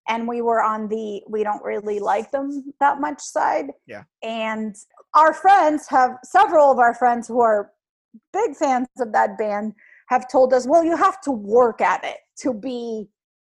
and 0.08 0.28
we 0.28 0.42
were 0.42 0.62
on 0.62 0.88
the 0.88 1.22
we 1.28 1.42
don't 1.42 1.62
really 1.64 1.98
like 1.98 2.30
them 2.30 2.72
that 2.80 3.00
much 3.00 3.20
side. 3.20 3.66
Yeah. 3.86 4.04
And 4.22 4.74
our 5.14 5.32
friends 5.32 5.86
have 5.88 6.18
several 6.24 6.70
of 6.70 6.78
our 6.78 6.94
friends 6.94 7.28
who 7.28 7.40
are 7.40 7.70
big 8.32 8.54
fans 8.56 8.88
of 8.98 9.12
that 9.12 9.38
band 9.38 9.74
have 10.08 10.30
told 10.30 10.52
us, 10.52 10.66
well, 10.66 10.84
you 10.84 10.96
have 10.96 11.20
to 11.22 11.30
work 11.30 11.80
at 11.80 12.04
it 12.04 12.18
to 12.38 12.52
be 12.52 13.08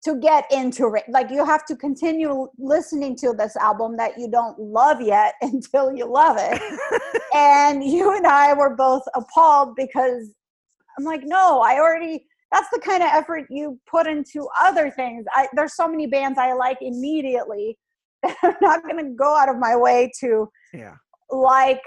to 0.05 0.15
get 0.21 0.45
into 0.53 0.95
it. 0.95 1.03
Like 1.09 1.31
you 1.31 1.45
have 1.45 1.65
to 1.67 1.75
continue 1.75 2.47
listening 2.59 3.17
to 3.17 3.35
this 3.37 3.57
album 3.57 3.97
that 3.97 4.13
you 4.17 4.31
don't 4.31 4.57
love 4.59 5.01
yet 5.01 5.35
until 5.43 5.93
you 5.93 6.07
love 6.07 6.37
it 6.39 6.63
and 7.35 7.83
you 7.83 8.17
and 8.17 8.27
I 8.27 8.55
were 8.55 8.77
both 8.77 9.03
appalled 9.15 9.75
because 9.75 10.33
I'm 10.99 11.05
like, 11.05 11.23
no, 11.25 11.61
I 11.61 11.79
already. 11.79 12.27
That's 12.57 12.71
the 12.73 12.81
kind 12.81 13.03
of 13.03 13.11
effort 13.12 13.45
you 13.51 13.79
put 13.87 14.07
into 14.07 14.49
other 14.59 14.90
things. 14.90 15.27
I, 15.35 15.47
there's 15.53 15.77
so 15.77 15.87
many 15.87 16.07
bands 16.07 16.38
I 16.38 16.55
like 16.55 16.79
immediately. 16.81 17.77
that 18.23 18.37
I'm 18.42 18.55
not 18.62 18.83
going 18.83 18.97
to 18.97 19.11
go 19.11 19.37
out 19.37 19.51
of 19.51 19.59
my 19.59 19.77
way 19.77 20.11
to 20.21 20.49
yeah, 20.73 20.95
like. 21.31 21.83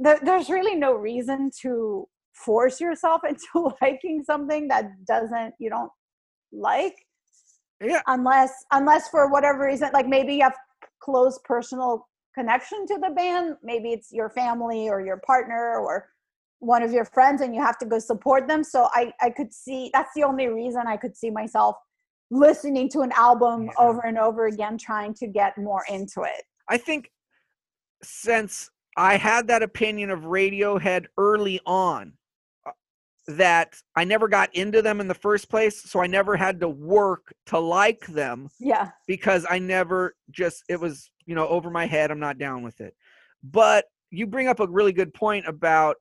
There, 0.00 0.18
there's 0.20 0.50
really 0.50 0.74
no 0.74 0.94
reason 0.94 1.52
to 1.62 2.08
force 2.32 2.80
yourself 2.80 3.20
into 3.28 3.72
liking 3.80 4.24
something 4.24 4.66
that 4.66 4.86
doesn't 5.06 5.54
you 5.60 5.70
don't 5.70 5.90
like 6.52 6.96
yeah, 7.80 8.00
unless 8.08 8.52
unless 8.72 9.08
for 9.08 9.30
whatever 9.30 9.66
reason 9.66 9.90
like 9.92 10.08
maybe 10.08 10.34
you 10.34 10.42
have 10.42 10.56
close 11.00 11.38
personal 11.44 12.08
connection 12.34 12.86
to 12.86 12.98
the 13.00 13.10
band 13.10 13.54
maybe 13.62 13.92
it's 13.92 14.12
your 14.12 14.30
family 14.30 14.88
or 14.88 15.04
your 15.04 15.20
partner 15.26 15.78
or 15.78 16.08
one 16.60 16.82
of 16.82 16.92
your 16.92 17.04
friends 17.04 17.40
and 17.42 17.54
you 17.54 17.60
have 17.60 17.78
to 17.78 17.86
go 17.86 17.98
support 17.98 18.46
them 18.48 18.62
so 18.64 18.88
i 18.92 19.12
i 19.20 19.28
could 19.30 19.52
see 19.52 19.90
that's 19.92 20.10
the 20.14 20.22
only 20.22 20.46
reason 20.46 20.82
i 20.86 20.96
could 20.96 21.16
see 21.16 21.30
myself 21.30 21.76
listening 22.30 22.88
to 22.88 23.00
an 23.00 23.12
album 23.12 23.64
Yeah. 23.66 23.72
over 23.78 24.00
and 24.06 24.18
over 24.18 24.46
again 24.46 24.78
trying 24.78 25.14
to 25.14 25.26
get 25.26 25.56
more 25.58 25.84
into 25.88 26.22
it 26.22 26.42
I 26.68 26.78
think 26.78 27.10
since 28.02 28.70
I 28.96 29.16
had 29.16 29.48
that 29.48 29.62
opinion 29.62 30.10
of 30.10 30.20
Radiohead 30.20 31.06
early 31.18 31.60
on, 31.66 32.14
uh, 32.66 32.70
that 33.28 33.76
I 33.96 34.04
never 34.04 34.28
got 34.28 34.54
into 34.54 34.82
them 34.82 35.00
in 35.00 35.08
the 35.08 35.14
first 35.14 35.50
place, 35.50 35.82
so 35.82 36.00
I 36.00 36.06
never 36.06 36.36
had 36.36 36.60
to 36.60 36.68
work 36.68 37.34
to 37.46 37.58
like 37.58 38.06
them 38.06 38.48
yeah 38.60 38.90
because 39.06 39.44
I 39.48 39.58
never 39.58 40.14
just 40.30 40.62
it 40.68 40.80
was 40.80 41.10
you 41.26 41.34
know 41.34 41.48
over 41.48 41.70
my 41.70 41.86
head. 41.86 42.10
I'm 42.10 42.20
not 42.20 42.38
down 42.38 42.62
with 42.62 42.80
it. 42.80 42.94
But 43.42 43.86
you 44.10 44.26
bring 44.26 44.48
up 44.48 44.60
a 44.60 44.66
really 44.66 44.92
good 44.92 45.12
point 45.12 45.46
about 45.46 45.96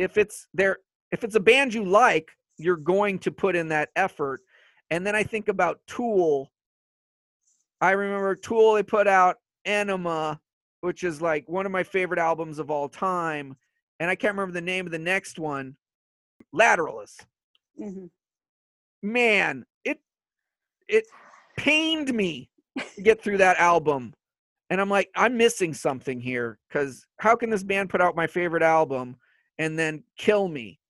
if 0.00 0.16
it's 0.16 0.46
there 0.54 0.78
if 1.12 1.24
it's 1.24 1.34
a 1.34 1.40
band 1.40 1.74
you 1.74 1.84
like, 1.84 2.30
you're 2.56 2.76
going 2.76 3.18
to 3.20 3.30
put 3.30 3.56
in 3.56 3.68
that 3.68 3.90
effort. 3.96 4.40
And 4.90 5.06
then 5.06 5.14
I 5.14 5.22
think 5.22 5.48
about 5.48 5.80
Tool. 5.86 6.50
I 7.80 7.92
remember 7.92 8.34
Tool 8.34 8.74
they 8.74 8.82
put 8.82 9.06
out 9.06 9.36
Ænima, 9.66 10.38
which 10.80 11.04
is 11.04 11.20
like 11.20 11.48
one 11.48 11.66
of 11.66 11.72
my 11.72 11.82
favorite 11.82 12.20
albums 12.20 12.58
of 12.58 12.70
all 12.70 12.88
time. 12.88 13.56
And 13.98 14.10
I 14.10 14.14
can't 14.14 14.34
remember 14.34 14.54
the 14.54 14.60
name 14.60 14.86
of 14.86 14.92
the 14.92 14.98
next 14.98 15.38
one. 15.38 15.76
Lateralus 16.54 17.16
hmm 17.76 18.06
man, 19.02 19.64
it 19.84 20.00
it 20.88 21.06
pained 21.56 22.12
me 22.12 22.50
to 22.96 23.02
get 23.02 23.22
through 23.22 23.38
that 23.38 23.58
album. 23.58 24.14
And 24.68 24.80
I'm 24.80 24.88
like, 24.88 25.10
I'm 25.16 25.36
missing 25.36 25.74
something 25.74 26.20
here 26.20 26.58
because 26.68 27.04
how 27.18 27.34
can 27.34 27.50
this 27.50 27.64
band 27.64 27.90
put 27.90 28.00
out 28.00 28.14
my 28.14 28.26
favorite 28.26 28.62
album 28.62 29.16
and 29.60 29.78
then 29.78 30.02
kill 30.16 30.48
me? 30.48 30.80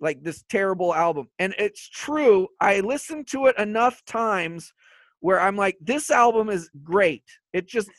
like 0.00 0.22
this 0.22 0.44
terrible 0.48 0.94
album. 0.94 1.28
And 1.38 1.54
it's 1.58 1.88
true. 1.88 2.48
I 2.60 2.80
listened 2.80 3.26
to 3.28 3.46
it 3.46 3.58
enough 3.58 4.04
times 4.04 4.72
where 5.20 5.40
I'm 5.40 5.56
like, 5.56 5.76
this 5.80 6.10
album 6.10 6.50
is 6.50 6.70
great. 6.82 7.24
It 7.52 7.66
just, 7.66 7.90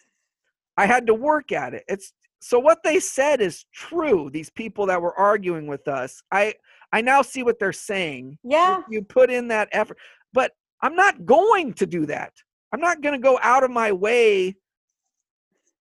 I 0.77 0.85
had 0.85 1.07
to 1.07 1.13
work 1.13 1.51
at 1.51 1.73
it. 1.73 1.83
It's 1.87 2.13
so 2.39 2.59
what 2.59 2.83
they 2.83 2.99
said 2.99 3.41
is 3.41 3.65
true. 3.73 4.29
These 4.31 4.51
people 4.51 4.85
that 4.87 5.01
were 5.01 5.17
arguing 5.17 5.65
with 5.65 5.87
us, 5.87 6.21
I, 6.31 6.53
I 6.93 7.01
now 7.01 7.23
see 7.23 7.41
what 7.41 7.59
they're 7.59 7.73
saying. 7.73 8.37
Yeah. 8.43 8.81
You 8.89 9.01
put 9.01 9.31
in 9.31 9.47
that 9.47 9.69
effort, 9.71 9.97
but 10.33 10.51
I'm 10.81 10.95
not 10.95 11.25
going 11.25 11.73
to 11.73 11.87
do 11.87 12.05
that. 12.05 12.33
I'm 12.71 12.79
not 12.79 13.01
going 13.01 13.19
to 13.19 13.23
go 13.23 13.39
out 13.41 13.63
of 13.63 13.71
my 13.71 13.91
way 13.91 14.55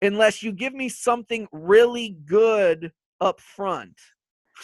unless 0.02 0.42
you 0.42 0.52
give 0.52 0.74
me 0.74 0.90
something 0.90 1.48
really 1.50 2.16
good 2.26 2.92
up 3.22 3.40
front. 3.40 3.98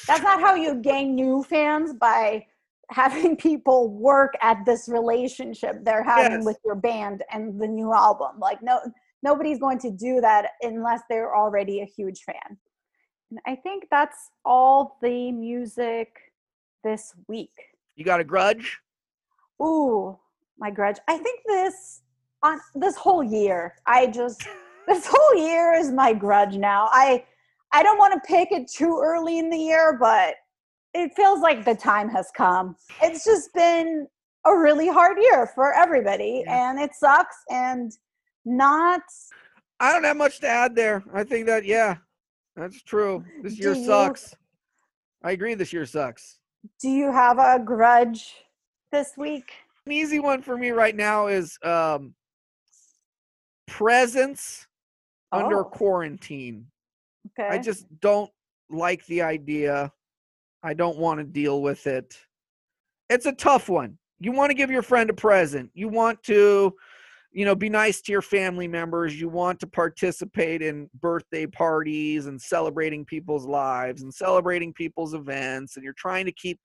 That's 0.06 0.22
not 0.22 0.40
how 0.40 0.54
you 0.54 0.76
gain 0.76 1.14
new 1.14 1.42
fans 1.42 1.94
by 1.94 2.46
having 2.90 3.36
people 3.36 3.88
work 3.88 4.34
at 4.42 4.58
this 4.66 4.88
relationship 4.88 5.84
they're 5.84 6.02
having 6.02 6.38
Yes. 6.38 6.44
with 6.44 6.58
your 6.64 6.74
band 6.74 7.22
and 7.30 7.60
the 7.60 7.66
new 7.68 7.92
album. 7.92 8.38
Like 8.38 8.62
no 8.62 8.80
nobody's 9.22 9.58
going 9.60 9.78
to 9.80 9.90
do 9.90 10.20
that 10.20 10.52
unless 10.62 11.00
they're 11.08 11.34
already 11.36 11.80
a 11.80 11.84
huge 11.84 12.22
fan. 12.22 12.58
And 13.30 13.38
I 13.46 13.54
think 13.54 13.84
that's 13.90 14.30
all 14.44 14.98
the 15.02 15.30
music 15.30 16.08
this 16.82 17.14
week. 17.28 17.52
You 17.94 18.04
got 18.04 18.18
a 18.20 18.24
grudge? 18.24 18.78
Ooh, 19.62 20.18
my 20.58 20.70
grudge. 20.70 20.96
I 21.06 21.18
think 21.18 21.40
this 21.46 22.02
on 22.42 22.58
this 22.74 22.96
whole 22.96 23.22
year, 23.22 23.74
I 23.86 24.06
just 24.08 24.42
this 24.88 25.06
whole 25.08 25.34
year 25.36 25.74
is 25.74 25.92
my 25.92 26.12
grudge 26.12 26.56
now. 26.56 26.88
I 26.90 27.24
I 27.72 27.82
don't 27.82 27.98
want 27.98 28.14
to 28.14 28.20
pick 28.26 28.50
it 28.52 28.68
too 28.70 29.00
early 29.02 29.38
in 29.38 29.48
the 29.50 29.56
year, 29.58 29.96
but 30.00 30.34
it 30.94 31.12
feels 31.14 31.40
like 31.40 31.64
the 31.64 31.74
time 31.74 32.08
has 32.08 32.30
come. 32.36 32.74
It's 33.02 33.24
just 33.24 33.52
been 33.54 34.06
a 34.46 34.56
really 34.56 34.88
hard 34.88 35.18
year 35.20 35.46
for 35.54 35.72
everybody 35.72 36.42
Yeah. 36.46 36.70
and 36.70 36.80
it 36.80 36.94
sucks 36.94 37.36
and 37.50 37.92
not 38.44 39.02
I 39.78 39.92
don't 39.92 40.04
have 40.04 40.16
much 40.16 40.40
to 40.40 40.48
add 40.48 40.74
there. 40.74 41.04
I 41.14 41.24
think 41.24 41.46
that 41.46 41.64
yeah, 41.64 41.96
that's 42.56 42.82
true. 42.82 43.24
This 43.42 43.58
year 43.58 43.74
you- 43.74 43.84
sucks. 43.86 44.34
I 45.22 45.32
agree. 45.32 45.54
This 45.54 45.72
year 45.72 45.86
sucks. 45.86 46.38
do 46.80 46.88
you 46.90 47.12
have 47.12 47.38
a 47.38 47.58
grudge 47.64 48.34
this 48.92 49.12
week? 49.16 49.52
An 49.86 49.92
easy 49.92 50.18
one 50.20 50.42
for 50.42 50.56
me 50.56 50.70
right 50.70 50.94
now 50.96 51.26
is 51.28 51.58
um, 51.62 52.14
presence 53.66 54.66
under 55.32 55.60
Oh, 55.60 55.64
quarantine. 55.64 56.66
Okay. 57.26 57.48
I 57.48 57.58
just 57.58 57.86
don't 58.00 58.30
like 58.70 59.04
the 59.06 59.22
idea. 59.22 59.92
I 60.62 60.74
don't 60.74 60.98
want 60.98 61.18
to 61.20 61.24
deal 61.24 61.62
with 61.62 61.86
it. 61.86 62.16
It's 63.08 63.26
a 63.26 63.32
tough 63.32 63.68
one. 63.68 63.98
You 64.18 64.32
want 64.32 64.50
to 64.50 64.54
give 64.54 64.70
your 64.70 64.82
friend 64.82 65.08
a 65.10 65.14
present. 65.14 65.70
You 65.74 65.88
want 65.88 66.22
to, 66.24 66.74
you 67.32 67.44
know, 67.44 67.54
be 67.54 67.70
nice 67.70 68.02
to 68.02 68.12
your 68.12 68.22
family 68.22 68.68
members. 68.68 69.18
You 69.18 69.28
want 69.28 69.58
to 69.60 69.66
participate 69.66 70.62
in 70.62 70.90
birthday 71.00 71.46
parties 71.46 72.26
and 72.26 72.40
celebrating 72.40 73.04
people's 73.04 73.46
lives 73.46 74.02
and 74.02 74.12
celebrating 74.12 74.72
people's 74.74 75.14
events 75.14 75.76
and 75.76 75.84
you're 75.84 75.94
trying 75.94 76.26
to 76.26 76.32
keep 76.32 76.60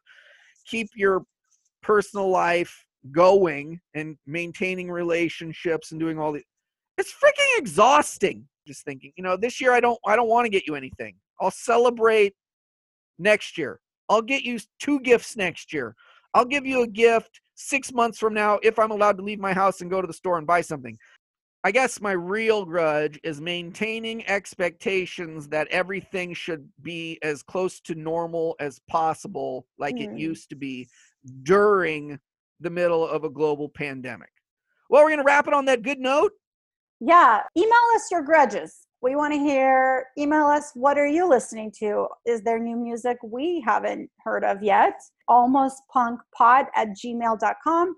keep 0.65 0.89
your 0.95 1.23
personal 1.81 2.29
life 2.29 2.85
going 3.11 3.79
and 3.93 4.17
maintaining 4.25 4.89
relationships 4.89 5.91
and 5.91 5.99
doing 5.99 6.19
all 6.19 6.31
the 6.31 6.41
it's 6.97 7.13
freaking 7.13 7.59
exhausting 7.59 8.47
just 8.65 8.83
thinking 8.83 9.11
you 9.15 9.23
know 9.23 9.37
this 9.37 9.61
year 9.61 9.71
i 9.71 9.79
don't 9.79 9.99
i 10.05 10.15
don't 10.15 10.27
want 10.29 10.45
to 10.45 10.49
get 10.49 10.65
you 10.67 10.75
anything. 10.75 11.15
I'll 11.41 11.51
celebrate 11.51 12.33
next 13.19 13.57
year. 13.57 13.79
I'll 14.09 14.21
get 14.21 14.43
you 14.43 14.59
two 14.79 14.99
gifts 15.01 15.35
next 15.35 15.73
year. 15.73 15.95
I'll 16.33 16.45
give 16.45 16.65
you 16.65 16.83
a 16.83 16.87
gift 16.87 17.41
six 17.55 17.91
months 17.93 18.19
from 18.19 18.33
now 18.33 18.59
if 18.63 18.77
i'm 18.79 18.91
allowed 18.91 19.17
to 19.17 19.23
leave 19.23 19.39
my 19.39 19.53
house 19.53 19.81
and 19.81 19.89
go 19.89 20.01
to 20.01 20.07
the 20.07 20.13
store 20.13 20.37
and 20.37 20.47
buy 20.47 20.61
something. 20.61 20.97
I 21.63 21.71
guess 21.71 21.99
my 21.99 22.11
real 22.11 22.63
grudge 22.63 23.19
is 23.23 23.41
maintaining 23.41 24.25
expectations 24.27 25.47
that 25.47 25.67
everything 25.69 26.33
should 26.35 26.69
be 26.83 27.17
as 27.23 27.41
close 27.41 27.79
to 27.81 27.95
normal 27.95 28.55
as 28.59 28.79
possible 28.87 29.65
like 29.79 29.99
it 29.99 30.11
Hmm. 30.11 30.17
used 30.17 30.49
to 30.49 30.55
be 30.55 30.87
during 31.43 32.19
the 32.59 32.69
middle 32.69 33.05
of 33.07 33.23
a 33.23 33.29
global 33.29 33.67
pandemic. 33.67 34.29
Well 34.89 35.03
we're 35.03 35.09
going 35.09 35.19
to 35.19 35.25
wrap 35.25 35.47
it 35.47 35.53
on 35.53 35.65
that 35.65 35.81
good 35.81 35.99
note 35.99 36.33
Yeah, 36.99 37.41
email 37.57 37.73
us 37.95 38.07
your 38.11 38.21
grudges. 38.21 38.87
We 39.01 39.15
want 39.15 39.33
to 39.33 39.39
hear, 39.39 40.07
email 40.17 40.47
us, 40.47 40.71
what 40.73 40.97
are 40.97 41.05
you 41.05 41.27
listening 41.27 41.71
to? 41.79 42.07
Is 42.25 42.41
there 42.41 42.57
new 42.57 42.75
music 42.75 43.17
we 43.23 43.61
haven't 43.61 44.09
heard 44.23 44.43
of 44.43 44.63
yet? 44.63 44.99
Almost 45.27 45.83
punk 45.91 46.19
pod 46.35 46.67
at 46.75 46.89
gmail.com. 46.89 47.95